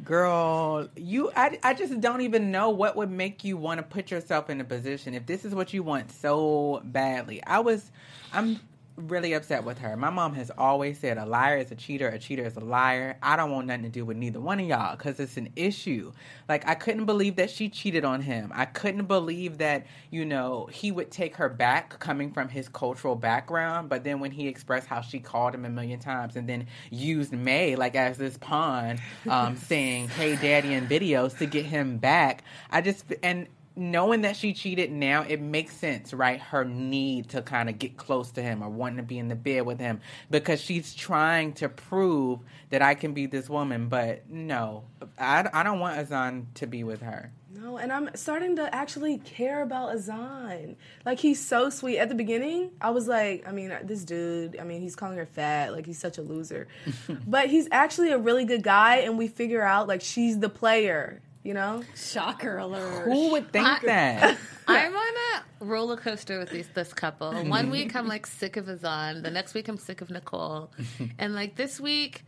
Girl, 0.03 0.87
you 0.95 1.31
I, 1.35 1.59
I 1.63 1.73
just 1.73 1.99
don't 1.99 2.21
even 2.21 2.51
know 2.51 2.69
what 2.69 2.95
would 2.95 3.11
make 3.11 3.43
you 3.43 3.57
want 3.57 3.79
to 3.79 3.83
put 3.83 4.11
yourself 4.11 4.49
in 4.49 4.61
a 4.61 4.63
position 4.63 5.13
if 5.13 5.25
this 5.25 5.43
is 5.43 5.55
what 5.55 5.73
you 5.73 5.83
want 5.83 6.11
so 6.11 6.81
badly. 6.85 7.43
I 7.43 7.59
was 7.59 7.91
I'm 8.31 8.59
really 8.97 9.33
upset 9.33 9.63
with 9.63 9.77
her. 9.77 9.95
My 9.95 10.10
mom 10.10 10.33
has 10.33 10.51
always 10.57 10.99
said 10.99 11.17
a 11.17 11.25
liar 11.25 11.57
is 11.57 11.71
a 11.71 11.75
cheater, 11.75 12.10
a 12.10 12.17
cheater 12.17 12.43
is 12.43 12.55
a 12.57 12.62
liar. 12.62 13.17
I 13.21 13.36
don't 13.36 13.51
want 13.51 13.67
nothing 13.67 13.83
to 13.83 13.89
do 13.89 14.03
with 14.03 14.17
neither 14.17 14.39
one 14.39 14.60
of 14.60 14.67
y'all 14.67 14.95
cuz 14.97 15.19
it's 15.19 15.38
an 15.38 15.49
issue. 15.55 16.12
Like 16.49 16.67
I 16.67 16.73
couldn't 16.73 17.05
believe 17.05 17.36
that 17.36 17.51
she 17.51 17.69
cheated 17.69 18.03
on 18.03 18.21
him. 18.21 18.51
I 18.55 18.65
couldn't 18.65 19.05
believe 19.05 19.60
that, 19.60 19.86
you 20.10 20.25
know, 20.25 20.67
he 20.71 20.91
would 20.91 21.12
take 21.12 21.36
her 21.38 21.47
back 21.47 21.99
coming 21.99 22.31
from 22.31 22.49
his 22.49 22.67
cultural 22.67 23.15
background, 23.15 23.88
but 23.88 24.03
then 24.03 24.19
when 24.19 24.31
he 24.31 24.47
expressed 24.47 24.88
how 24.88 25.01
she 25.01 25.19
called 25.19 25.53
him 25.53 25.65
a 25.65 25.69
million 25.69 25.99
times 25.99 26.36
and 26.36 26.49
then 26.49 26.65
used 26.89 27.31
May 27.31 27.75
like 27.75 27.95
as 27.95 28.17
this 28.17 28.38
pawn 28.38 28.99
um 29.29 29.55
saying, 29.67 30.10
"Hey 30.10 30.36
daddy" 30.36 30.73
in 30.73 30.88
videos 30.88 31.38
to 31.38 31.45
get 31.45 31.65
him 31.65 31.97
back. 31.97 32.43
I 32.71 32.81
just 32.81 33.05
and 33.21 33.47
knowing 33.77 34.21
that 34.21 34.35
she 34.35 34.53
cheated 34.53 34.91
now, 34.91 35.21
it 35.21 35.39
makes 35.39 35.75
sense, 35.75 36.13
right? 36.13 36.39
Her 36.39 36.65
need 36.65 37.29
to 37.29 37.41
kind 37.41 37.69
of 37.69 37.79
get 37.79 37.95
close 37.95 38.31
to 38.31 38.41
him 38.41 38.63
or 38.63 38.69
wanting 38.69 38.97
to 38.97 39.03
be 39.03 39.17
in 39.19 39.27
the 39.27 39.35
bed 39.35 39.65
with 39.65 39.79
him 39.79 40.01
because 40.29 40.59
she's 40.59 40.93
trying 40.93 41.53
to 41.53 41.69
prove 41.69 42.39
that 42.69 42.81
I 42.81 42.95
can 42.95 43.13
be 43.13 43.27
this 43.27 43.49
woman. 43.49 43.87
But 43.87 44.29
no, 44.29 44.83
I, 45.17 45.47
I 45.53 45.63
don't 45.63 45.79
want 45.79 45.99
Azan 45.99 46.47
to 46.55 46.67
be 46.67 46.83
with 46.83 47.01
her. 47.01 47.31
No, 47.59 47.77
and 47.77 47.91
I'm 47.91 48.09
starting 48.15 48.57
to 48.57 48.73
actually 48.73 49.17
care 49.19 49.63
about 49.63 49.95
Azan. 49.95 50.75
Like 51.05 51.19
he's 51.19 51.43
so 51.43 51.69
sweet. 51.69 51.97
At 51.97 52.09
the 52.09 52.15
beginning, 52.15 52.71
I 52.79 52.91
was 52.91 53.07
like, 53.07 53.47
I 53.47 53.51
mean, 53.51 53.75
this 53.83 54.03
dude, 54.03 54.59
I 54.59 54.63
mean, 54.63 54.81
he's 54.81 54.95
calling 54.95 55.17
her 55.17 55.25
fat, 55.25 55.73
like 55.73 55.85
he's 55.85 55.97
such 55.97 56.17
a 56.17 56.21
loser. 56.21 56.67
but 57.27 57.49
he's 57.49 57.67
actually 57.71 58.11
a 58.11 58.17
really 58.17 58.45
good 58.45 58.63
guy 58.63 58.97
and 58.97 59.17
we 59.17 59.27
figure 59.27 59.63
out 59.63 59.87
like 59.87 60.01
she's 60.01 60.39
the 60.39 60.49
player, 60.49 61.21
you 61.47 61.53
know? 61.53 61.81
Shocker 61.95 62.57
alert. 62.57 63.05
Who 63.05 63.31
would 63.31 63.53
think 63.53 63.81
that? 63.83 64.38
I'm 64.67 64.93
on 64.93 65.13
a 65.62 65.65
roller 65.65 65.95
coaster 65.95 66.39
with 66.39 66.49
these, 66.49 66.67
this 66.73 66.93
couple. 66.93 67.31
One 67.45 67.69
week 67.69 67.95
I'm 67.95 68.05
like 68.05 68.27
sick 68.27 68.57
of 68.57 68.67
Azan. 68.67 69.23
The 69.23 69.31
next 69.31 69.53
week 69.53 69.69
I'm 69.69 69.77
sick 69.77 70.01
of 70.01 70.10
Nicole. 70.10 70.73
and 71.17 71.33
like 71.33 71.55
this 71.55 71.79
week, 71.79 72.25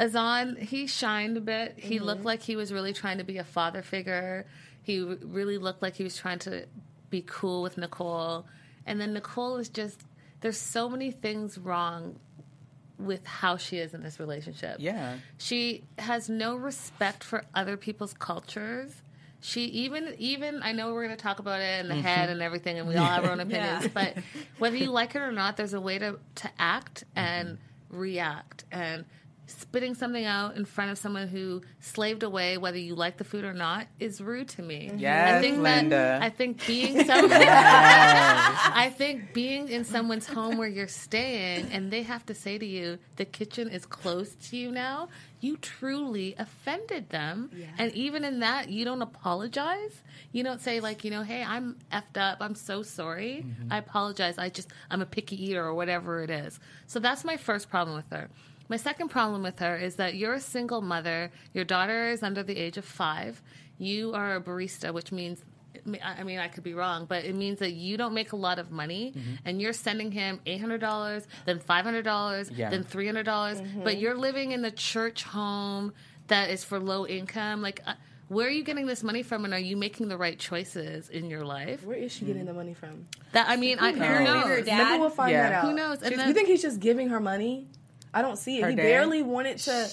Azan 0.00 0.56
he 0.56 0.88
shined 0.88 1.36
a 1.36 1.40
bit. 1.40 1.74
He 1.76 1.96
mm-hmm. 1.96 2.06
looked 2.06 2.24
like 2.24 2.42
he 2.42 2.56
was 2.56 2.72
really 2.72 2.92
trying 2.92 3.18
to 3.18 3.24
be 3.24 3.38
a 3.38 3.44
father 3.44 3.82
figure. 3.82 4.46
He 4.82 5.00
really 5.00 5.58
looked 5.58 5.80
like 5.80 5.94
he 5.94 6.02
was 6.02 6.16
trying 6.16 6.40
to 6.40 6.66
be 7.08 7.22
cool 7.22 7.62
with 7.62 7.78
Nicole. 7.78 8.46
And 8.84 9.00
then 9.00 9.12
Nicole 9.12 9.58
is 9.58 9.68
just 9.68 10.02
there's 10.40 10.58
so 10.58 10.88
many 10.88 11.12
things 11.12 11.56
wrong 11.56 12.18
with 12.98 13.26
how 13.26 13.56
she 13.56 13.78
is 13.78 13.94
in 13.94 14.02
this 14.02 14.18
relationship. 14.18 14.76
Yeah. 14.78 15.16
She 15.38 15.84
has 15.98 16.28
no 16.28 16.56
respect 16.56 17.22
for 17.22 17.44
other 17.54 17.76
people's 17.76 18.14
cultures. 18.14 19.02
She 19.40 19.64
even 19.64 20.14
even 20.18 20.62
I 20.62 20.72
know 20.72 20.92
we're 20.92 21.04
going 21.04 21.16
to 21.16 21.22
talk 21.22 21.38
about 21.38 21.60
it 21.60 21.80
in 21.80 21.88
the 21.88 21.94
mm-hmm. 21.94 22.02
head 22.02 22.30
and 22.30 22.42
everything, 22.42 22.78
and 22.78 22.88
we 22.88 22.96
all 22.96 23.06
have 23.06 23.24
our 23.24 23.30
own 23.30 23.40
opinions. 23.40 23.88
But 23.92 24.16
whether 24.58 24.76
you 24.76 24.90
like 24.90 25.14
it 25.14 25.20
or 25.20 25.30
not, 25.30 25.56
there's 25.56 25.74
a 25.74 25.80
way 25.80 25.98
to 25.98 26.18
to 26.36 26.50
act 26.58 27.04
and 27.14 27.58
react 27.90 28.64
and 28.72 29.04
spitting 29.46 29.94
something 29.94 30.24
out 30.24 30.56
in 30.56 30.64
front 30.64 30.90
of 30.90 30.98
someone 30.98 31.28
who 31.28 31.62
slaved 31.80 32.22
away, 32.22 32.58
whether 32.58 32.78
you 32.78 32.94
like 32.94 33.16
the 33.16 33.24
food 33.24 33.44
or 33.44 33.52
not, 33.52 33.86
is 34.00 34.20
rude 34.20 34.48
to 34.48 34.62
me. 34.62 34.88
Mm-hmm. 34.88 34.98
Yes, 34.98 35.34
I 35.34 35.40
think 35.40 35.58
Linda. 35.58 35.96
that 35.96 36.22
I 36.22 36.30
think 36.30 36.66
being 36.66 37.04
someone 37.04 37.32
I 37.32 38.92
think 38.96 39.32
being 39.32 39.68
in 39.68 39.84
someone's 39.84 40.26
home 40.26 40.58
where 40.58 40.68
you're 40.68 40.88
staying 40.88 41.68
and 41.72 41.90
they 41.90 42.02
have 42.02 42.26
to 42.26 42.34
say 42.34 42.58
to 42.58 42.66
you, 42.66 42.98
the 43.16 43.24
kitchen 43.24 43.68
is 43.68 43.86
closed 43.86 44.50
to 44.50 44.56
you 44.56 44.70
now, 44.70 45.08
you 45.40 45.56
truly 45.58 46.34
offended 46.38 47.10
them. 47.10 47.50
And 47.78 47.92
even 47.92 48.24
in 48.24 48.40
that, 48.40 48.68
you 48.68 48.84
don't 48.84 49.02
apologize. 49.02 50.02
You 50.32 50.42
don't 50.42 50.60
say, 50.60 50.80
like, 50.80 51.04
you 51.04 51.10
know, 51.10 51.22
hey, 51.22 51.42
I'm 51.42 51.76
effed 51.92 52.16
up. 52.16 52.38
I'm 52.40 52.54
so 52.54 52.82
sorry. 52.82 53.44
Mm-hmm. 53.46 53.72
I 53.72 53.78
apologize. 53.78 54.38
I 54.38 54.48
just, 54.48 54.68
I'm 54.90 55.02
a 55.02 55.06
picky 55.06 55.42
eater 55.42 55.64
or 55.64 55.74
whatever 55.74 56.22
it 56.22 56.30
is. 56.30 56.58
So 56.86 56.98
that's 56.98 57.24
my 57.24 57.36
first 57.36 57.68
problem 57.68 57.96
with 57.96 58.10
her. 58.10 58.28
My 58.68 58.76
second 58.76 59.08
problem 59.08 59.42
with 59.42 59.58
her 59.60 59.76
is 59.76 59.96
that 59.96 60.14
you're 60.14 60.34
a 60.34 60.40
single 60.40 60.80
mother. 60.80 61.30
Your 61.52 61.64
daughter 61.64 62.10
is 62.10 62.22
under 62.22 62.42
the 62.42 62.56
age 62.56 62.76
of 62.76 62.84
five. 62.84 63.42
You 63.78 64.12
are 64.14 64.36
a 64.36 64.40
barista, 64.40 64.92
which 64.92 65.12
means 65.12 65.44
I 66.02 66.24
mean, 66.24 66.38
I 66.38 66.48
could 66.48 66.64
be 66.64 66.74
wrong, 66.74 67.06
but 67.06 67.24
it 67.24 67.34
means 67.34 67.58
that 67.58 67.72
you 67.72 67.96
don't 67.96 68.14
make 68.14 68.32
a 68.32 68.36
lot 68.36 68.58
of 68.58 68.70
money, 68.70 69.12
mm-hmm. 69.16 69.34
and 69.44 69.60
you're 69.60 69.72
sending 69.72 70.10
him 70.10 70.40
eight 70.46 70.60
hundred 70.60 70.80
dollars, 70.80 71.26
then 71.44 71.58
five 71.58 71.84
hundred 71.84 72.02
dollars, 72.04 72.50
Yeah. 72.50 72.70
then 72.70 72.82
three 72.82 73.06
hundred 73.06 73.24
dollars. 73.24 73.60
Mm-hmm. 73.60 73.84
But 73.84 73.98
you're 73.98 74.16
living 74.16 74.52
in 74.52 74.62
the 74.62 74.70
church 74.70 75.22
home 75.22 75.92
that 76.28 76.50
is 76.50 76.64
for 76.64 76.80
low 76.80 77.06
income. 77.06 77.62
Like, 77.62 77.82
uh, 77.86 77.94
where 78.28 78.46
are 78.46 78.50
you 78.50 78.64
getting 78.64 78.86
this 78.86 79.02
money 79.02 79.22
from, 79.22 79.44
and 79.44 79.54
are 79.54 79.60
you 79.60 79.76
making 79.76 80.08
the 80.08 80.16
right 80.16 80.38
choices 80.38 81.08
in 81.08 81.30
your 81.30 81.44
life? 81.44 81.84
Where 81.84 81.96
is 81.96 82.10
she 82.10 82.24
getting 82.24 82.42
mm. 82.42 82.46
the 82.46 82.54
money 82.54 82.74
from? 82.74 83.06
That 83.32 83.48
I 83.48 83.56
mean, 83.56 83.78
I, 83.78 83.92
who 83.92 84.00
Maybe 84.00 84.14
her 84.14 84.24
knows? 84.24 84.66
dad. 84.66 84.84
Maybe 84.88 85.00
we'll 85.00 85.10
find 85.10 85.30
Yeah. 85.30 85.50
that 85.50 85.52
out. 85.52 85.64
Who 85.66 85.74
knows? 85.74 86.02
And 86.02 86.16
you 86.16 86.32
think 86.32 86.48
he's 86.48 86.62
just 86.62 86.80
giving 86.80 87.10
her 87.10 87.20
money? 87.20 87.68
I 88.16 88.22
don't 88.22 88.38
see 88.38 88.58
it. 88.58 88.62
Her 88.62 88.70
he 88.70 88.76
dad? 88.76 88.82
barely 88.82 89.22
wanted 89.22 89.58
to 89.58 89.90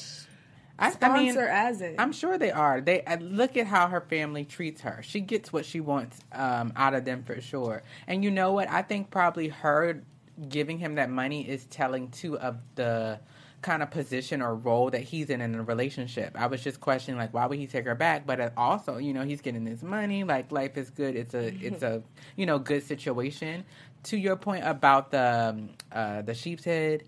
I, 0.79 0.88
I 0.88 0.91
sponsor 0.91 1.41
mean, 1.41 1.49
as 1.49 1.81
it. 1.81 1.95
I'm 1.99 2.13
sure 2.13 2.38
they 2.38 2.51
are. 2.51 2.79
They 2.79 3.03
uh, 3.03 3.17
look 3.17 3.57
at 3.57 3.67
how 3.67 3.88
her 3.88 3.99
family 3.99 4.45
treats 4.45 4.79
her. 4.81 5.01
She 5.03 5.19
gets 5.19 5.51
what 5.51 5.65
she 5.65 5.81
wants 5.81 6.19
um, 6.31 6.71
out 6.77 6.93
of 6.93 7.03
them 7.03 7.23
for 7.23 7.41
sure. 7.41 7.83
And 8.07 8.23
you 8.23 8.31
know 8.31 8.53
what? 8.53 8.69
I 8.69 8.81
think 8.81 9.12
probably 9.12 9.49
her 9.49 10.01
giving 10.47 10.77
him 10.79 10.95
that 10.95 11.09
money 11.09 11.47
is 11.47 11.65
telling 11.65 12.12
too 12.12 12.39
of 12.39 12.59
the 12.75 13.19
kind 13.62 13.83
of 13.83 13.91
position 13.91 14.41
or 14.41 14.55
role 14.55 14.89
that 14.89 15.01
he's 15.01 15.29
in 15.29 15.41
in 15.41 15.55
a 15.55 15.63
relationship. 15.63 16.31
I 16.39 16.47
was 16.47 16.63
just 16.63 16.79
questioning 16.79 17.19
like 17.19 17.33
why 17.33 17.45
would 17.45 17.59
he 17.59 17.67
take 17.67 17.83
her 17.83 17.95
back? 17.95 18.25
But 18.25 18.39
uh, 18.39 18.51
also, 18.55 18.99
you 18.99 19.13
know, 19.13 19.25
he's 19.25 19.41
getting 19.41 19.65
this 19.65 19.83
money. 19.83 20.23
Like 20.23 20.49
life 20.49 20.77
is 20.77 20.89
good. 20.89 21.17
It's 21.17 21.33
a 21.33 21.53
it's 21.62 21.83
a 21.83 22.01
you 22.38 22.45
know 22.45 22.57
good 22.57 22.83
situation. 22.83 23.65
To 24.05 24.17
your 24.17 24.38
point 24.38 24.65
about 24.65 25.12
the 25.12 25.49
um, 25.49 25.69
uh, 25.91 26.21
the 26.21 26.33
sheep's 26.33 26.63
head, 26.63 27.03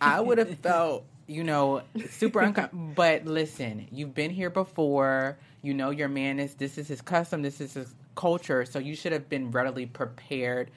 I 0.00 0.20
would 0.20 0.38
have 0.38 0.58
felt, 0.58 1.04
you 1.26 1.44
know, 1.44 1.82
super 2.10 2.40
uncomfortable. 2.40 2.92
But 2.94 3.26
listen, 3.26 3.88
you've 3.90 4.14
been 4.14 4.30
here 4.30 4.50
before. 4.50 5.38
You 5.62 5.74
know 5.74 5.90
your 5.90 6.08
man 6.08 6.38
is 6.40 6.54
this 6.54 6.78
is 6.78 6.88
his 6.88 7.02
custom, 7.02 7.42
this 7.42 7.60
is 7.60 7.74
his 7.74 7.94
culture, 8.14 8.64
so 8.64 8.78
you 8.78 8.94
should 8.96 9.12
have 9.12 9.28
been 9.28 9.50
readily 9.50 9.84
prepared 9.86 10.70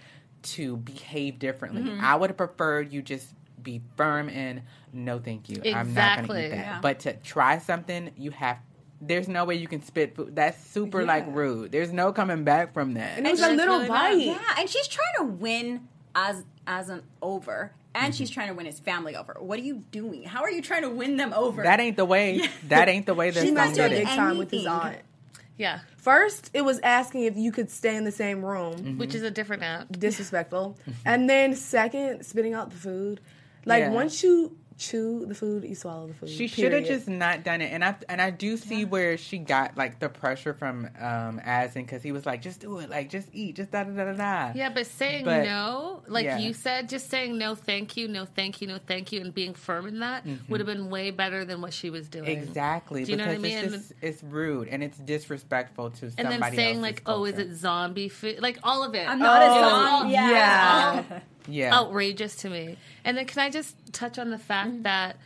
to 0.43 0.75
behave 0.77 1.39
differently. 1.39 1.83
Mm-hmm. 1.83 2.03
I 2.03 2.15
would 2.15 2.29
have 2.31 2.37
preferred 2.37 2.91
you 2.91 3.01
just 3.01 3.33
be 3.61 3.81
firm 3.95 4.27
and 4.27 4.61
no 4.91 5.19
thank 5.19 5.47
you. 5.47 5.55
I'm 5.57 5.63
not 5.63 5.73
gonna 5.73 5.81
Exactly. 5.89 6.45
eat 6.45 6.49
that. 6.49 6.55
Yeah. 6.57 6.79
But 6.81 6.99
to 7.01 7.13
try 7.13 7.59
something, 7.59 8.11
you 8.17 8.31
have 8.31 8.57
there's 8.99 9.27
no 9.27 9.45
way 9.45 9.55
you 9.55 9.67
can 9.67 9.81
spit 9.81 10.15
food. 10.15 10.35
That's 10.35 10.61
super 10.65 11.03
like 11.05 11.25
rude. 11.29 11.71
There's 11.71 11.91
no 11.93 12.11
coming 12.13 12.43
back 12.43 12.73
from 12.73 12.93
that. 12.95 13.17
and 13.17 13.27
it 13.27 13.31
was 13.31 13.41
a 13.41 13.51
little 13.53 13.77
really 13.79 13.87
not. 13.87 14.19
Yeah, 14.19 14.39
and 14.59 14.69
she's 14.69 14.87
trying 14.87 15.13
to 15.19 15.23
win 15.35 15.87
as 16.15 16.43
Azan 16.67 17.03
over, 17.21 17.71
and 17.95 18.13
she's 18.15 18.29
trying 18.29 18.47
to 18.49 18.53
win 18.53 18.65
his 18.65 18.79
family 18.79 19.15
over. 19.15 19.35
What 19.39 19.59
are 19.59 19.63
you 19.63 19.83
doing? 19.91 20.23
How 20.23 20.41
are 20.41 20.51
you 20.51 20.61
trying 20.61 20.81
to 20.83 20.89
win 20.89 21.17
them 21.17 21.33
over? 21.33 21.63
That 21.63 21.79
ain't 21.79 21.97
the 21.97 22.05
way. 22.05 22.41
That 22.69 22.89
ain't 22.89 23.05
the 23.05 23.13
way 23.13 23.29
that's 23.29 23.45
She 23.45 23.51
gonna 23.53 23.67
messed 23.67 23.75
get 23.75 23.85
up 23.85 23.91
it. 23.91 24.05
big 24.05 24.07
time 24.07 24.37
with 24.37 24.51
his 24.51 24.65
aunt. 24.65 24.97
Yeah, 25.57 25.79
First, 25.97 26.49
it 26.53 26.61
was 26.65 26.79
asking 26.79 27.23
if 27.25 27.37
you 27.37 27.51
could 27.51 27.69
stay 27.69 27.95
in 27.95 28.03
the 28.05 28.11
same 28.11 28.43
room. 28.43 28.73
Mm-hmm. 28.73 28.97
which 28.97 29.13
is 29.15 29.21
a 29.21 29.29
different 29.31 29.61
app. 29.63 29.87
Disrespectful. 29.91 30.77
and 31.05 31.29
then 31.29 31.55
second, 31.55 32.25
spitting 32.25 32.53
out 32.53 32.71
the 32.71 32.75
food. 32.77 33.21
Like 33.65 33.81
Yeah. 33.81 33.89
once 33.91 34.23
you 34.23 34.57
chew 34.77 35.25
the 35.25 35.35
food, 35.35 35.63
you 35.63 35.75
swallow 35.75 36.07
the 36.07 36.13
food. 36.13 36.29
She 36.29 36.47
should 36.47 36.73
have 36.73 36.85
just 36.85 37.07
not 37.07 37.43
done 37.43 37.61
it, 37.61 37.71
and 37.71 37.83
I 37.83 37.95
and 38.09 38.21
I 38.21 38.29
do 38.29 38.57
see 38.57 38.85
where 38.85 39.17
she 39.17 39.37
got 39.37 39.77
like 39.77 39.99
the 39.99 40.09
pressure 40.09 40.53
from 40.53 40.89
um 40.99 41.39
Azan 41.45 41.83
because 41.83 42.03
he 42.03 42.11
was 42.11 42.25
like, 42.25 42.41
just 42.41 42.59
do 42.61 42.79
it, 42.79 42.89
like 42.89 43.09
just 43.09 43.27
eat, 43.33 43.55
just 43.55 43.71
da 43.71 43.83
da 43.83 43.91
da 43.91 44.05
da 44.05 44.13
da. 44.13 44.51
Yeah, 44.55 44.69
but 44.69 44.85
saying 44.87 45.25
But- 45.25 45.45
no, 45.45 46.03
like 46.07 46.25
yeah. 46.25 46.37
you 46.39 46.53
said, 46.53 46.89
just 46.89 47.09
saying 47.09 47.37
no, 47.37 47.55
thank 47.55 47.97
you, 47.97 48.07
no, 48.07 48.25
thank 48.25 48.61
you, 48.61 48.67
no, 48.67 48.77
thank 48.85 49.11
you, 49.11 49.21
and 49.21 49.33
being 49.33 49.53
firm 49.53 49.87
in 49.87 49.99
that 49.99 50.25
would 50.49 50.59
have 50.59 50.67
been 50.67 50.89
way 50.89 51.11
better 51.11 51.45
than 51.45 51.61
what 51.61 51.73
she 51.73 51.89
was 51.89 52.07
doing. 52.09 52.27
Exactly, 52.27 53.03
Do 53.05 53.11
you 53.11 53.17
know 53.17 53.27
what 53.27 53.35
I 53.35 53.37
mean? 53.39 53.57
it's 53.57 53.73
just 53.73 53.93
it's 54.01 54.23
rude 54.23 54.67
and 54.67 54.83
it's 54.83 54.97
disrespectful 54.97 55.91
to 55.91 56.11
somebody. 56.11 56.23
And 56.35 56.43
then 56.43 56.53
saying 56.53 56.67
else's 56.77 56.81
like, 56.81 57.01
"Oh, 57.05 57.25
is 57.25 57.37
it 57.37 57.55
zombie 57.55 58.09
food?" 58.09 58.39
Like 58.41 58.59
all 58.63 58.83
of 58.83 58.95
it. 58.95 59.07
I'm 59.07 59.19
not 59.19 59.41
Oh, 59.41 59.45
a 59.45 59.69
zombie. 59.99 60.13
Yeah. 60.13 60.29
yeah. 61.09 61.19
Yeah, 61.47 61.73
outrageous 61.73 62.35
to 62.37 62.49
me. 62.49 62.77
And 63.03 63.17
then 63.17 63.25
can 63.25 63.39
I 63.39 63.49
just 63.49 63.75
touch 63.93 64.17
on 64.19 64.29
the 64.29 64.37
fact 64.39 64.69
Mm-hmm. 64.71 64.81
that 64.83 65.17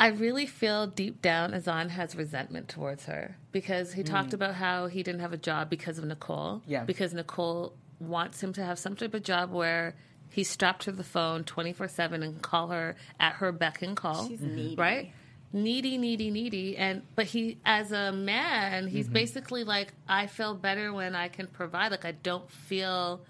I 0.00 0.08
really 0.08 0.46
feel 0.46 0.86
deep 0.88 1.22
down 1.22 1.54
Azan 1.54 1.88
has 1.90 2.16
resentment 2.16 2.68
towards 2.68 3.04
her 3.06 3.36
because 3.52 3.92
he 3.92 4.02
talked 4.02 4.32
about 4.32 4.54
how 4.54 4.86
he 4.88 5.02
didn't 5.02 5.20
have 5.20 5.32
a 5.32 5.36
job 5.36 5.70
because 5.70 5.98
of 5.98 6.04
Nicole. 6.04 6.56
Mm. 6.56 6.62
Yeah. 6.66 6.84
Because 6.84 7.14
Nicole 7.14 7.74
wants 8.00 8.42
him 8.42 8.52
to 8.54 8.64
have 8.64 8.78
some 8.80 8.96
type 8.96 9.14
of 9.14 9.22
job 9.22 9.52
where 9.52 9.94
he 10.30 10.42
strapped 10.42 10.84
her 10.84 10.90
to 10.92 10.96
the 10.96 11.04
phone 11.04 11.44
24 11.44 11.86
7 11.88 12.22
and 12.22 12.42
call 12.42 12.68
her 12.68 12.96
at 13.20 13.34
her 13.34 13.52
beck 13.52 13.82
and 13.82 13.96
call. 13.96 14.26
She's 14.28 14.40
needy. 14.40 14.74
Right? 14.76 15.12
Needy, 15.52 15.98
needy, 15.98 16.30
needy. 16.30 16.76
And 16.78 17.02
but 17.14 17.26
he 17.26 17.58
as 17.64 17.92
a 17.92 18.10
man, 18.10 18.88
he's 18.88 19.04
Mm-hmm. 19.04 19.12
basically 19.14 19.62
like, 19.64 19.92
I 20.08 20.26
feel 20.26 20.54
better 20.54 20.92
when 20.92 21.14
I 21.14 21.28
can 21.28 21.46
provide. 21.46 21.90
Like 21.92 22.04
I 22.06 22.12
don't 22.12 22.50
feel 22.50 23.20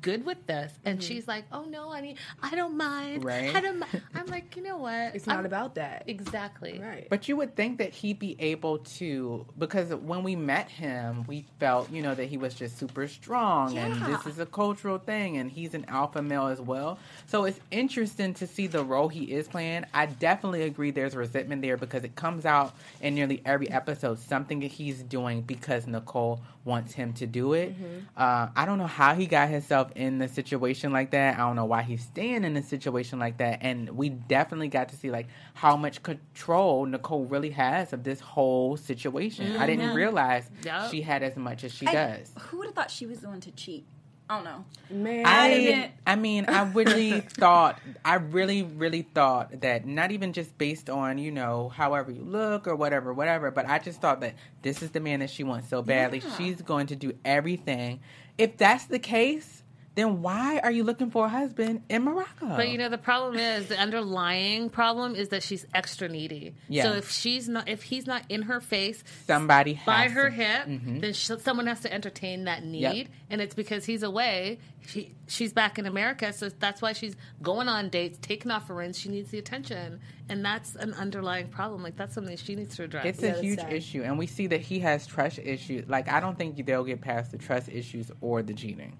good 0.00 0.24
with 0.26 0.46
this, 0.46 0.72
and 0.84 1.02
she's 1.02 1.26
like, 1.26 1.44
"Oh 1.52 1.64
no, 1.64 1.90
honey, 1.90 2.16
I 2.42 2.54
don't 2.54 2.76
mind. 2.76 3.24
Right. 3.24 3.54
I 3.54 3.60
don't." 3.60 3.78
mi-" 3.80 3.86
I'm 4.14 4.26
like, 4.26 4.54
you 4.56 4.62
know 4.62 4.76
what? 4.78 5.14
It's 5.14 5.26
not 5.26 5.36
I'm- 5.36 5.46
about 5.46 5.74
that. 5.76 6.04
exactly. 6.06 6.78
Right. 6.78 7.06
But 7.08 7.28
you 7.28 7.36
would 7.36 7.56
think 7.56 7.78
that 7.78 7.90
he'd 7.94 8.18
be 8.18 8.36
able 8.38 8.78
to, 8.78 9.46
because 9.58 9.94
when 9.94 10.22
we 10.22 10.36
met 10.36 10.68
him, 10.68 11.24
we 11.26 11.44
felt, 11.58 11.90
you 11.90 12.02
know, 12.02 12.14
that 12.14 12.26
he 12.26 12.36
was 12.36 12.54
just 12.54 12.78
super 12.78 13.08
strong 13.08 13.76
and 13.78 14.00
this 14.04 14.26
is 14.26 14.38
a 14.38 14.46
cultural 14.46 14.98
thing 14.98 15.36
and 15.38 15.50
he's 15.50 15.74
an 15.74 15.84
alpha 15.88 16.20
male 16.22 16.46
as 16.48 16.60
well. 16.60 16.98
So 17.26 17.44
it's 17.44 17.60
interesting 17.70 18.34
to 18.34 18.46
see 18.46 18.66
the 18.66 18.84
role 18.84 19.08
he 19.08 19.24
is 19.24 19.48
playing. 19.48 19.84
I 19.94 20.06
definitely 20.06 20.62
agree 20.62 20.90
there's 20.90 21.14
resentment 21.16 21.62
there 21.62 21.76
because 21.76 22.04
it 22.04 22.14
comes 22.16 22.44
out 22.44 22.74
in 23.00 23.14
nearly 23.14 23.40
every 23.44 23.70
episode, 23.70 24.18
something 24.18 24.60
that 24.60 24.66
he's 24.72 25.02
doing 25.02 25.42
because 25.42 25.86
Nicole 25.86 26.40
wants 26.64 26.92
him 26.92 27.12
to 27.14 27.26
do 27.26 27.54
it. 27.54 27.74
Uh, 28.16 28.48
I 28.54 28.66
don't 28.66 28.78
know 28.78 28.86
how 28.86 29.14
he 29.14 29.26
got 29.26 29.48
himself 29.48 29.87
in 29.96 30.20
a 30.22 30.28
situation 30.28 30.92
like 30.92 31.10
that. 31.12 31.34
I 31.34 31.38
don't 31.38 31.56
know 31.56 31.64
why 31.64 31.82
he's 31.82 32.02
staying 32.02 32.44
in 32.44 32.56
a 32.56 32.62
situation 32.62 33.18
like 33.18 33.38
that. 33.38 33.58
And 33.62 33.90
we 33.90 34.08
definitely 34.08 34.68
got 34.68 34.88
to 34.90 34.96
see 34.96 35.10
like 35.10 35.28
how 35.54 35.76
much 35.76 36.02
control 36.02 36.86
Nicole 36.86 37.24
really 37.24 37.50
has 37.50 37.92
of 37.92 38.04
this 38.04 38.20
whole 38.20 38.76
situation. 38.76 39.56
I 39.56 39.66
didn't 39.66 39.86
mm-hmm. 39.86 39.96
realize 39.96 40.50
Yup. 40.64 40.90
she 40.90 41.02
had 41.02 41.22
as 41.22 41.36
much 41.36 41.64
as 41.64 41.72
she 41.72 41.86
I- 41.86 41.92
does. 41.92 42.32
Who 42.40 42.58
would 42.58 42.66
have 42.66 42.74
thought 42.74 42.90
she 42.90 43.06
was 43.06 43.20
the 43.20 43.28
one 43.28 43.40
to 43.40 43.50
cheat? 43.52 43.86
I 44.30 44.34
don't 44.36 44.44
know. 44.44 44.64
Man, 44.90 45.24
I, 45.24 45.48
didn't- 45.48 45.92
I 46.06 46.16
mean, 46.16 46.44
I 46.48 46.70
really 46.72 47.20
thought, 47.38 47.80
I 48.04 48.16
really, 48.16 48.62
really 48.62 49.02
thought 49.02 49.62
that 49.62 49.86
not 49.86 50.10
even 50.10 50.34
just 50.34 50.56
based 50.58 50.90
on, 50.90 51.16
you 51.16 51.30
know, 51.30 51.70
however 51.70 52.10
you 52.10 52.22
look 52.22 52.68
or 52.68 52.76
whatever, 52.76 53.14
whatever, 53.14 53.50
but 53.50 53.66
I 53.66 53.78
just 53.78 54.02
thought 54.02 54.20
that 54.20 54.34
this 54.60 54.82
is 54.82 54.90
the 54.90 55.00
man 55.00 55.20
that 55.20 55.30
she 55.30 55.44
wants 55.44 55.70
so 55.70 55.82
badly. 55.82 56.18
Yeah. 56.18 56.36
She's 56.36 56.60
going 56.60 56.88
to 56.88 56.96
do 56.96 57.14
everything. 57.24 58.00
If 58.36 58.58
that's 58.58 58.84
the 58.84 58.98
case, 58.98 59.62
then 59.94 60.22
why 60.22 60.60
are 60.62 60.70
you 60.70 60.84
looking 60.84 61.10
for 61.10 61.26
a 61.26 61.28
husband 61.28 61.82
in 61.88 62.02
Morocco? 62.04 62.46
But 62.56 62.68
you 62.68 62.78
know 62.78 62.88
the 62.88 62.98
problem 62.98 63.36
is 63.36 63.66
the 63.68 63.76
underlying 63.78 64.70
problem 64.70 65.16
is 65.16 65.30
that 65.30 65.42
she's 65.42 65.66
extra 65.74 66.08
needy. 66.08 66.54
Yeah. 66.68 66.84
So 66.84 66.92
if 66.92 67.10
she's 67.10 67.48
not, 67.48 67.68
if 67.68 67.82
he's 67.82 68.06
not 68.06 68.22
in 68.28 68.42
her 68.42 68.60
face 68.60 69.02
somebody 69.26 69.74
has 69.74 69.86
by 69.86 70.08
her 70.08 70.30
to- 70.30 70.34
hip, 70.36 70.66
Mhm. 70.66 71.00
then 71.00 71.12
sh- 71.14 71.30
someone 71.40 71.66
has 71.66 71.80
to 71.80 71.92
entertain 71.92 72.44
that 72.44 72.62
need, 72.64 72.80
Yep. 72.82 73.06
and 73.30 73.40
it's 73.40 73.54
because 73.56 73.84
he's 73.86 74.02
away. 74.04 74.58
She 74.86 75.14
she's 75.26 75.52
back 75.52 75.78
in 75.78 75.84
America, 75.86 76.32
so 76.32 76.48
that's 76.48 76.80
why 76.80 76.92
she's 76.92 77.16
going 77.42 77.68
on 77.68 77.88
dates, 77.88 78.18
taking 78.22 78.50
off 78.52 78.68
her 78.68 78.74
rings. 78.74 78.98
She 78.98 79.08
needs 79.08 79.30
the 79.30 79.38
attention, 79.38 80.00
and 80.28 80.44
that's 80.44 80.76
an 80.76 80.94
underlying 80.94 81.48
problem. 81.48 81.82
Like 81.82 81.96
that's 81.96 82.14
something 82.14 82.36
she 82.36 82.54
needs 82.54 82.76
to 82.76 82.84
address. 82.84 83.04
It's 83.04 83.22
Yeah, 83.22 83.34
a 83.36 83.40
huge 83.42 83.58
sad. 83.58 83.72
issue, 83.72 84.02
and 84.04 84.16
we 84.18 84.26
see 84.26 84.46
that 84.46 84.60
he 84.60 84.78
has 84.80 85.06
trust 85.06 85.40
issues. 85.40 85.88
Like 85.88 86.08
I 86.08 86.20
don't 86.20 86.38
think 86.38 86.64
they'll 86.64 86.84
get 86.84 87.00
past 87.00 87.32
the 87.32 87.38
trust 87.38 87.68
issues 87.68 88.10
or 88.20 88.42
the 88.42 88.54
cheating. 88.54 88.96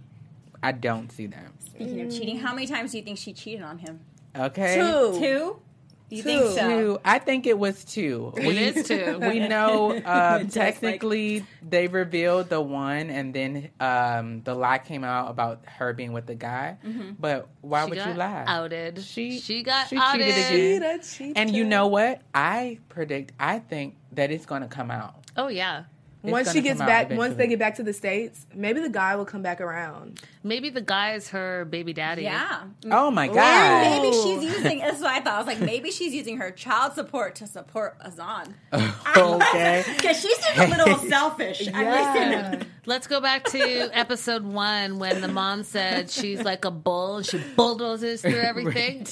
I 0.62 0.72
don't 0.72 1.10
see 1.12 1.26
them. 1.26 1.52
Speaking 1.60 2.00
of 2.02 2.10
cheating, 2.12 2.38
how 2.38 2.54
many 2.54 2.66
times 2.66 2.92
do 2.92 2.98
you 2.98 3.04
think 3.04 3.18
she 3.18 3.32
cheated 3.32 3.62
on 3.62 3.78
him? 3.78 4.00
Okay, 4.36 4.76
two. 4.76 5.18
Two? 5.20 5.62
You 6.10 6.22
Two. 6.22 6.28
think 6.28 6.44
so? 6.58 6.68
Two. 6.68 6.98
I 7.04 7.18
think 7.18 7.46
it 7.46 7.58
was 7.58 7.84
two. 7.84 8.32
It 8.38 8.76
is 8.76 8.88
two. 8.88 9.18
We 9.28 9.40
know 9.46 9.92
uh, 10.04 10.38
Just 10.44 10.56
like- 10.56 10.74
technically 10.74 11.44
they 11.62 11.86
revealed 11.86 12.48
the 12.48 12.62
one, 12.62 13.10
and 13.10 13.34
then 13.34 13.68
um, 13.78 14.40
the 14.42 14.54
lie 14.54 14.78
came 14.78 15.04
out 15.04 15.30
about 15.30 15.64
her 15.66 15.92
being 15.92 16.14
with 16.14 16.24
the 16.26 16.34
guy. 16.34 16.78
But 17.20 17.48
why 17.60 17.84
She 17.84 17.90
would 17.90 17.98
you 17.98 18.04
got 18.04 18.16
lie? 18.16 18.44
Outed. 18.46 19.02
She- 19.04 19.38
she 19.38 19.62
got 19.62 19.88
she 19.88 19.96
cheated 19.96 20.28
again. 20.28 20.50
Cheetah, 20.50 20.98
cheetah. 21.04 21.38
And 21.38 21.54
you 21.54 21.64
know 21.64 21.88
what? 21.88 22.22
I 22.34 22.78
predict. 22.88 23.32
I 23.38 23.58
think 23.58 23.96
that 24.12 24.30
it's 24.30 24.46
going 24.46 24.62
to 24.62 24.68
come 24.68 24.90
out. 24.90 25.14
Oh 25.36 25.48
yeah. 25.48 25.84
It's 26.24 26.32
once 26.32 26.52
she 26.52 26.62
gets 26.62 26.80
come 26.80 26.88
out 26.88 27.08
back, 27.08 27.16
once 27.16 27.36
they 27.36 27.46
get 27.46 27.60
back 27.60 27.76
to 27.76 27.84
the 27.84 27.92
states, 27.92 28.44
maybe 28.52 28.80
the 28.80 28.88
guy 28.88 29.14
will 29.14 29.24
come 29.24 29.40
back 29.40 29.60
around. 29.60 30.20
Maybe 30.42 30.68
the 30.68 30.80
guy 30.80 31.14
is 31.14 31.28
her 31.28 31.64
baby 31.64 31.92
daddy. 31.92 32.22
Yeah. 32.22 32.64
Oh 32.90 33.10
my 33.12 33.26
And 33.26 33.34
god! 33.34 33.80
maybe 34.02 34.12
she's 34.12 34.42
using, 34.56 34.78
that's 34.80 35.00
what 35.00 35.10
I 35.12 35.20
thought. 35.20 35.34
I 35.34 35.38
was 35.38 35.46
like, 35.46 35.60
maybe 35.60 35.92
she's 35.92 36.12
using 36.12 36.38
her 36.38 36.50
child 36.50 36.94
support 36.94 37.36
to 37.36 37.46
support 37.46 37.96
Azan. 38.04 38.52
okay. 39.16 39.84
Because 39.86 40.20
she's 40.20 40.36
just 40.38 40.58
a 40.58 40.66
little 40.66 40.96
selfish. 41.08 41.60
Yeah. 41.66 42.50
listen. 42.50 42.66
Let's 42.84 43.06
go 43.06 43.20
back 43.20 43.44
to 43.50 43.60
episode 43.96 44.42
one 44.44 44.98
when 44.98 45.20
the 45.20 45.28
mom 45.28 45.62
said 45.62 46.10
she's 46.10 46.42
like 46.42 46.64
a 46.64 46.70
bull 46.70 47.18
and 47.18 47.26
she 47.26 47.38
bulldozes 47.54 48.22
through 48.22 48.40
everything. 48.40 49.06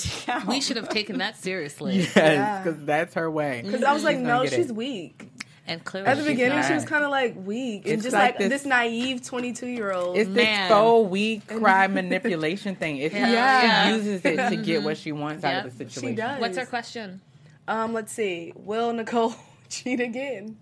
We 0.49 0.61
should 0.61 0.77
have 0.77 0.89
taken 0.89 1.19
that 1.19 1.37
seriously. 1.37 1.99
Yes, 2.17 2.65
because 2.65 2.85
that's 2.85 3.15
her 3.15 3.31
way. 3.31 3.63
Because 3.65 3.83
I 3.85 3.93
was 3.93 4.03
like, 4.03 4.17
She's 4.17 4.25
no, 4.25 4.43
get 4.45 4.53
it. 4.53 4.57
she's 4.57 4.73
weak. 4.73 5.31
And 5.69 5.85
clearly, 5.85 6.09
At 6.09 6.19
the 6.19 6.25
beginning, 6.25 6.59
not. 6.59 6.67
she 6.69 6.75
was 6.75 6.85
kind 6.85 7.05
of 7.05 7.11
like 7.11 7.35
weak 7.45 7.85
and 7.87 7.95
It's 7.95 8.05
just 8.05 8.15
like 8.15 8.35
like, 8.35 8.39
this- 8.39 8.63
this, 8.63 8.65
naive 8.67 9.25
twenty-two 9.25 9.67
year 9.67 9.93
old. 9.93 10.17
It's 10.17 10.29
Man. 10.31 10.37
this 10.37 10.69
faux 10.69 11.11
weak 11.11 11.47
cry 11.49 11.87
manipulation 11.89 12.77
thing. 12.77 12.99
It's 12.99 13.15
how 13.15 13.27
Yeah. 13.29 13.89
she 13.89 13.95
uses 13.97 14.25
it 14.25 14.37
to 14.51 14.57
get 14.57 14.83
what 14.85 14.97
she 14.97 15.11
wants 15.13 15.43
out 15.45 15.67
of 15.67 15.73
Yep. 15.73 15.79
the 15.79 15.85
She 15.89 15.95
situation. 15.95 16.17
does. 16.17 16.41
What's 16.41 16.57
her 16.59 16.67
question? 16.67 17.21
Um, 17.67 17.93
let's 17.95 18.13
see. 18.13 18.53
Will 18.55 18.93
Nicole 18.93 19.35
cheat 19.69 19.99
again? 20.01 20.57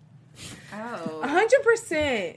Oh. 0.72 1.20
hundred 1.22 1.62
percent. 1.62 2.36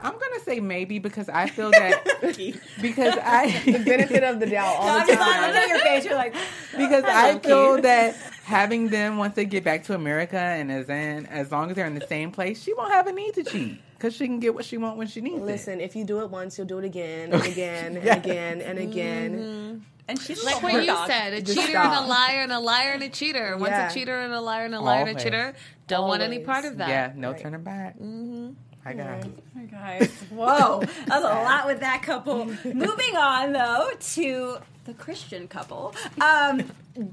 I'm 0.00 0.12
gonna 0.12 0.40
say 0.44 0.60
maybe 0.60 0.98
because 0.98 1.28
I 1.28 1.48
feel 1.48 1.70
that 1.70 2.04
because 2.82 3.14
I 3.22 3.60
the 3.64 3.78
Benefit 3.84 4.22
of 4.24 4.40
the 4.40 4.46
doubt 4.46 4.76
all 4.76 4.88
I'm 4.88 5.06
the 5.06 5.12
just 5.14 5.20
looking 5.26 5.42
time. 5.42 5.54
at 5.54 5.68
your 5.68 5.78
face. 5.80 6.04
You're 6.04 6.14
like, 6.14 6.34
because 6.76 7.04
I 7.04 7.38
feel 7.38 7.72
cute. 7.74 7.82
that 7.84 8.14
having 8.44 8.88
them 8.88 9.16
once 9.16 9.34
they 9.34 9.44
get 9.46 9.64
back 9.64 9.84
to 9.84 9.94
America 9.94 10.36
and 10.38 10.70
as 10.70 10.88
in 10.88 11.26
as 11.26 11.50
long 11.50 11.70
as 11.70 11.76
they're 11.76 11.86
in 11.86 11.94
the 11.94 12.06
same 12.06 12.30
place, 12.32 12.62
she 12.62 12.74
won't 12.74 12.92
have 12.92 13.06
a 13.06 13.12
need 13.12 13.34
to 13.34 13.44
cheat 13.44 13.80
because 13.96 14.14
she 14.14 14.26
can 14.26 14.40
get 14.40 14.54
what 14.54 14.64
she 14.64 14.76
wants 14.76 14.98
when 14.98 15.06
she 15.06 15.20
needs 15.20 15.38
it. 15.38 15.44
Listen, 15.44 15.80
if 15.80 15.96
you 15.96 16.04
do 16.04 16.20
it 16.20 16.30
once, 16.30 16.58
you'll 16.58 16.66
do 16.66 16.78
it 16.78 16.84
again 16.84 17.32
and 17.32 17.42
again 17.46 17.96
and 17.96 18.08
again 18.08 18.60
and 18.60 18.78
again. 18.78 19.84
and 20.08 20.20
she's 20.20 20.44
Like 20.44 20.62
what 20.62 20.74
you 20.74 20.86
dog. 20.86 21.06
said, 21.08 21.32
a 21.32 21.40
Just 21.40 21.58
cheater 21.58 21.78
and 21.78 22.04
a 22.04 22.06
liar 22.06 22.40
and 22.40 22.52
a 22.52 22.60
liar 22.60 22.90
and 22.92 23.02
a 23.02 23.08
cheater. 23.08 23.56
Once 23.56 23.70
Yeah. 23.70 23.90
a 23.90 23.94
cheater 23.94 24.18
and 24.20 24.34
a 24.34 24.40
liar 24.40 24.64
and 24.66 24.74
a 24.74 24.80
liar 24.80 25.06
and 25.06 25.16
a 25.18 25.22
cheater. 25.22 25.54
Don't 25.86 26.08
want 26.08 26.22
any 26.22 26.38
part 26.38 26.64
of 26.64 26.78
that. 26.78 26.88
yeah, 26.88 27.12
no 27.14 27.32
Right. 27.32 27.40
turning 27.42 27.62
back. 27.62 27.96
Mm-hmm. 27.98 28.52
I 28.84 28.92
got 28.92 29.24
it. 29.24 29.70
Guys, 29.70 30.10
whoa, 30.30 30.80
that 30.80 31.08
was 31.08 31.24
a 31.24 31.42
lot 31.42 31.66
with 31.66 31.80
that 31.80 32.02
couple. 32.02 32.44
Moving 32.64 33.16
on 33.16 33.52
though 33.52 33.90
to 34.14 34.58
the 34.84 34.94
Christian 34.94 35.48
couple, 35.48 35.94
um, 36.20 36.62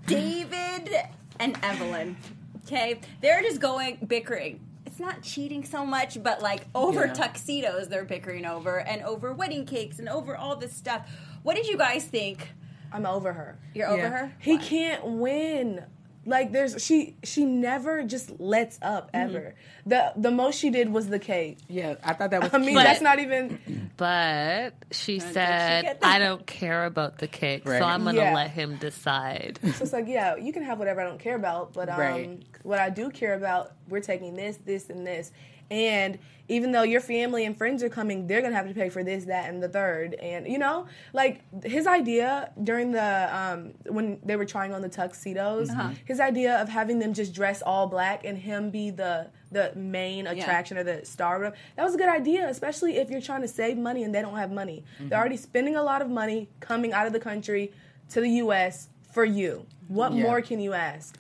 David 0.06 0.94
and 1.40 1.58
Evelyn. 1.64 2.18
Okay, 2.66 3.00
they're 3.22 3.42
just 3.42 3.60
going 3.62 3.98
bickering. 4.08 4.60
It's 4.86 5.00
not 5.00 5.22
cheating 5.22 5.64
so 5.64 5.86
much, 5.86 6.22
but 6.22 6.42
like 6.42 6.66
over 6.76 7.06
Yeah. 7.08 7.14
tuxedos, 7.14 7.88
they're 7.88 8.04
bickering 8.06 8.46
over, 8.46 8.80
and 8.82 9.02
over 9.04 9.34
wedding 9.34 9.66
cakes, 9.66 10.00
and 10.00 10.10
over 10.10 10.36
all 10.36 10.56
this 10.58 10.74
stuff. 10.76 11.08
What 11.44 11.56
did 11.56 11.68
you 11.68 11.78
guys 11.78 12.04
think? 12.04 12.50
I'm 12.92 13.06
over 13.06 13.32
her. 13.34 13.58
You're 13.74 13.88
over 13.88 13.98
Yeah. 14.02 14.10
her. 14.10 14.34
He 14.40 14.58
can't 14.58 15.04
win. 15.06 15.86
Like 16.26 16.52
there's 16.52 16.84
she 16.84 17.16
she 17.24 17.46
never 17.46 18.04
just 18.04 18.40
lets 18.40 18.78
up 18.84 19.10
ever. 19.14 19.56
The 19.88 20.14
the 20.16 20.30
most 20.30 20.60
she 20.60 20.70
did 20.70 20.90
was 20.90 21.08
the 21.08 21.18
cake. 21.18 21.58
Yeah, 21.68 21.96
I 22.04 22.14
thought 22.14 22.30
that 22.30 22.44
was. 22.44 22.54
I 22.54 22.60
mean 22.60 22.76
But- 22.76 22.84
that's 22.84 23.02
not 23.02 23.18
even 23.18 23.90
But 23.98 24.74
she 24.92 25.14
she 25.14 25.20
said, 25.20 25.82
get 25.84 26.02
that? 26.02 26.08
I 26.08 26.20
don't 26.20 26.46
care 26.46 26.86
about 26.86 27.18
the 27.18 27.28
cake, 27.28 27.66
Right. 27.68 27.80
so 27.80 27.86
I'm 27.86 28.04
going 28.04 28.16
to 28.16 28.22
Yeah. 28.22 28.36
let 28.36 28.52
him 28.52 28.78
decide. 28.78 29.60
so 29.64 29.70
it's 29.84 29.94
like 29.94 30.08
yeah 30.08 30.36
you 30.36 30.54
can 30.54 30.64
have 30.64 30.78
whatever 30.80 31.02
I 31.02 31.06
don't 31.06 31.20
care 31.20 31.36
about, 31.36 31.74
but 31.74 31.90
um 31.90 32.00
Right. 32.00 32.44
what 32.64 32.78
I 32.80 32.90
do 32.92 33.10
care 33.10 33.34
about 33.34 33.72
we're 33.90 34.00
taking 34.02 34.36
this 34.36 34.58
this 34.58 34.90
and 34.92 35.06
this, 35.06 35.32
and 35.72 36.20
even 36.50 36.74
though 36.74 36.84
your 36.84 37.00
family 37.00 37.46
and 37.46 37.58
friends 37.58 37.82
are 37.82 37.88
coming, 37.88 38.28
they're 38.28 38.42
gonna 38.42 38.54
have 38.56 38.68
to 38.68 38.74
pay 38.74 38.90
for 38.90 39.06
this 39.06 39.24
that 39.26 39.48
and 39.50 39.64
the 39.64 39.70
third, 39.70 40.16
and 40.16 40.46
you 40.48 40.58
know 40.58 40.86
like 41.14 41.42
his 41.64 41.88
idea 41.88 42.52
during 42.62 42.92
the 42.92 43.30
um 43.36 43.72
when 43.88 44.20
they 44.26 44.36
were 44.36 44.46
trying 44.46 44.74
on 44.74 44.82
the 44.82 44.90
tuxedos, 44.90 45.70
his 46.06 46.20
idea 46.20 46.62
of 46.62 46.68
having 46.68 47.00
them 47.00 47.14
just 47.14 47.34
dress 47.34 47.62
all 47.62 47.88
black 47.88 48.26
and 48.26 48.38
him 48.38 48.70
be 48.70 48.90
the 48.92 49.30
the 49.52 49.72
main 49.76 50.28
attraction 50.28 50.78
or 50.78 50.84
the 50.84 51.06
star, 51.06 51.38
whatever, 51.38 51.56
that 51.78 51.84
was 51.84 51.96
a 51.96 51.98
good 51.98 52.10
idea, 52.10 52.48
especially 52.50 52.98
if 52.98 53.10
you're 53.10 53.22
trying 53.22 53.42
to 53.42 53.48
save 53.48 53.78
money 53.78 54.04
and 54.04 54.14
they 54.14 54.22
don't 54.22 54.38
have 54.38 54.52
money. 54.52 54.84
They're 55.00 55.20
already 55.20 55.38
spending 55.38 55.76
a 55.78 55.84
lot 55.84 56.02
of 56.02 56.10
money 56.10 56.50
coming 56.60 56.92
out 56.94 57.06
of 57.08 57.14
the 57.14 57.20
country 57.20 57.72
to 58.10 58.22
the 58.22 58.30
U.S. 58.46 58.90
for 59.14 59.24
you. 59.26 59.66
What 59.88 60.14
Yeah. 60.14 60.24
more 60.24 60.42
can 60.42 60.60
you 60.60 60.74
ask? 60.74 61.18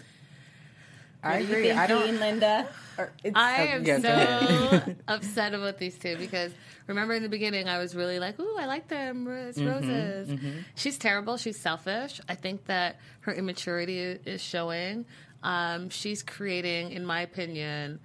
I 1.23 1.29
What 1.29 1.35
are 1.37 1.39
you 1.39 1.53
agree. 1.53 1.71
I 1.71 1.87
thinking, 1.87 2.11
don't. 2.11 2.19
Linda. 2.19 2.69
Or, 2.97 3.09
It's, 3.23 3.37
I 3.37 3.67
am 3.67 3.85
yeah, 3.85 3.99
so 3.99 4.93
upset 5.07 5.53
about 5.53 5.77
these 5.77 5.97
two 5.97 6.17
because 6.17 6.51
remember 6.87 7.13
in 7.13 7.23
the 7.23 7.29
beginning 7.29 7.69
I 7.69 7.77
was 7.77 7.95
really 7.95 8.19
like, 8.19 8.37
"Ooh, 8.37 8.57
I 8.59 8.65
like 8.65 8.89
them, 8.89 9.27
it's 9.29 9.57
Mm-hmm, 9.57 9.67
roses." 9.67 10.29
She's 10.75 10.97
terrible. 10.97 11.37
She's 11.37 11.57
selfish. 11.57 12.19
I 12.27 12.35
think 12.35 12.65
that 12.65 12.97
her 13.21 13.33
immaturity 13.33 13.97
is 13.97 14.41
showing. 14.43 15.05
Um, 15.41 15.89
she's 15.89 16.21
creating, 16.21 16.91
in 16.91 17.05
my 17.05 17.21
opinion, 17.21 18.01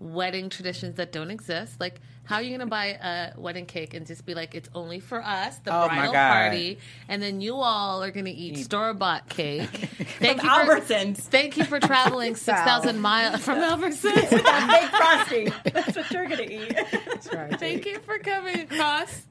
wedding 0.00 0.48
traditions 0.48 0.96
that 0.96 1.12
don't 1.12 1.30
exist. 1.30 1.78
Like, 1.78 2.00
how 2.24 2.36
are 2.36 2.42
you 2.42 2.50
going 2.50 2.60
to 2.60 2.66
buy 2.66 2.86
a 2.86 3.32
wedding 3.38 3.66
cake 3.66 3.94
and 3.94 4.06
just 4.06 4.24
be 4.24 4.34
like, 4.34 4.54
"It's 4.54 4.68
only 4.74 5.00
for 5.00 5.20
us, 5.22 5.58
the 5.58 5.74
Oh, 5.74 5.88
my 5.88 5.94
bridal 5.94 6.12
God. 6.12 6.32
party," 6.32 6.78
and 7.08 7.20
then 7.22 7.40
you 7.40 7.56
all 7.56 8.02
are 8.02 8.10
going 8.10 8.26
to 8.26 8.30
eat 8.30 8.58
store 8.58 8.94
bought 8.94 9.28
cake? 9.28 9.68
Thank 10.20 10.40
From 10.40 10.48
you 10.48 10.66
for- 10.66 10.80
Albertsons. 10.80 11.18
Thank 11.18 11.56
you 11.56 11.64
for 11.64 11.80
traveling 11.80 12.34
six 12.36 12.58
thousand 12.60 13.00
miles 13.00 13.42
from 13.44 13.58
Albertsons. 13.58 14.30
Big 14.30 14.88
frosting. 14.90 15.52
That's 15.72 15.96
what 15.96 16.10
you're 16.12 16.26
gonna 16.28 16.42
eat. 16.42 16.74
That's 17.06 17.32
right. 17.32 17.58
Thank 17.58 17.86
you 17.86 17.98
for 18.00 18.18
coming 18.18 18.60
across 18.60 19.22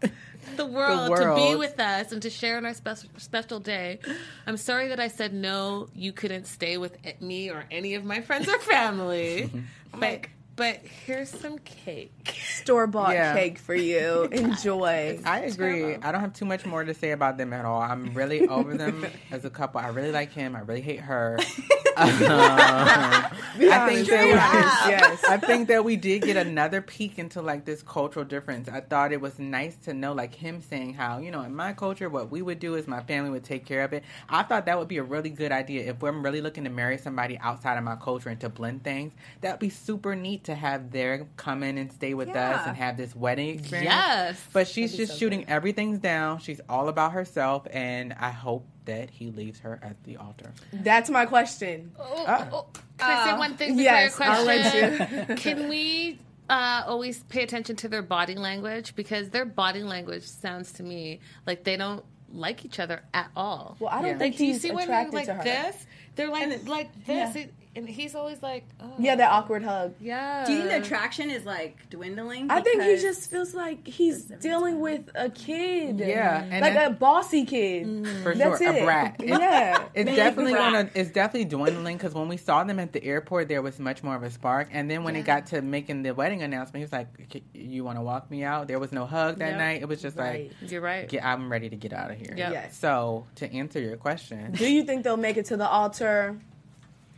the 0.57 0.65
world, 0.65 1.15
to 1.15 1.33
be 1.35 1.55
with 1.55 1.79
us 1.79 2.11
and 2.11 2.21
to 2.23 2.29
share 2.29 2.57
in 2.57 2.65
our 2.65 2.73
special 2.73 3.09
special 3.17 3.59
day. 3.61 3.99
I'm 4.45 4.57
sorry 4.57 4.89
that 4.89 4.99
I 4.99 5.07
said 5.07 5.33
no. 5.33 5.87
You 5.95 6.11
couldn't 6.11 6.45
stay 6.45 6.77
with 6.77 6.97
me 7.21 7.49
or 7.49 7.63
any 7.71 7.95
of 7.95 8.03
my 8.03 8.19
friends 8.21 8.49
or 8.49 8.59
family. 8.59 9.49
but 9.97 10.25
but 10.61 10.77
here's 11.07 11.29
some 11.29 11.57
cake. 11.57 12.35
Store 12.61 12.85
bought 12.85 13.15
Yeah. 13.15 13.33
cake 13.33 13.57
for 13.57 13.73
you. 13.73 14.25
Enjoy. 14.31 15.19
I 15.25 15.39
agree. 15.39 15.95
I 15.95 16.11
don't 16.11 16.21
have 16.21 16.33
too 16.33 16.45
much 16.45 16.67
more 16.67 16.83
to 16.83 16.93
say 16.93 17.11
about 17.11 17.39
them 17.39 17.51
at 17.51 17.65
all. 17.65 17.81
I'm 17.81 18.13
really 18.13 18.47
over 18.47 18.77
them 18.77 19.07
as 19.31 19.43
a 19.43 19.49
couple. 19.49 19.81
I 19.81 19.87
really 19.87 20.11
like 20.11 20.31
him. 20.31 20.55
I 20.55 20.59
really 20.59 20.81
hate 20.81 20.99
her. 20.99 21.39
Um, 21.97 22.07
I 22.07 23.85
think 23.89 24.07
that 24.07 24.23
we, 24.23 24.89
Yes. 24.91 25.23
I 25.25 25.35
think 25.37 25.67
that 25.67 25.83
we 25.83 25.97
did 25.97 26.21
get 26.21 26.37
another 26.37 26.81
peek 26.81 27.19
into 27.19 27.41
like 27.41 27.65
this 27.65 27.83
cultural 27.83 28.23
difference. 28.23 28.69
I 28.69 28.79
thought 28.79 29.11
it 29.11 29.19
was 29.19 29.37
nice 29.37 29.75
to 29.83 29.93
know 29.93 30.13
like 30.13 30.33
him 30.33 30.61
saying 30.61 30.93
how, 30.93 31.17
you 31.19 31.31
know, 31.31 31.41
in 31.41 31.53
my 31.53 31.73
culture 31.73 32.09
what 32.09 32.31
we 32.31 32.41
would 32.41 32.59
do 32.59 32.75
is 32.75 32.87
my 32.87 33.01
family 33.03 33.29
would 33.29 33.43
take 33.43 33.65
care 33.65 33.83
of 33.83 33.91
it. 33.91 34.03
I 34.29 34.43
thought 34.43 34.65
that 34.67 34.79
would 34.79 34.87
be 34.87 34.97
a 34.99 35.03
really 35.03 35.29
good 35.29 35.51
idea 35.51 35.89
if 35.89 36.01
I'm 36.01 36.23
really 36.23 36.39
looking 36.39 36.63
to 36.63 36.69
marry 36.69 36.97
somebody 36.97 37.37
outside 37.39 37.77
of 37.77 37.83
my 37.83 37.97
culture 37.97 38.29
and 38.29 38.39
to 38.39 38.47
blend 38.49 38.85
things. 38.85 39.11
That 39.41 39.51
would 39.51 39.59
be 39.59 39.69
super 39.69 40.15
neat 40.15 40.45
to 40.45 40.50
have 40.55 40.91
their 40.91 41.27
come 41.37 41.63
in 41.63 41.77
and 41.77 41.91
stay 41.91 42.13
with 42.13 42.29
us 42.29 42.67
and 42.67 42.75
have 42.77 42.97
this 42.97 43.15
wedding 43.15 43.49
experience. 43.59 43.91
Yes. 43.91 44.45
But 44.53 44.67
she's 44.67 44.95
just 44.95 45.17
shooting 45.19 45.45
everything's 45.47 45.99
down. 45.99 46.39
She's 46.39 46.61
all 46.69 46.89
about 46.89 47.13
herself 47.13 47.67
and 47.71 48.13
I 48.19 48.31
hope 48.31 48.65
that 48.85 49.09
he 49.09 49.31
leaves 49.31 49.59
her 49.59 49.79
at 49.83 50.03
the 50.03 50.17
altar. 50.17 50.51
That's 50.73 51.09
my 51.09 51.25
question. 51.25 51.91
Oh, 51.99 52.25
oh, 52.51 52.65
Can 52.97 53.09
I 53.11 53.25
say 53.31 53.37
one 53.37 53.55
thing 53.55 53.77
before 53.77 53.83
yes, 53.83 54.19
your 54.19 54.27
I'll 54.27 54.43
question? 54.43 54.97
let 54.99 55.29
you. 55.29 55.35
Can 55.37 55.69
we 55.69 56.19
uh, 56.49 56.83
always 56.85 57.23
pay 57.25 57.43
attention 57.43 57.75
to 57.77 57.87
their 57.87 58.01
body 58.01 58.35
language 58.35 58.95
because 58.95 59.29
their 59.29 59.45
body 59.45 59.83
language 59.83 60.23
sounds 60.23 60.71
to 60.73 60.83
me 60.83 61.19
like 61.47 61.63
they 61.63 61.77
don't 61.77 62.03
like 62.33 62.65
each 62.65 62.79
other 62.79 63.01
at 63.13 63.29
all. 63.35 63.77
Well, 63.79 63.89
I 63.89 63.97
don't 64.01 64.05
Yeah. 64.11 64.17
think 64.17 64.33
like, 64.33 64.37
do 64.37 64.45
you 64.45 64.53
see 64.55 64.71
when 64.71 64.87
they're 64.87 65.09
like 65.11 65.25
to 65.25 65.33
her. 65.35 65.43
this? 65.43 65.85
They're 66.15 66.29
like 66.29 66.67
like 66.67 67.05
this, 67.05 67.35
It- 67.35 67.53
and 67.75 67.87
he's 67.87 68.15
always 68.15 68.41
like, 68.43 68.65
oh, 68.81 68.93
Yeah, 68.99 69.15
that 69.15 69.31
awkward 69.31 69.63
hug. 69.63 69.93
yeah. 69.99 70.43
Do 70.45 70.51
you 70.53 70.59
think 70.59 70.71
the 70.71 70.77
attraction 70.81 71.29
is 71.29 71.45
like 71.45 71.89
dwindling? 71.89 72.51
I 72.51 72.61
think 72.61 72.83
he 72.83 72.97
just 72.97 73.29
feels 73.31 73.53
like 73.53 73.87
he's 73.87 74.23
dealing 74.25 74.79
with 74.79 75.09
a 75.15 75.29
kid. 75.29 75.99
Yeah, 75.99 76.43
and 76.43 76.61
like 76.61 76.73
that- 76.73 76.91
a 76.91 76.93
bossy 76.93 77.45
kid. 77.45 77.87
Mm. 77.87 78.23
For 78.23 78.35
That's 78.35 78.59
sure, 78.59 78.73
it. 78.75 78.81
a 78.81 78.85
brat. 78.85 79.15
Yeah. 79.23 79.85
It's 79.93 80.05
Big 80.09 80.15
definitely 80.15 80.53
brat. 80.53 80.73
gonna. 80.73 80.89
It's 80.95 81.11
definitely 81.11 81.45
dwindling 81.45 81.97
because 81.97 82.13
when 82.13 82.27
we 82.27 82.37
saw 82.37 82.63
them 82.63 82.79
at 82.79 82.91
the 82.93 83.03
airport, 83.03 83.47
there 83.47 83.61
was 83.61 83.79
much 83.79 84.03
more 84.03 84.15
of 84.15 84.23
a 84.23 84.29
spark. 84.31 84.69
And 84.71 84.89
then 84.91 85.03
when 85.03 85.15
it 85.15 85.23
got 85.23 85.47
to 85.47 85.61
making 85.61 86.03
the 86.03 86.13
wedding 86.13 86.41
announcement, 86.43 86.77
he 86.77 86.83
was 86.83 86.91
like, 86.91 87.43
"You 87.53 87.83
want 87.83 87.97
to 87.97 88.01
walk 88.01 88.29
me 88.29 88.43
out?" 88.43 88.67
There 88.67 88.79
was 88.79 88.91
no 88.91 89.05
hug 89.05 89.39
that 89.39 89.49
Yep. 89.51 89.57
night. 89.57 89.81
It 89.81 89.87
was 89.87 90.01
just 90.01 90.17
Right. 90.17 90.51
You're 90.61 90.81
right. 90.81 91.07
get, 91.07 91.23
"I'm 91.25 91.51
ready 91.51 91.69
to 91.69 91.75
get 91.75 91.93
out 91.93 92.11
of 92.11 92.17
here." 92.17 92.33
Yep. 92.35 92.51
Yes. 92.51 92.77
So 92.77 93.25
to 93.35 93.51
answer 93.53 93.79
your 93.79 93.97
question, 93.97 94.51
Do 94.51 94.71
you 94.71 94.83
think 94.83 95.03
they'll 95.03 95.17
make 95.17 95.37
it 95.37 95.45
to 95.45 95.57
the 95.57 95.67
altar? 95.67 96.37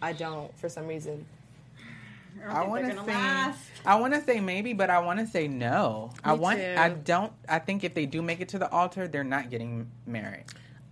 I 0.04 0.12
don't, 0.12 0.56
for 0.60 0.68
some 0.68 0.86
reason. 0.86 1.26
I 2.46 2.60
think 2.60 2.70
want 2.70 2.86
to 2.86 2.98
say. 2.98 3.06
last. 3.06 3.60
I 3.86 3.96
want 3.96 4.14
to 4.14 4.22
say 4.22 4.42
maybe, 4.42 4.74
but 4.74 4.90
I 4.90 5.00
want 5.00 5.20
to 5.20 5.26
say 5.26 5.48
no. 5.48 6.12
I 6.24 6.34
want. 6.34 6.60
too. 6.60 6.76
I 6.78 6.90
don't. 6.90 7.32
I 7.48 7.60
think 7.60 7.86
if 7.86 7.94
they 7.94 8.06
do 8.06 8.22
make 8.22 8.42
it 8.42 8.50
to 8.50 8.60
the 8.60 8.70
altar, 8.70 9.08
they're 9.08 9.24
not 9.24 9.50
getting 9.50 9.90
married. 10.06 10.44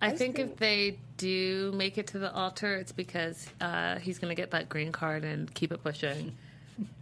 I 0.02 0.12
think 0.12 0.40
if 0.40 0.56
they 0.56 0.98
do 1.18 1.72
make 1.76 1.98
it 1.98 2.08
to 2.08 2.20
the 2.20 2.34
altar, 2.34 2.76
it's 2.76 2.92
because 2.92 3.48
uh, 3.60 4.00
he's 4.00 4.18
going 4.18 4.30
to 4.30 4.42
get 4.42 4.52
that 4.52 4.70
green 4.70 4.92
card 4.92 5.24
and 5.24 5.54
keep 5.54 5.72
it 5.72 5.84
pushing. 5.84 6.36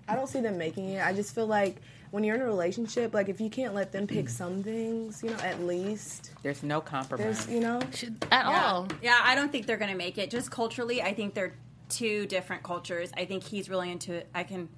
I 0.07 0.15
don't 0.15 0.27
see 0.27 0.41
them 0.41 0.57
making 0.57 0.89
it. 0.89 1.05
I 1.05 1.13
just 1.13 1.33
feel 1.33 1.47
like 1.47 1.77
when 2.11 2.23
you're 2.23 2.35
in 2.35 2.41
a 2.41 2.45
relationship, 2.45 3.13
like 3.13 3.29
if 3.29 3.39
you 3.39 3.49
can't 3.49 3.73
let 3.73 3.91
them 3.91 4.07
pick 4.07 4.27
some 4.27 4.63
things, 4.63 5.21
you 5.23 5.29
know, 5.29 5.37
at 5.37 5.63
least 5.63 6.31
There's 6.41 6.63
no 6.63 6.81
compromise. 6.81 7.45
there's, 7.45 7.49
you 7.49 7.61
know, 7.61 7.79
Should, 7.93 8.25
at 8.31 8.45
all. 8.45 8.87
Yeah, 9.01 9.19
I 9.23 9.35
don't 9.35 9.51
think 9.51 9.67
they're 9.67 9.77
going 9.77 9.91
to 9.91 9.97
make 9.97 10.17
it. 10.17 10.29
Just 10.29 10.51
culturally, 10.51 11.01
I 11.01 11.13
think 11.13 11.35
they're 11.35 11.53
two 11.89 12.25
different 12.27 12.63
cultures. 12.63 13.11
I 13.17 13.25
think 13.25 13.43
he's 13.43 13.69
really 13.69 13.91
into 13.91 14.13
it. 14.13 14.29
I 14.33 14.43
can 14.43 14.69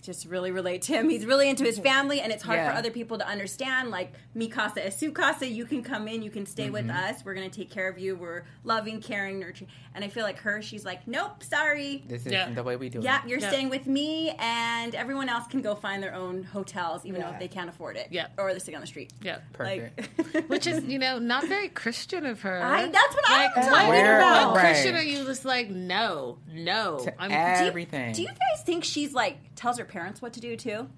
just 0.00 0.26
really 0.26 0.50
relate 0.50 0.82
to 0.82 0.92
him. 0.92 1.08
He's 1.08 1.26
really 1.26 1.48
into 1.48 1.64
his 1.64 1.78
family, 1.78 2.20
and 2.20 2.32
it's 2.32 2.42
hard 2.42 2.58
Yeah. 2.58 2.70
for 2.70 2.76
other 2.78 2.90
people 2.90 3.18
to 3.18 3.26
understand. 3.26 3.90
Like, 3.90 4.12
mi 4.34 4.48
casa 4.48 4.86
es 4.86 4.96
su 4.98 5.10
casa. 5.12 5.46
You 5.46 5.64
can 5.64 5.82
come 5.82 6.06
in, 6.08 6.22
you 6.22 6.30
can 6.30 6.46
stay 6.46 6.70
with 6.70 6.86
Mm-hmm. 6.86 6.96
us. 7.14 7.24
We're 7.24 7.34
going 7.34 7.50
to 7.50 7.56
take 7.56 7.70
care 7.70 7.88
of 7.88 7.98
you. 7.98 8.14
We're 8.14 8.44
loving, 8.64 9.00
caring, 9.00 9.40
nurturing. 9.40 9.70
And 9.94 10.04
I 10.04 10.08
feel 10.08 10.22
like 10.22 10.38
her, 10.38 10.62
she's 10.62 10.84
like, 10.84 11.08
nope, 11.08 11.42
sorry. 11.42 12.04
this 12.06 12.20
isn't 12.22 12.32
Yeah. 12.32 12.50
the 12.50 12.62
way 12.62 12.76
we 12.76 12.88
do 12.88 13.00
Yeah, 13.00 13.16
it. 13.16 13.22
Yeah, 13.24 13.28
you're 13.28 13.38
Yeah. 13.40 13.48
staying 13.48 13.68
with 13.70 13.86
me, 13.86 14.30
and 14.38 14.94
everyone 14.94 15.28
else 15.28 15.46
can 15.48 15.62
go 15.62 15.74
find 15.74 16.00
their 16.02 16.14
own 16.14 16.44
hotels, 16.44 17.04
even 17.04 17.20
though 17.20 17.30
if 17.30 17.38
they 17.40 17.48
can't 17.48 17.68
afford 17.68 17.96
it. 17.96 18.06
Yeah. 18.10 18.28
Or 18.38 18.50
they're 18.50 18.60
sitting 18.60 18.76
on 18.76 18.80
the 18.82 18.86
street. 18.86 19.12
Yeah. 19.22 19.38
Perfect. 19.52 20.08
Like, 20.34 20.48
Which 20.48 20.66
is, 20.68 20.84
you 20.84 20.98
know, 21.00 21.18
not 21.18 21.44
very 21.48 21.68
Christian 21.68 22.24
of 22.24 22.40
her. 22.42 22.62
I, 22.62 22.86
that's 22.88 23.14
what 23.14 23.24
I'm 23.28 23.50
talking 23.54 23.88
Where- 23.88 24.18
about. 24.18 24.52
What 24.52 24.60
Christian 24.60 24.94
are 24.94 25.02
you 25.02 25.24
just 25.24 25.44
like, 25.44 25.68
no, 25.70 26.38
no. 26.52 27.00
To 27.00 27.20
I'm, 27.20 27.30
Do 27.30 27.34
you- 27.64 27.68
everything. 27.68 28.12
Do 28.12 28.22
you 28.22 28.28
guys 28.28 28.62
think 28.64 28.84
she's 28.84 29.12
like 29.12 29.38
tells 29.56 29.78
her 29.78 29.84
parents 29.88 30.22
what 30.22 30.32
to 30.34 30.40
do 30.40 30.56
too? 30.56 30.88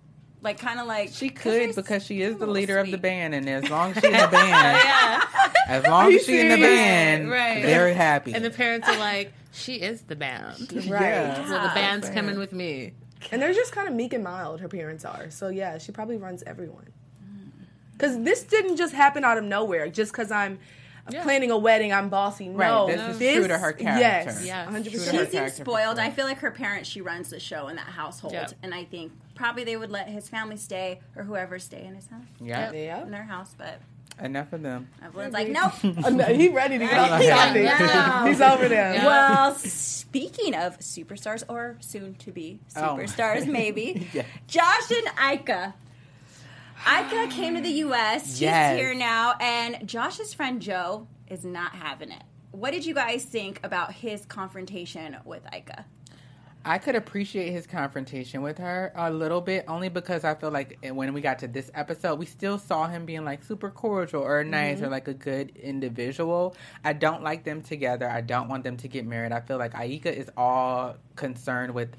Like 0.42 0.58
kind 0.58 0.80
of 0.80 0.86
like 0.86 1.10
she 1.12 1.28
could 1.28 1.74
because 1.74 2.04
she 2.04 2.22
is 2.22 2.34
the 2.34 2.40
little 2.40 2.54
leader 2.54 2.78
of 2.78 2.90
the 2.90 2.96
band, 2.98 3.34
and 3.34 3.48
as 3.48 3.68
long 3.68 3.90
as 3.90 3.96
she's 4.02 4.04
in 4.04 4.12
the 4.12 4.28
band, 4.28 4.80
yeah. 4.84 5.22
as 5.68 5.84
long 5.84 6.12
as 6.12 6.20
she's 6.24 6.40
in 6.40 6.48
the 6.48 6.56
band, 6.56 7.30
Right. 7.30 7.62
very 7.62 7.92
happy. 7.92 8.32
and 8.32 8.42
the 8.44 8.50
parents 8.50 8.88
are 8.88 8.98
like, 8.98 9.32
she 9.52 9.74
is 9.74 10.02
the 10.02 10.16
band. 10.16 10.72
right. 10.72 10.86
Yeah. 10.90 11.34
So 11.46 11.52
the 11.62 11.72
band's 11.74 12.06
fair. 12.06 12.14
coming 12.14 12.38
with 12.38 12.52
me. 12.52 12.92
And 13.30 13.42
they're 13.42 13.52
just 13.52 13.72
kind 13.72 13.86
of 13.86 13.92
meek 13.94 14.14
and 14.14 14.24
mild. 14.24 14.60
Her 14.60 14.68
parents 14.68 15.04
are. 15.04 15.28
So 15.30 15.48
yeah, 15.48 15.76
she 15.76 15.92
probably 15.92 16.16
runs 16.16 16.42
everyone. 16.44 16.86
Mm. 17.22 17.50
Because 17.92 18.18
this 18.22 18.42
didn't 18.44 18.78
just 18.78 18.94
happen 18.94 19.24
out 19.24 19.36
of 19.36 19.44
nowhere. 19.44 19.88
Just 19.90 20.10
because 20.12 20.30
I'm 20.30 20.58
Yeah. 21.12 21.22
planning 21.22 21.50
a 21.50 21.58
wedding, 21.58 21.92
I'm 21.92 22.08
bossy. 22.08 22.48
Right, 22.48 22.68
No, 22.68 22.86
this 22.86 23.20
is 23.20 23.36
true 23.36 23.48
to 23.48 23.58
her 23.58 23.72
character. 23.72 24.00
Yes, 24.00 24.44
Yes. 24.44 24.66
100. 24.66 24.90
True 24.92 25.04
to 25.04 25.10
She 25.26 25.30
seems 25.30 25.54
spoiled. 25.54 25.96
sure. 25.96 26.04
I 26.04 26.10
feel 26.10 26.24
like 26.26 26.38
her 26.38 26.50
parents. 26.50 26.88
She 26.88 27.00
runs 27.00 27.30
the 27.30 27.40
show 27.40 27.68
in 27.68 27.76
that 27.76 27.86
household, 27.86 28.32
Yeah. 28.34 28.48
and 28.62 28.74
I 28.74 28.84
think 28.84 29.12
probably 29.34 29.64
they 29.64 29.76
would 29.76 29.90
let 29.90 30.08
his 30.08 30.28
family 30.28 30.56
stay 30.56 31.00
or 31.16 31.24
whoever 31.24 31.58
stay 31.58 31.84
in 31.84 31.94
his 31.94 32.06
house, 32.08 32.22
yeah, 32.40 32.70
Yeah. 32.72 33.02
in 33.02 33.10
their 33.10 33.22
house. 33.24 33.54
But 33.56 33.80
enough 34.22 34.52
of 34.52 34.60
them. 34.62 34.88
everyone's 35.02 35.32
like, 35.32 35.48
nope. 35.48 35.72
Oh, 36.04 36.10
no, 36.10 36.24
he 36.26 36.48
ready 36.50 36.76
to 36.78 36.84
get 36.84 36.98
off 36.98 37.22
Yeah. 37.24 37.36
topic. 37.46 37.62
Yeah. 37.64 38.26
He's 38.28 38.40
over 38.40 38.68
there. 38.68 38.94
Yeah. 38.94 39.06
Well, 39.06 39.54
speaking 39.54 40.54
of 40.54 40.78
superstars 40.80 41.42
or 41.48 41.76
soon 41.80 42.14
to 42.16 42.30
be 42.30 42.60
Oh. 42.76 42.80
superstars, 42.80 43.46
maybe 43.46 44.06
Yeah. 44.12 44.24
Josh 44.46 44.90
and 44.90 45.32
Ika. 45.40 45.74
Ika 46.86 47.28
came 47.28 47.54
to 47.56 47.60
the 47.60 47.70
U.S. 47.84 48.26
She's 48.26 48.40
Yes. 48.42 48.78
here 48.78 48.94
now, 48.94 49.34
and 49.40 49.86
Josh's 49.86 50.32
friend 50.32 50.62
Joe 50.62 51.06
is 51.28 51.44
not 51.44 51.72
having 51.72 52.10
it. 52.10 52.22
What 52.52 52.72
did 52.72 52.84
you 52.86 52.94
guys 52.94 53.24
think 53.24 53.60
about 53.62 53.92
his 53.92 54.24
confrontation 54.26 55.16
with 55.24 55.42
Ika? 55.54 55.84
I 56.62 56.76
could 56.76 56.94
appreciate 56.94 57.52
his 57.52 57.66
confrontation 57.66 58.42
with 58.42 58.58
her 58.58 58.92
a 58.94 59.10
little 59.10 59.40
bit, 59.40 59.64
only 59.66 59.88
because 59.88 60.24
I 60.24 60.34
feel 60.34 60.50
like 60.50 60.78
when 60.92 61.14
we 61.14 61.22
got 61.22 61.38
to 61.38 61.48
this 61.48 61.70
episode, 61.74 62.18
we 62.18 62.26
still 62.26 62.58
saw 62.58 62.86
him 62.86 63.06
being 63.06 63.24
like 63.24 63.42
super 63.44 63.70
cordial 63.70 64.22
or 64.22 64.44
nice 64.44 64.76
mm-hmm. 64.76 64.86
or 64.86 64.88
like 64.90 65.08
a 65.08 65.14
good 65.14 65.56
individual. 65.56 66.54
I 66.84 66.92
don't 66.92 67.22
like 67.22 67.44
them 67.44 67.62
together. 67.62 68.08
I 68.10 68.20
don't 68.20 68.48
want 68.48 68.64
them 68.64 68.76
to 68.78 68.88
get 68.88 69.06
married. 69.06 69.32
I 69.32 69.40
feel 69.40 69.56
like 69.56 69.72
Ika 69.74 70.14
is 70.14 70.30
all 70.36 70.96
concerned 71.16 71.72
with 71.72 71.96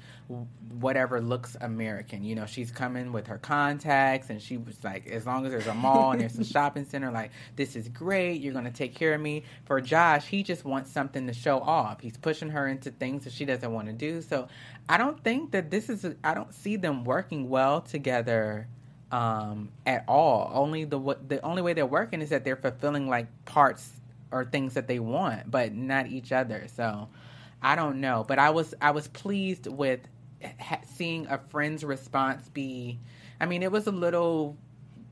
whatever 0.80 1.20
looks 1.20 1.56
American. 1.60 2.24
You 2.24 2.34
know, 2.34 2.46
she's 2.46 2.70
coming 2.70 3.12
with 3.12 3.26
her 3.26 3.38
contacts, 3.38 4.30
and 4.30 4.40
she 4.40 4.56
was 4.56 4.82
like, 4.82 5.06
as 5.06 5.26
long 5.26 5.44
as 5.46 5.52
there's 5.52 5.66
a 5.66 5.74
mall 5.74 6.12
and 6.12 6.20
there's 6.20 6.38
a 6.38 6.44
shopping 6.52 6.84
center, 6.84 7.10
like 7.10 7.30
this 7.56 7.76
is 7.76 7.88
great. 7.88 8.40
You're 8.40 8.54
gonna 8.54 8.70
take 8.70 8.94
care 8.94 9.14
of 9.14 9.20
me. 9.20 9.44
For 9.64 9.80
Josh, 9.80 10.26
he 10.26 10.42
just 10.42 10.64
wants 10.64 10.90
something 10.90 11.26
to 11.26 11.32
show 11.32 11.60
off. 11.60 12.00
He's 12.00 12.16
pushing 12.16 12.50
her 12.50 12.68
into 12.68 12.90
things 12.90 13.24
that 13.24 13.32
she 13.32 13.44
doesn't 13.44 13.72
want 13.72 13.86
to 13.88 13.92
do. 13.92 14.22
So 14.22 14.48
I 14.88 14.98
don't 14.98 15.22
think 15.22 15.52
that 15.52 15.70
this 15.70 15.88
is. 15.88 16.06
I 16.24 16.34
don't 16.34 16.54
see 16.54 16.76
them 16.76 17.04
working 17.04 17.48
well 17.48 17.80
together 17.80 18.68
um, 19.12 19.68
at 19.86 20.04
all. 20.08 20.50
Only 20.54 20.84
the 20.84 20.98
what 20.98 21.28
the 21.28 21.40
only 21.44 21.62
way 21.62 21.74
they're 21.74 21.86
working 21.86 22.22
is 22.22 22.30
that 22.30 22.44
they're 22.44 22.56
fulfilling 22.56 23.08
like 23.08 23.26
parts 23.44 24.00
or 24.32 24.44
things 24.46 24.74
that 24.74 24.88
they 24.88 24.98
want, 24.98 25.50
but 25.50 25.74
not 25.74 26.06
each 26.08 26.32
other. 26.32 26.66
So 26.74 27.08
I 27.62 27.76
don't 27.76 28.00
know, 28.00 28.24
but 28.26 28.38
I 28.38 28.50
was 28.50 28.74
I 28.80 28.90
was 28.90 29.06
pleased 29.08 29.66
with 29.66 30.00
ha- 30.60 30.80
seeing 30.94 31.26
a 31.26 31.38
friend's 31.38 31.84
response 31.84 32.48
be. 32.48 32.98
I 33.40 33.46
mean, 33.46 33.62
it 33.62 33.72
was 33.72 33.86
a 33.86 33.92
little 33.92 34.56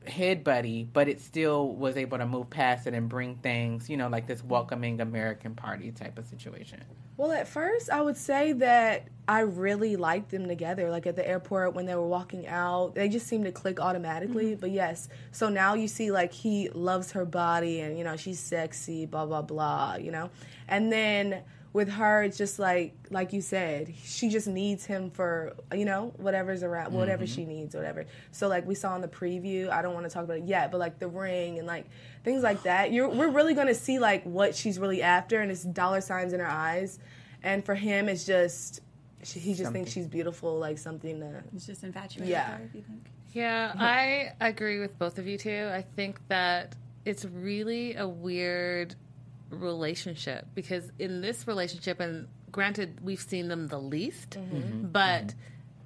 head 0.07 0.43
buddy, 0.43 0.83
but 0.83 1.07
it 1.07 1.21
still 1.21 1.69
was 1.75 1.95
able 1.95 2.17
to 2.17 2.25
move 2.25 2.49
past 2.49 2.87
it 2.87 2.93
and 2.93 3.07
bring 3.07 3.35
things, 3.35 3.89
you 3.89 3.97
know, 3.97 4.07
like 4.07 4.25
this 4.27 4.43
welcoming 4.43 4.99
American 4.99 5.53
party 5.53 5.91
type 5.91 6.17
of 6.17 6.25
situation. 6.25 6.83
Well, 7.17 7.31
at 7.33 7.47
first, 7.47 7.91
I 7.91 8.01
would 8.01 8.17
say 8.17 8.53
that 8.53 9.07
I 9.27 9.41
really 9.41 9.95
liked 9.95 10.31
them 10.31 10.47
together. 10.47 10.89
Like 10.89 11.05
at 11.05 11.15
the 11.15 11.27
airport 11.27 11.75
when 11.75 11.85
they 11.85 11.93
were 11.93 12.07
walking 12.07 12.47
out, 12.47 12.95
they 12.95 13.09
just 13.09 13.27
seemed 13.27 13.45
to 13.45 13.51
click 13.51 13.79
automatically. 13.79 14.51
Mm-hmm. 14.51 14.59
But 14.59 14.71
yes, 14.71 15.07
so 15.31 15.49
now 15.49 15.75
you 15.75 15.87
see 15.87 16.11
like 16.11 16.33
he 16.33 16.69
loves 16.69 17.11
her 17.11 17.25
body 17.25 17.81
and, 17.81 17.95
you 17.95 18.03
know, 18.03 18.17
she's 18.17 18.39
sexy, 18.39 19.05
blah, 19.05 19.27
blah, 19.27 19.43
blah, 19.43 19.97
you 19.97 20.09
know? 20.09 20.31
And 20.67 20.91
then 20.91 21.43
with 21.73 21.89
her, 21.89 22.23
it's 22.23 22.37
just 22.37 22.59
like 22.59 22.93
like 23.09 23.31
you 23.33 23.41
said, 23.41 23.93
she 24.03 24.29
just 24.29 24.47
needs 24.47 24.85
him 24.85 25.09
for 25.09 25.53
you 25.73 25.85
know 25.85 26.13
whatever's 26.17 26.63
around, 26.63 26.93
whatever 26.93 27.25
she 27.25 27.41
mm-hmm. 27.41 27.51
needs, 27.51 27.75
whatever. 27.75 28.05
So 28.31 28.47
like 28.47 28.67
we 28.67 28.75
saw 28.75 28.95
in 28.95 29.01
the 29.01 29.07
preview, 29.07 29.69
I 29.69 29.81
don't 29.81 29.93
want 29.93 30.05
to 30.05 30.09
talk 30.09 30.23
about 30.23 30.37
it 30.37 30.43
yet, 30.45 30.71
but 30.71 30.79
like 30.79 30.99
the 30.99 31.07
ring 31.07 31.59
and 31.59 31.67
like 31.67 31.85
things 32.23 32.43
like 32.43 32.63
that. 32.63 32.91
You're 32.91 33.09
we're 33.09 33.29
really 33.29 33.53
gonna 33.53 33.73
see 33.73 33.99
like 33.99 34.23
what 34.23 34.55
she's 34.55 34.79
really 34.79 35.01
after, 35.01 35.39
and 35.39 35.51
it's 35.51 35.63
dollar 35.63 36.01
signs 36.01 36.33
in 36.33 36.39
her 36.39 36.49
eyes. 36.49 36.99
And 37.43 37.65
for 37.65 37.73
him, 37.73 38.09
it's 38.09 38.25
just 38.25 38.81
she, 39.23 39.39
he 39.39 39.53
just 39.53 39.71
thinks 39.71 39.91
she's 39.91 40.07
beautiful, 40.07 40.59
like 40.59 40.77
something 40.77 41.19
to. 41.19 41.43
It's 41.55 41.65
just 41.65 41.83
infatuated. 41.83 42.29
Yeah. 42.29 42.57
her, 42.57 42.69
you 42.73 42.81
think? 42.81 43.07
Yeah, 43.33 43.73
I 43.77 44.33
agree 44.41 44.79
with 44.79 44.97
both 44.99 45.17
of 45.17 45.25
you 45.25 45.37
too. 45.37 45.69
I 45.73 45.81
think 45.81 46.19
that 46.27 46.75
it's 47.05 47.23
really 47.25 47.95
a 47.95 48.07
weird 48.07 48.95
relationship 49.51 50.47
because 50.55 50.91
in 50.97 51.21
this 51.21 51.47
relationship, 51.47 51.99
and 51.99 52.27
granted, 52.51 52.99
we've 53.03 53.21
seen 53.21 53.47
them 53.47 53.67
the 53.67 53.79
least, 53.79 54.31
mm-hmm. 54.31 54.55
Mm-hmm. 54.55 54.67
Mm-hmm. 54.67 54.87
but 54.87 55.33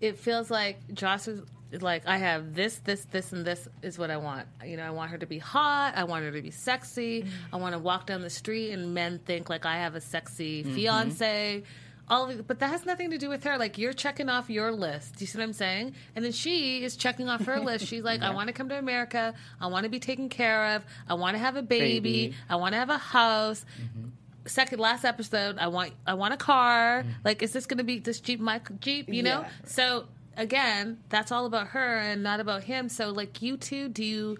it 0.01 0.17
feels 0.17 0.49
like 0.49 0.93
Josh 0.93 1.27
is 1.27 1.41
like, 1.81 2.07
I 2.07 2.17
have 2.17 2.53
this, 2.53 2.77
this, 2.77 3.05
this, 3.05 3.33
and 3.33 3.43
this 3.45 3.67
is 3.81 3.97
what 3.97 4.11
I 4.11 4.17
want. 4.17 4.47
You 4.65 4.77
know, 4.77 4.83
I 4.83 4.91
want 4.91 5.11
her 5.11 5.17
to 5.17 5.25
be 5.25 5.39
hot. 5.39 5.93
I 5.95 6.03
want 6.03 6.23
her 6.23 6.31
to 6.31 6.41
be 6.41 6.51
sexy. 6.51 7.25
I 7.51 7.57
want 7.57 7.73
to 7.73 7.79
walk 7.79 8.05
down 8.07 8.21
the 8.21 8.29
street 8.29 8.71
and 8.71 8.93
men 8.93 9.19
think 9.19 9.49
like 9.49 9.65
I 9.65 9.77
have 9.77 9.95
a 9.95 10.01
sexy 10.01 10.63
fiance 10.63 11.63
all 12.07 12.29
of 12.29 12.47
but 12.47 12.59
that 12.59 12.69
has 12.69 12.85
nothing 12.85 13.11
to 13.11 13.17
do 13.17 13.29
with 13.29 13.43
her. 13.43 13.57
Like 13.57 13.77
you're 13.77 13.93
checking 13.93 14.29
off 14.29 14.49
your 14.49 14.71
list. 14.71 15.15
Do 15.15 15.23
you 15.23 15.27
see 15.27 15.37
what 15.37 15.43
I'm 15.43 15.53
saying? 15.53 15.95
And 16.15 16.23
then 16.23 16.31
she 16.31 16.83
is 16.83 16.95
checking 16.95 17.29
off 17.29 17.45
her 17.45 17.59
list. 17.59 17.87
She's 17.87 18.03
like, 18.03 18.21
I 18.21 18.33
want 18.33 18.47
to 18.47 18.53
come 18.53 18.69
to 18.69 18.77
America. 18.77 19.33
I 19.59 19.67
want 19.67 19.85
to 19.85 19.89
be 19.89 19.99
taken 19.99 20.29
care 20.29 20.75
of. 20.75 20.85
I 21.07 21.15
want 21.15 21.35
to 21.35 21.39
have 21.39 21.55
a 21.55 21.61
baby. 21.61 21.99
Baby. 21.99 22.35
I 22.49 22.57
want 22.57 22.73
to 22.73 22.79
have 22.79 22.89
a 22.89 22.97
house. 22.97 23.65
Mm-hmm. 23.81 24.09
Second 24.47 24.79
last 24.79 25.05
episode, 25.05 25.57
I 25.57 25.67
want 25.67 25.93
I 26.05 26.13
want 26.13 26.33
a 26.33 26.37
car. 26.37 27.01
Mm-hmm. 27.01 27.11
Like, 27.23 27.41
is 27.41 27.51
this 27.53 27.65
going 27.65 27.79
to 27.79 27.83
be 27.83 27.99
this 27.99 28.19
Jeep 28.19 28.39
my 28.39 28.61
Jeep? 28.79 29.09
You 29.09 29.23
know. 29.23 29.41
Yeah. 29.41 29.49
So 29.65 30.05
again, 30.37 30.99
that's 31.09 31.31
all 31.31 31.45
about 31.47 31.69
her 31.69 31.97
and 31.97 32.21
not 32.21 32.39
about 32.39 32.63
him. 32.63 32.89
So 32.89 33.09
like 33.09 33.41
you 33.41 33.57
two, 33.57 33.89
do 33.89 34.03
you? 34.03 34.37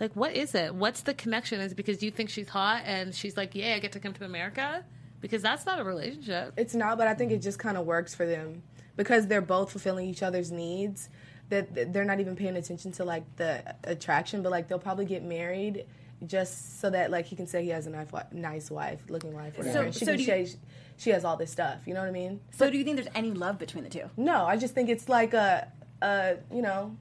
Like, 0.00 0.14
what 0.14 0.36
is 0.36 0.54
it? 0.54 0.74
What's 0.74 1.00
the 1.00 1.14
connection? 1.14 1.60
Is 1.60 1.72
it 1.72 1.74
because 1.74 2.04
you 2.04 2.12
think 2.12 2.30
she's 2.30 2.48
hot 2.48 2.82
and 2.84 3.12
she's 3.12 3.36
like, 3.36 3.56
yeah, 3.56 3.74
I 3.74 3.78
get 3.80 3.92
to 3.92 4.00
come 4.00 4.12
to 4.12 4.24
America? 4.24 4.84
Because 5.20 5.42
that's 5.42 5.66
not 5.66 5.80
a 5.80 5.84
relationship. 5.84 6.52
It's 6.56 6.74
not, 6.74 6.96
but 6.98 7.08
I 7.08 7.14
think 7.14 7.32
it 7.32 7.42
just 7.42 7.58
kind 7.58 7.76
of 7.76 7.86
works 7.86 8.14
for 8.14 8.24
them 8.26 8.62
because 8.96 9.26
they're 9.26 9.40
both 9.40 9.70
fulfilling 9.72 10.08
each 10.08 10.22
other's 10.22 10.52
needs. 10.52 11.08
That 11.48 11.74
that 11.74 11.92
they're 11.92 12.04
not 12.04 12.20
even 12.20 12.36
paying 12.36 12.56
attention 12.56 12.92
to 12.92 13.04
like 13.04 13.24
the 13.36 13.74
attraction, 13.84 14.42
but 14.42 14.52
like 14.52 14.68
they'll 14.68 14.78
probably 14.78 15.06
get 15.06 15.24
married 15.24 15.86
just 16.26 16.80
so 16.80 16.90
that 16.90 17.10
like 17.10 17.26
he 17.26 17.36
can 17.36 17.46
say 17.46 17.62
he 17.62 17.70
has 17.70 17.86
a 17.86 17.90
nice, 17.90 18.08
wi- 18.08 18.26
nice 18.32 18.70
wife, 18.70 19.00
looking 19.08 19.32
wife, 19.32 19.56
whatever. 19.56 19.72
So- 19.78 19.82
and 19.82 19.94
she 19.94 20.04
so 20.04 20.12
can 20.12 20.16
do 20.16 20.22
you- 20.22 20.46
say 20.46 20.56
she 20.98 21.10
has 21.10 21.24
all 21.24 21.36
this 21.36 21.50
stuff. 21.50 21.78
You 21.86 21.94
know 21.94 22.00
what 22.00 22.08
I 22.08 22.12
mean? 22.12 22.40
So, 22.50 22.70
do 22.70 22.76
you 22.76 22.84
think 22.84 22.96
there's 22.96 23.08
any 23.14 23.30
love 23.30 23.58
between 23.58 23.84
the 23.84 23.90
two? 23.90 24.10
No, 24.16 24.44
I 24.44 24.56
just 24.56 24.74
think 24.74 24.88
it's 24.88 25.08
like 25.08 25.32
a, 25.32 25.70
a 26.02 26.36
you 26.52 26.60
know, 26.60 26.96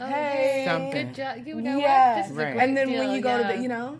oh, 0.00 0.06
hey, 0.06 0.64
Something. 0.66 1.06
Good 1.06 1.14
job. 1.14 1.46
You 1.46 1.60
know 1.60 1.78
yeah. 1.78 2.16
what? 2.16 2.22
This 2.22 2.30
is 2.32 2.36
a 2.36 2.40
Right. 2.40 2.52
great 2.54 2.64
And 2.64 2.76
then 2.76 2.90
when 2.92 3.10
you 3.12 3.20
go 3.20 3.36
yeah. 3.36 3.50
to 3.50 3.56
the, 3.56 3.62
you 3.62 3.68
know, 3.68 3.98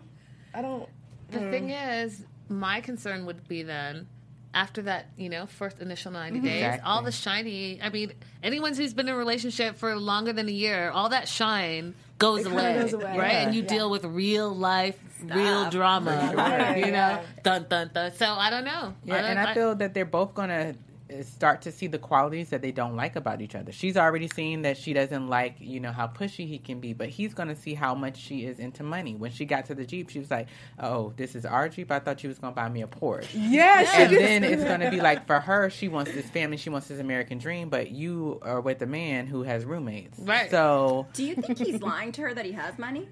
I 0.53 0.61
don't. 0.61 0.89
the 1.29 1.39
thing 1.39 1.65
hmm. 1.65 1.69
is, 1.69 2.25
my 2.49 2.81
concern 2.81 3.25
would 3.25 3.47
be 3.47 3.63
then 3.63 4.07
after 4.53 4.81
that, 4.83 5.07
you 5.17 5.29
know, 5.29 5.45
first 5.45 5.79
initial 5.79 6.11
90 6.11 6.37
mm-hmm. 6.37 6.47
days, 6.47 6.55
Exactly. 6.63 6.89
all 6.89 7.01
the 7.01 7.11
shiny, 7.11 7.81
I 7.81 7.89
mean, 7.89 8.13
anyone 8.41 8.73
who's 8.73 8.93
been 8.93 9.09
in 9.09 9.13
a 9.13 9.17
relationship 9.17 9.75
for 9.75 9.95
longer 9.97 10.31
than 10.31 10.47
a 10.47 10.51
year, 10.51 10.89
all 10.91 11.09
that 11.09 11.27
shine 11.27 11.93
goes, 12.17 12.45
It 12.45 12.51
away, 12.51 12.79
goes 12.79 12.93
away. 12.93 13.17
right? 13.17 13.31
Yeah. 13.31 13.41
And 13.41 13.55
you 13.55 13.63
Yeah. 13.63 13.67
deal 13.67 13.89
with 13.89 14.05
real 14.05 14.55
life, 14.55 14.97
real 15.21 15.69
drama, 15.69 16.31
sure. 16.31 16.77
you 16.77 16.85
know, 16.85 16.91
Yeah. 16.91 17.21
dun 17.43 17.65
dun 17.67 17.91
dun. 17.93 18.13
So 18.13 18.25
I 18.25 18.49
don't 18.49 18.63
know. 18.63 18.93
Yeah, 19.03 19.21
don't- 19.21 19.31
and 19.31 19.39
I 19.39 19.53
feel 19.53 19.75
that 19.75 19.93
they're 19.93 20.05
both 20.05 20.33
gonna 20.33 20.75
Uh, 21.07 21.21
start 21.21 21.61
to 21.61 21.71
see 21.71 21.85
the 21.85 21.99
qualities 21.99 22.49
that 22.49 22.63
they 22.63 22.71
don't 22.71 22.95
like 22.95 23.15
about 23.15 23.39
each 23.39 23.53
other. 23.53 23.71
She's 23.71 23.95
already 23.95 24.27
seen 24.27 24.63
that 24.63 24.75
she 24.75 24.91
doesn't 24.91 25.27
like, 25.27 25.57
you 25.59 25.79
know, 25.79 25.91
how 25.91 26.07
pushy 26.07 26.47
he 26.47 26.57
can 26.57 26.79
be, 26.79 26.93
but 26.93 27.09
he's 27.09 27.35
gonna 27.35 27.55
see 27.55 27.75
how 27.75 27.93
much 27.93 28.17
she 28.17 28.43
is 28.47 28.57
into 28.57 28.81
money. 28.81 29.13
When 29.13 29.29
she 29.29 29.45
got 29.45 29.65
to 29.65 29.75
the 29.75 29.85
Jeep, 29.85 30.09
she 30.09 30.17
was 30.17 30.31
like, 30.31 30.47
"Oh, 30.79 31.13
this 31.15 31.35
is 31.35 31.45
our 31.45 31.69
Jeep. 31.69 31.91
I 31.91 31.99
thought 31.99 32.23
you 32.23 32.29
was 32.29 32.39
gonna 32.39 32.55
buy 32.55 32.69
me 32.69 32.81
a 32.81 32.87
Porsche." 32.87 33.27
Yeah, 33.35 33.83
she 33.83 34.01
And 34.01 34.09
just- 34.09 34.21
then 34.23 34.43
it's 34.43 34.63
gonna 34.63 34.89
be 34.89 34.99
like 34.99 35.27
for 35.27 35.39
her, 35.39 35.69
she 35.69 35.89
wants 35.89 36.11
this 36.11 36.27
family, 36.31 36.57
she 36.57 36.71
wants 36.71 36.87
this 36.87 36.99
American 36.99 37.37
dream, 37.37 37.69
but 37.69 37.91
you 37.91 38.39
are 38.41 38.59
with 38.59 38.81
a 38.81 38.87
man 38.87 39.27
who 39.27 39.43
has 39.43 39.63
roommates, 39.63 40.17
Right. 40.17 40.49
So 40.49 41.05
Do 41.13 41.23
you 41.23 41.35
think 41.35 41.59
he's 41.59 41.83
lying 41.83 42.13
to 42.13 42.23
her 42.23 42.33
that 42.33 42.45
he 42.45 42.53
has 42.53 42.79
money? 42.79 43.09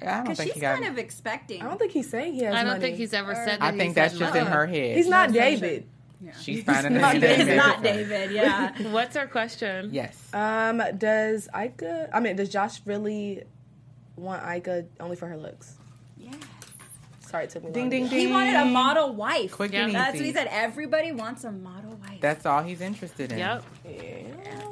I 0.00 0.22
Because 0.22 0.40
she's 0.40 0.54
he 0.54 0.60
got. 0.60 0.80
kind 0.80 0.90
of 0.90 0.96
expecting. 0.96 1.60
I 1.60 1.68
don't 1.68 1.76
think 1.78 1.92
he's 1.92 2.08
saying 2.08 2.32
he 2.34 2.44
has 2.44 2.54
I 2.54 2.62
don't 2.62 2.68
money. 2.68 2.80
think 2.80 2.96
he's 2.96 3.12
ever 3.12 3.34
said 3.34 3.60
that 3.60 3.62
I 3.62 3.72
he's 3.72 3.78
think 3.80 3.94
that's 3.96 4.12
had 4.14 4.18
just 4.18 4.32
money. 4.34 4.46
in 4.46 4.50
her 4.52 4.66
head. 4.66 4.96
He's 4.96 5.08
not 5.08 5.30
David. 5.30 5.88
She's 6.40 6.64
finding 6.64 6.96
a 6.96 7.00
not 7.00 7.12
man 7.14 7.20
David. 7.20 7.40
is 7.40 7.48
It's 7.48 7.56
not. 7.56 7.82
David, 7.82 8.30
yeah. 8.32 8.72
What's 8.92 9.14
our 9.16 9.26
question? 9.28 9.90
Yes. 9.92 10.16
Um, 10.34 10.82
does 10.98 11.48
Ika? 11.54 12.10
I 12.12 12.20
mean, 12.20 12.36
does 12.36 12.48
Josh 12.48 12.80
really 12.84 13.44
want 14.16 14.42
Ika 14.44 14.84
only 15.00 15.16
for 15.16 15.26
her 15.28 15.36
looks? 15.36 15.74
yeah. 16.16 16.32
Sorry, 17.20 17.44
it 17.44 17.50
took 17.50 17.62
me. 17.62 17.70
Ding 17.72 17.90
ding 17.90 18.08
ding. 18.08 18.18
He 18.20 18.26
wanted 18.26 18.54
a 18.54 18.64
model 18.64 19.12
wife. 19.12 19.52
Quick 19.52 19.72
Yeah, 19.74 19.84
and 19.84 19.94
That's 19.94 20.14
easy. 20.14 20.18
what 20.18 20.26
he 20.26 20.32
said. 20.32 20.48
Everybody 20.50 21.12
wants 21.12 21.44
a 21.44 21.52
model 21.52 21.90
wife. 22.02 22.20
That's 22.22 22.46
all 22.46 22.62
he's 22.62 22.80
interested 22.80 23.32
in. 23.32 23.38
Yep. 23.38 23.64
Yeah, 23.84 23.92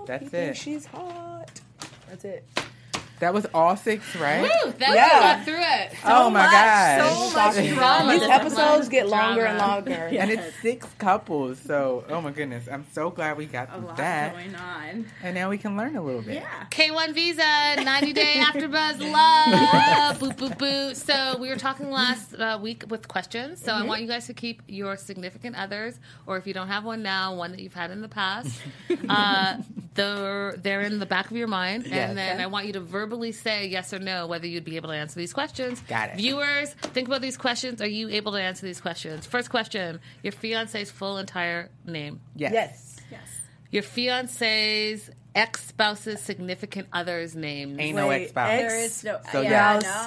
That's 0.07 0.31
he 0.31 0.37
it. 0.39 0.57
She's 0.57 0.87
hot. 0.87 1.61
That's 2.09 2.25
it. 2.25 2.49
That 3.21 3.33
was 3.33 3.47
all 3.55 3.77
six, 3.77 4.15
right? 4.17 4.43
Woo, 4.43 4.73
that 4.73 4.95
Yeah. 4.95 5.05
we 5.15 5.21
got 5.21 5.45
through 5.45 5.55
it. 5.59 5.93
oh 6.05 6.29
my 6.29 6.43
much, 6.43 6.53
god! 6.53 7.15
so 7.33 7.37
much 7.37 7.75
drama. 7.75 8.13
These 8.13 8.23
episodes 8.29 8.89
get 8.91 9.09
longer 9.09 9.45
and 9.47 9.59
drama. 9.59 9.73
longer. 9.75 9.93
and 10.21 10.31
it's 10.31 10.55
six 10.61 10.87
couples, 10.99 11.59
so 11.59 12.05
oh 12.11 12.21
my 12.21 12.31
goodness, 12.31 12.69
I'm 12.71 12.85
so 12.93 13.09
glad 13.11 13.39
we 13.39 13.47
got 13.47 13.71
a 13.73 13.79
lot 13.79 13.97
that, 13.97 14.33
going 14.35 14.55
on. 14.55 15.07
and 15.23 15.35
now 15.35 15.49
we 15.49 15.57
can 15.57 15.77
learn 15.79 15.97
a 15.97 16.03
little 16.03 16.21
bit. 16.21 16.35
Yeah. 16.35 16.67
K1 16.71 17.15
Visa, 17.15 17.83
90 17.83 18.13
day 18.13 18.35
After 18.37 18.69
Buzz 18.69 19.01
love. 19.01 20.21
boo, 20.21 20.33
boo, 20.33 20.55
boo. 20.55 20.95
So 20.95 21.39
we 21.41 21.49
were 21.49 21.57
talking 21.57 21.91
last 21.91 22.35
uh, 22.35 22.59
week 22.61 22.85
with 22.89 23.09
questions. 23.09 23.63
So 23.65 23.73
I 23.73 23.83
want 23.83 24.03
you 24.03 24.09
guys 24.09 24.27
to 24.27 24.35
keep 24.35 24.61
your 24.67 24.97
significant 24.99 25.57
others, 25.57 25.99
or 26.27 26.37
if 26.37 26.47
you 26.47 26.53
don't 26.53 26.69
have 26.69 26.85
one 26.85 27.03
now, 27.03 27.35
one 27.35 27.53
that 27.53 27.61
you've 27.61 27.73
had 27.75 27.91
in 27.91 28.03
the 28.03 28.09
past. 28.09 28.61
uh, 29.09 29.57
they're 29.95 30.55
they're 30.59 30.83
in 30.83 30.99
the 30.99 31.07
back 31.07 31.31
of 31.31 31.37
your 31.39 31.49
mind, 31.49 31.87
Yes. 31.87 32.11
and 32.11 32.19
then 32.19 32.41
I 32.43 32.47
want 32.49 32.67
you 32.67 32.75
to 32.75 32.81
verbally 32.81 33.06
say 33.33 33.67
yes 33.69 33.93
or 33.93 33.99
no 33.99 34.27
whether 34.27 34.47
you'd 34.47 34.65
be 34.65 34.77
able 34.77 34.89
to 34.91 34.95
answer 34.95 35.19
these 35.19 35.33
questions. 35.33 35.81
Got 35.89 36.11
it. 36.11 36.17
Viewers, 36.17 36.71
think 36.71 37.09
about 37.09 37.21
these 37.23 37.37
questions. 37.37 37.81
Are 37.83 37.87
you 37.89 38.09
able 38.09 38.33
to 38.33 38.41
answer 38.41 38.67
these 38.67 38.81
questions? 38.81 39.27
First 39.27 39.51
question: 39.51 40.01
Your 40.23 40.33
fiance's 40.33 40.91
full 40.91 41.19
entire 41.19 41.71
name. 41.85 42.21
Yes. 42.35 42.53
Yes. 42.53 42.97
Yes. 43.11 43.21
Your 43.71 43.83
fiance's 43.83 45.11
ex 45.35 45.67
spouse's 45.69 46.21
significant 46.21 46.89
other's 46.93 47.35
name. 47.37 47.79
Ain't 47.79 47.97
no 47.97 48.09
Wait, 48.09 48.23
ex 48.23 48.31
spouse. 48.31 48.51
ex- 48.51 48.73
There 48.73 48.81
is 48.85 49.05
no. 49.05 49.21
So 49.33 49.41
yeah, 49.43 49.51
yes. 49.51 49.83
no. 49.83 49.89
Spouses. 49.91 50.07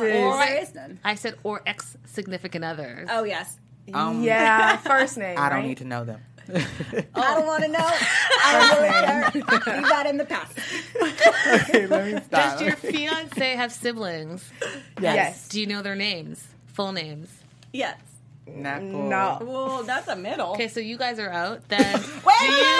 There 0.49 0.61
is 0.63 0.75
none. 0.75 0.99
I 1.03 1.15
said 1.15 1.35
or 1.43 1.61
ex 1.65 1.95
significant 2.05 2.65
others. 2.65 3.07
Oh 3.11 3.23
yes. 3.23 3.57
Um, 3.91 4.21
yeah, 4.21 4.77
first 4.77 5.17
name. 5.17 5.37
I 5.39 5.49
don't 5.49 5.59
right? 5.59 5.67
need 5.67 5.77
to 5.77 5.85
know 5.85 6.03
them. 6.05 6.21
I 7.15 7.35
don't 7.35 7.45
want 7.45 7.63
to 7.63 7.69
know. 7.69 7.79
I 7.81 9.31
don't 9.31 9.33
really 9.33 9.59
care. 9.59 9.75
Leave 9.75 9.89
that 9.89 10.05
in 10.07 10.17
the 10.17 10.25
past. 10.25 10.57
okay, 11.69 11.87
let 11.87 12.05
me 12.05 12.21
stop. 12.25 12.29
Does 12.29 12.61
your 12.61 12.75
fiance 12.75 13.55
have 13.55 13.71
siblings? 13.71 14.49
Yes. 15.01 15.47
Do 15.49 15.59
you 15.59 15.67
know 15.67 15.81
their 15.81 15.95
names? 15.95 16.47
Full 16.73 16.91
names. 16.91 17.29
Yes. 17.71 17.99
Not 18.47 18.79
cool. 18.79 19.09
No. 19.09 19.37
Well, 19.41 19.83
that's 19.83 20.07
a 20.07 20.15
middle. 20.15 20.53
Okay, 20.53 20.67
so 20.67 20.79
you 20.79 20.97
guys 20.97 21.19
are 21.19 21.29
out. 21.29 21.67
Then 21.69 21.93
Wait, 22.25 22.35
do 22.39 22.45
you, 22.45 22.79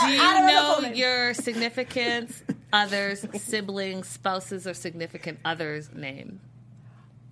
do 0.00 0.12
you 0.12 0.18
know 0.18 0.78
know 0.80 0.88
your 0.92 1.32
significant 1.32 2.30
others, 2.72 3.24
siblings, 3.36 4.08
spouses, 4.08 4.66
or 4.66 4.74
significant 4.74 5.38
others' 5.44 5.90
name? 5.94 6.40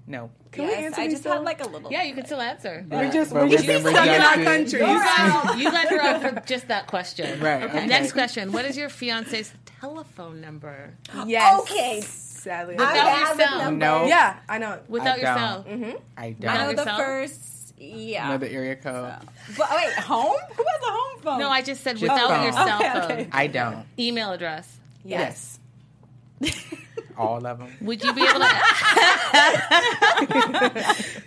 No. 0.08 0.30
Can 0.52 0.66
we 0.66 0.72
answer 0.74 1.00
I 1.02 1.04
these 1.06 1.16
just 1.20 1.24
had 1.24 1.42
like 1.42 1.62
a 1.62 1.68
little. 1.68 1.92
Yeah, 1.92 2.02
you 2.04 2.14
can 2.14 2.24
still 2.24 2.40
answer. 2.40 2.82
We're 2.90 3.12
just 3.12 3.30
we're 3.30 3.46
just 3.48 3.66
been 3.66 3.82
stuck 3.82 4.06
in 4.06 4.20
our 4.22 4.38
rejected. 4.38 4.80
countries. 4.80 5.60
You 5.62 5.70
guys 5.70 5.92
are 5.92 6.00
out 6.00 6.22
for 6.22 6.40
just 6.46 6.68
that 6.68 6.86
question. 6.86 7.40
Right, 7.42 7.62
okay. 7.64 7.86
Next 7.86 8.12
question. 8.12 8.50
What 8.52 8.64
is 8.64 8.76
your 8.76 8.88
fiance's 8.88 9.52
telephone 9.80 10.40
number? 10.40 10.94
Yes. 11.26 11.60
Okay. 11.60 12.00
Sadly. 12.00 12.76
I 12.78 12.78
Without 12.78 12.96
have 12.96 13.38
your 13.38 13.46
the 13.46 13.58
cell. 13.58 13.72
No. 13.72 14.06
yeah, 14.06 14.38
I 14.48 14.56
know. 14.58 14.72
it. 14.74 14.84
Without 14.88 15.18
I 15.18 15.20
your 15.20 15.34
don't. 15.34 15.66
Mm-hmm. 15.68 15.90
cell. 15.90 16.02
I 16.16 16.24
I 16.24 16.30
don't. 16.32 16.54
know 16.54 16.68
Without 16.68 16.84
the 16.86 16.90
your 16.92 17.06
first. 17.06 17.74
Yeah. 17.80 18.28
know 18.30 18.38
the 18.38 18.50
area 18.50 18.76
code. 18.76 19.12
But 19.58 19.68
oh, 19.70 19.76
wait, 19.76 19.92
home? 19.94 20.36
Who 20.56 20.64
has 20.64 20.82
a 20.82 20.90
home 20.90 21.20
phone? 21.22 21.38
No, 21.38 21.50
I 21.50 21.60
just 21.62 21.82
said 21.84 21.96
Just 21.98 22.02
without 22.10 22.28
phone. 22.30 22.42
your 22.44 22.52
cell 22.52 22.78
Okay, 22.78 22.92
phone. 22.92 23.02
okay. 23.12 23.28
I 23.30 23.46
don't. 23.46 23.84
Email 23.98 24.32
address. 24.32 24.74
Yes. 25.04 25.58
All 27.18 27.46
of 27.46 27.58
them. 27.58 27.68
Would 27.80 28.02
you 28.02 28.12
be 28.12 28.22
able 28.22 28.40
to? 28.40 28.46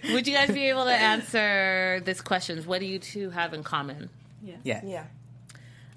Would 0.13 0.27
you 0.27 0.33
guys 0.33 0.51
be 0.51 0.69
able 0.69 0.85
to 0.85 0.93
answer 0.93 2.01
this 2.05 2.21
questions? 2.21 2.65
What 2.65 2.79
do 2.79 2.85
you 2.85 2.99
two 2.99 3.29
have 3.29 3.53
in 3.53 3.63
common? 3.63 4.09
Yes. 4.63 4.83
Yeah. 4.85 5.05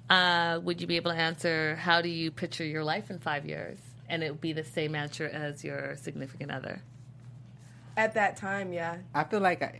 Uh, 0.09 0.59
would 0.59 0.81
you 0.81 0.87
be 0.87 0.97
able 0.97 1.11
to 1.11 1.17
answer 1.17 1.75
how 1.77 2.01
do 2.01 2.09
you 2.09 2.29
picture 2.29 2.63
your 2.63 2.83
life 2.83 3.09
in 3.09 3.19
five 3.19 3.45
years? 3.45 3.79
And 4.07 4.23
it 4.23 4.29
would 4.31 4.41
be 4.41 4.53
the 4.53 4.63
same 4.63 4.93
answer 4.93 5.25
as 5.25 5.63
your 5.63 5.95
significant 5.95 6.51
other. 6.51 6.81
At 7.97 8.13
that 8.13 8.37
time, 8.37 8.71
yeah. 8.71 8.97
I 9.15 9.23
feel 9.23 9.39
like 9.39 9.63
I, 9.63 9.79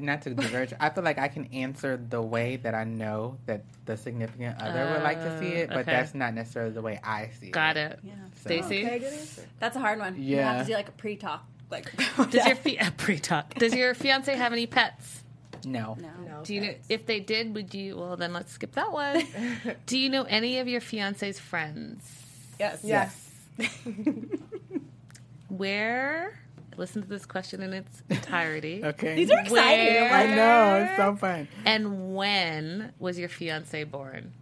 not 0.00 0.22
to 0.22 0.34
diverge. 0.34 0.72
I 0.80 0.90
feel 0.90 1.04
like 1.04 1.18
I 1.18 1.28
can 1.28 1.46
answer 1.46 1.96
the 1.96 2.20
way 2.20 2.56
that 2.56 2.74
I 2.74 2.84
know 2.84 3.38
that 3.46 3.64
the 3.86 3.96
significant 3.96 4.60
other 4.60 4.92
would 4.92 5.02
like 5.02 5.18
to 5.18 5.38
see 5.38 5.54
oh, 5.54 5.58
it, 5.60 5.68
but 5.68 5.78
okay. 5.78 5.92
that's 5.92 6.14
not 6.14 6.34
necessarily 6.34 6.72
the 6.72 6.82
way 6.82 7.00
I 7.02 7.30
see 7.40 7.50
Got 7.50 7.76
it. 7.76 7.90
Got 7.90 7.92
it. 7.92 8.00
Yeah. 8.04 8.12
Stacey, 8.40 8.86
Okay. 8.86 9.16
That's 9.58 9.76
a 9.76 9.80
hard 9.80 9.98
one. 9.98 10.16
You 10.16 10.36
Yeah. 10.36 10.52
have 10.52 10.66
to 10.66 10.72
do 10.72 10.76
like 10.76 10.88
a 10.88 10.92
pre-talk. 10.92 11.44
Like, 11.70 11.90
does 12.30 12.46
your 12.46 12.56
fi- 12.56 12.90
pre-talk? 12.96 13.54
Does 13.54 13.74
your 13.74 13.94
fiance 13.94 14.34
have 14.34 14.52
any 14.52 14.66
pets? 14.66 15.22
No. 15.64 15.96
no. 16.00 16.08
No. 16.26 16.42
Do 16.42 16.54
you 16.54 16.60
know 16.62 16.74
if 16.88 17.06
they 17.06 17.20
did? 17.20 17.54
Would 17.54 17.74
you? 17.74 17.96
Well, 17.96 18.16
then 18.16 18.32
let's 18.32 18.52
skip 18.52 18.72
that 18.72 18.92
one. 18.92 19.22
Do 19.86 19.98
you 19.98 20.08
know 20.08 20.22
any 20.24 20.58
of 20.58 20.68
your 20.68 20.80
fiance's 20.80 21.38
friends? 21.38 22.10
Yes. 22.58 22.80
Yes. 22.82 23.30
Where? 25.48 26.38
Listen 26.80 27.02
to 27.02 27.08
this 27.08 27.26
question 27.26 27.62
in 27.62 27.74
its 27.74 28.02
entirety. 28.08 28.80
Okay. 28.90 29.14
These 29.14 29.30
are 29.30 29.40
exciting. 29.40 29.94
Where- 29.94 30.10
I 30.14 30.34
know. 30.34 30.86
It's 30.88 30.96
so 30.96 31.14
fun. 31.14 31.46
And 31.66 32.14
when 32.16 32.92
was 32.98 33.18
your 33.18 33.28
fiance 33.28 33.84
born? 33.84 34.32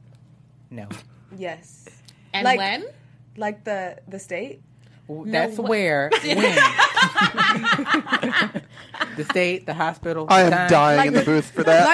No. 0.70 0.86
Yes. 1.36 1.86
And 2.32 2.44
Like- 2.44 2.58
when? 2.58 2.86
Like 3.36 3.64
the 3.64 3.98
the 4.06 4.20
state. 4.20 4.62
That's 5.08 5.56
wh- 5.56 5.64
where. 5.68 6.10
When? 6.22 6.54
the 9.16 9.24
state, 9.24 9.66
the 9.66 9.74
hospital. 9.74 10.26
I 10.28 10.42
am 10.42 10.50
time. 10.52 10.70
dying 10.70 10.96
Like 10.98 11.06
in 11.08 11.12
the 11.14 11.20
the- 11.20 11.24
booth 11.26 11.50
for 11.50 11.64
that. 11.64 11.84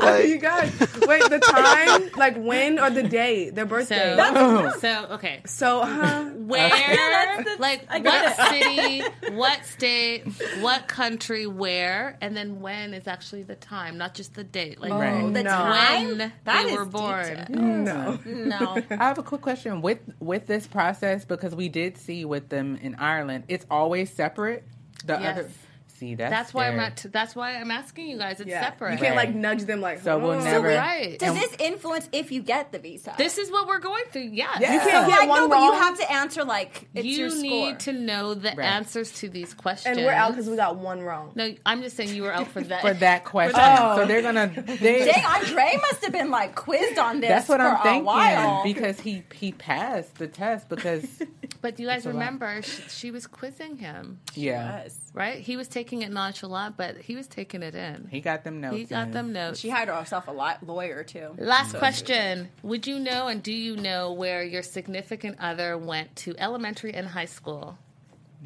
Like 0.00 0.22
the, 0.22 0.28
you 0.28 0.38
guys 0.38 0.72
wait 1.06 1.22
the 1.28 1.38
time, 1.38 2.10
like 2.16 2.36
when 2.36 2.78
or 2.78 2.90
the 2.90 3.02
day, 3.02 3.50
their 3.50 3.66
birthday. 3.66 4.16
So, 4.16 4.32
oh. 4.36 4.72
so 4.80 5.06
okay. 5.14 5.42
So, 5.46 5.82
huh? 5.84 6.30
Where? 6.46 6.68
that's 6.70 7.56
the- 7.56 7.60
like 7.62 7.88
what 7.90 8.02
get 8.02 8.36
city? 8.50 9.02
What 9.32 9.64
state? 9.66 10.24
What 10.60 10.86
country? 10.88 11.46
Where? 11.46 12.16
And 12.20 12.36
then 12.36 12.60
when 12.60 12.94
is 12.94 13.06
actually 13.06 13.42
the 13.42 13.56
time, 13.56 13.98
not 13.98 14.14
just 14.14 14.34
the 14.34 14.44
date. 14.44 14.80
Like 14.80 14.92
Right. 14.92 15.22
Oh, 15.22 15.30
the 15.30 15.42
No. 15.42 15.50
time? 15.50 16.06
when 16.18 16.32
That 16.44 16.64
they 16.66 16.72
is 16.72 16.78
were 16.78 16.84
born. 16.84 17.46
to- 17.46 17.52
No. 17.52 18.18
No. 18.24 18.82
I 18.90 18.94
have 18.96 19.18
a 19.18 19.22
quick 19.22 19.40
question 19.42 19.82
with 19.82 19.98
with 20.20 20.46
this 20.46 20.66
process 20.66 21.24
because 21.24 21.54
we 21.54 21.68
did 21.68 21.98
see 21.98 22.24
with 22.24 22.48
them 22.48 22.76
in 22.76 22.94
Ireland, 22.96 23.44
it's 23.48 23.66
always 23.70 24.12
separate. 24.12 24.64
The 25.04 25.14
Yes. 25.14 25.38
other, 25.38 25.50
see 25.98 26.14
that's 26.14 26.30
That's 26.30 26.54
why 26.54 26.68
I'm 26.68 26.76
not. 26.76 27.04
That's 27.10 27.34
why 27.34 27.56
I'm 27.56 27.70
asking 27.70 28.08
you 28.08 28.18
guys. 28.18 28.40
It's 28.40 28.48
Yeah. 28.50 28.60
separate. 28.62 28.92
You 28.92 28.98
can't 28.98 29.16
like 29.16 29.34
nudge 29.34 29.62
them 29.64 29.80
like. 29.80 30.00
So 30.00 30.18
we'll 30.18 30.32
"Oh." 30.32 30.44
never- 30.44 30.68
right. 30.68 31.18
Does 31.18 31.34
this 31.34 31.54
influence 31.58 32.08
if 32.12 32.30
you 32.30 32.42
get 32.42 32.72
the 32.72 32.78
visa? 32.78 33.14
This 33.18 33.38
is 33.38 33.50
what 33.50 33.66
we're 33.66 33.78
going 33.78 34.04
through. 34.12 34.28
Yes. 34.32 34.60
You 34.60 34.66
can't 34.66 35.08
get 35.08 35.18
like, 35.20 35.28
no, 35.28 35.46
one 35.46 35.48
but 35.50 35.64
you 35.64 35.72
have 35.72 35.98
to 35.98 36.12
answer 36.12 36.44
like 36.44 36.88
it's 36.94 37.06
you 37.06 37.16
your 37.18 37.30
score. 37.30 37.42
need 37.42 37.80
to 37.80 37.92
know 37.92 38.34
the 38.34 38.50
Right. 38.56 38.58
answers 38.66 39.12
to 39.20 39.28
these 39.28 39.54
questions. 39.54 39.96
And 39.96 40.06
we're 40.06 40.12
out 40.12 40.32
because 40.32 40.48
we 40.48 40.56
got 40.56 40.76
one 40.76 41.00
wrong. 41.00 41.32
No, 41.34 41.52
I'm 41.64 41.82
just 41.82 41.96
saying 41.96 42.14
you 42.14 42.22
were 42.22 42.32
out 42.32 42.48
for 42.48 42.60
that. 42.72 42.80
for 42.82 42.94
that 42.94 43.24
question. 43.24 43.60
Oh. 43.62 43.96
So 43.96 44.06
they're 44.06 44.22
gonna. 44.22 44.46
They, 44.86 45.04
Dang, 45.06 45.24
Andrei 45.24 45.76
must 45.80 46.02
have 46.04 46.12
been 46.12 46.30
like 46.30 46.54
quizzed 46.54 46.98
on 46.98 47.20
this. 47.20 47.28
that's 47.28 47.48
what 47.48 47.60
for 47.60 47.66
I'm 47.66 48.06
a 48.06 48.62
thinking 48.62 48.74
because 48.74 49.00
he 49.00 49.22
he 49.34 49.52
passed 49.52 50.16
the 50.16 50.26
test 50.28 50.68
because 50.68 51.04
But 51.62 51.76
do 51.76 51.82
you 51.82 51.88
guys 51.88 52.06
remember 52.06 52.60
she, 52.62 52.82
she 52.88 53.10
was 53.10 53.26
quizzing 53.26 53.76
him, 53.78 54.20
yeah 54.34 54.82
Yes. 54.82 54.96
right? 55.14 55.38
He 55.40 55.56
was 55.56 55.66
taking 55.68 55.85
it 56.02 56.10
nonchalant, 56.10 56.76
but 56.76 56.96
he 56.98 57.14
was 57.16 57.26
taking 57.26 57.62
it 57.62 57.74
in. 57.74 58.08
he 58.10 58.20
got 58.20 58.44
them 58.44 58.60
notes. 58.60 58.76
He 58.76 58.84
got 58.84 59.08
in. 59.08 59.12
them 59.12 59.32
notes. 59.32 59.60
She 59.60 59.68
hired 59.70 59.88
herself 59.88 60.28
a 60.28 60.32
lot, 60.32 60.66
lawyer 60.66 61.02
too. 61.04 61.34
Last 61.38 61.74
question. 61.76 62.48
Would 62.62 62.86
you 62.86 62.98
know 62.98 63.28
and 63.28 63.42
do 63.42 63.52
you 63.52 63.76
know 63.76 64.12
where 64.12 64.42
your 64.42 64.62
significant 64.62 65.36
other 65.40 65.76
went 65.78 66.14
to 66.16 66.34
elementary 66.38 66.92
and 66.94 67.06
high 67.08 67.24
school? 67.26 67.78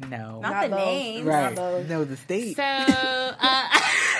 No, 0.09 0.39
Not, 0.39 0.41
Not 0.41 0.61
the 0.63 0.69
those. 0.69 0.85
names. 0.85 1.25
right. 1.25 1.55
No, 1.89 2.03
the 2.05 2.17
state. 2.17 2.55
So 2.55 2.63
uh, 2.63 3.67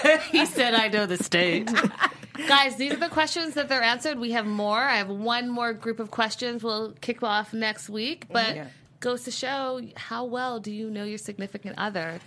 he 0.32 0.46
said, 0.46 0.74
I 0.76 0.90
know 0.90 1.06
the 1.06 1.18
state. 1.18 1.70
Guys, 2.48 2.76
these 2.76 2.94
are 2.94 2.98
the 2.98 3.10
questions 3.10 3.54
that 3.56 3.70
they're 3.70 3.82
answered. 3.82 4.20
We 4.20 4.32
have 4.32 4.46
more. 4.46 4.80
I 4.80 4.98
have 4.98 5.10
one 5.10 5.50
more 5.50 5.74
group 5.74 6.00
of 6.00 6.12
questions. 6.12 6.64
We'll 6.64 6.92
kick 7.02 7.24
off 7.24 7.54
next 7.54 7.90
week. 7.90 8.26
But 8.32 8.56
Yeah. 8.56 8.68
goes 9.00 9.24
to 9.24 9.32
show 9.32 9.82
how 9.96 10.26
well 10.26 10.60
do 10.60 10.72
you 10.72 10.90
know 10.90 11.04
your 11.04 11.18
significant 11.18 11.76
other? 11.78 12.20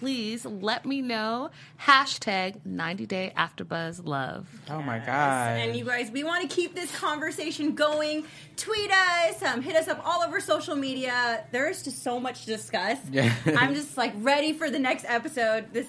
Please 0.00 0.46
let 0.46 0.86
me 0.86 1.02
know. 1.02 1.50
Hashtag 1.78 2.64
90 2.64 3.04
day 3.04 3.32
AfterBuzz 3.36 4.00
love. 4.06 4.48
oh 4.70 4.80
my 4.80 4.98
god. 4.98 5.58
And 5.58 5.76
you 5.76 5.84
guys, 5.84 6.10
we 6.10 6.24
want 6.24 6.48
to 6.48 6.56
keep 6.56 6.74
this 6.74 6.90
conversation 6.98 7.74
going. 7.74 8.24
Tweet 8.56 8.90
us, 8.90 9.42
um, 9.42 9.60
hit 9.60 9.76
us 9.76 9.88
up 9.88 10.00
all 10.02 10.22
over 10.22 10.40
social 10.40 10.74
media. 10.74 11.44
There's 11.52 11.82
just 11.82 12.02
so 12.02 12.18
much 12.18 12.40
to 12.40 12.46
discuss. 12.46 12.98
Yeah. 13.10 13.30
I'm 13.58 13.74
just 13.74 13.98
like 13.98 14.14
ready 14.16 14.54
for 14.54 14.70
the 14.70 14.78
next 14.78 15.04
episode. 15.06 15.66
This. 15.74 15.86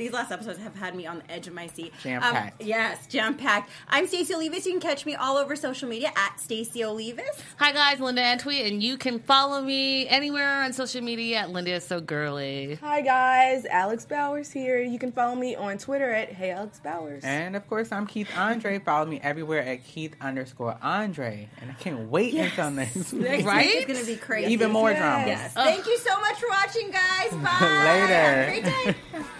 These 0.00 0.14
last 0.14 0.32
episodes 0.32 0.58
have 0.60 0.74
had 0.74 0.94
me 0.94 1.06
on 1.06 1.18
the 1.18 1.30
edge 1.30 1.46
of 1.46 1.52
my 1.52 1.66
seat. 1.66 1.92
Jam-packed. 2.02 2.62
Um, 2.62 2.66
yes, 2.66 3.06
jam 3.06 3.34
packed. 3.36 3.68
I'm 3.86 4.06
Stacey 4.06 4.32
Olivas. 4.32 4.64
You 4.64 4.72
can 4.72 4.80
catch 4.80 5.04
me 5.04 5.14
all 5.14 5.36
over 5.36 5.54
social 5.54 5.90
media 5.90 6.10
at 6.16 6.40
Stacey 6.40 6.80
Olivas. 6.80 7.20
Hi 7.58 7.70
guys, 7.72 8.00
Linda 8.00 8.22
Antwi, 8.22 8.66
and 8.66 8.82
you 8.82 8.96
can 8.96 9.18
follow 9.18 9.60
me 9.60 10.08
anywhere 10.08 10.62
on 10.62 10.72
social 10.72 11.02
media 11.02 11.40
at 11.40 11.50
Linda 11.50 11.72
is 11.72 11.84
so 11.84 12.00
girly. 12.00 12.76
Hi 12.76 13.02
guys, 13.02 13.66
Alex 13.66 14.06
Bowers 14.06 14.50
here. 14.50 14.80
You 14.80 14.98
can 14.98 15.12
follow 15.12 15.34
me 15.34 15.54
on 15.54 15.76
Twitter 15.76 16.10
at 16.10 16.30
Hey 16.32 16.50
Alex 16.50 16.80
Bowers. 16.82 17.22
And 17.22 17.54
of 17.54 17.68
course, 17.68 17.92
I'm 17.92 18.06
Keith 18.06 18.30
Andre. 18.38 18.78
Follow 18.78 19.04
me 19.04 19.20
everywhere 19.22 19.60
at 19.62 19.84
Keith 19.84 20.16
underscore 20.22 20.78
Andre. 20.80 21.50
And 21.60 21.70
I 21.70 21.74
can't 21.74 22.08
wait 22.10 22.32
until 22.32 22.70
next 22.70 23.12
week. 23.12 23.20
Next 23.20 23.44
Right? 23.44 23.66
It's 23.68 23.86
going 23.86 24.00
to 24.00 24.06
be 24.06 24.16
crazy. 24.16 24.50
Even 24.54 24.70
more 24.70 24.92
Yes. 24.92 24.98
drama. 24.98 25.26
Yes. 25.26 25.52
Thank 25.52 25.84
you 25.84 25.98
so 25.98 26.18
much 26.22 26.36
for 26.40 26.48
watching, 26.48 26.90
guys. 26.90 27.30
Bye. 27.32 27.84
Later. 27.84 28.14
Have 28.14 28.48
a 28.48 28.62
great 28.62 28.64
day. 29.12 29.24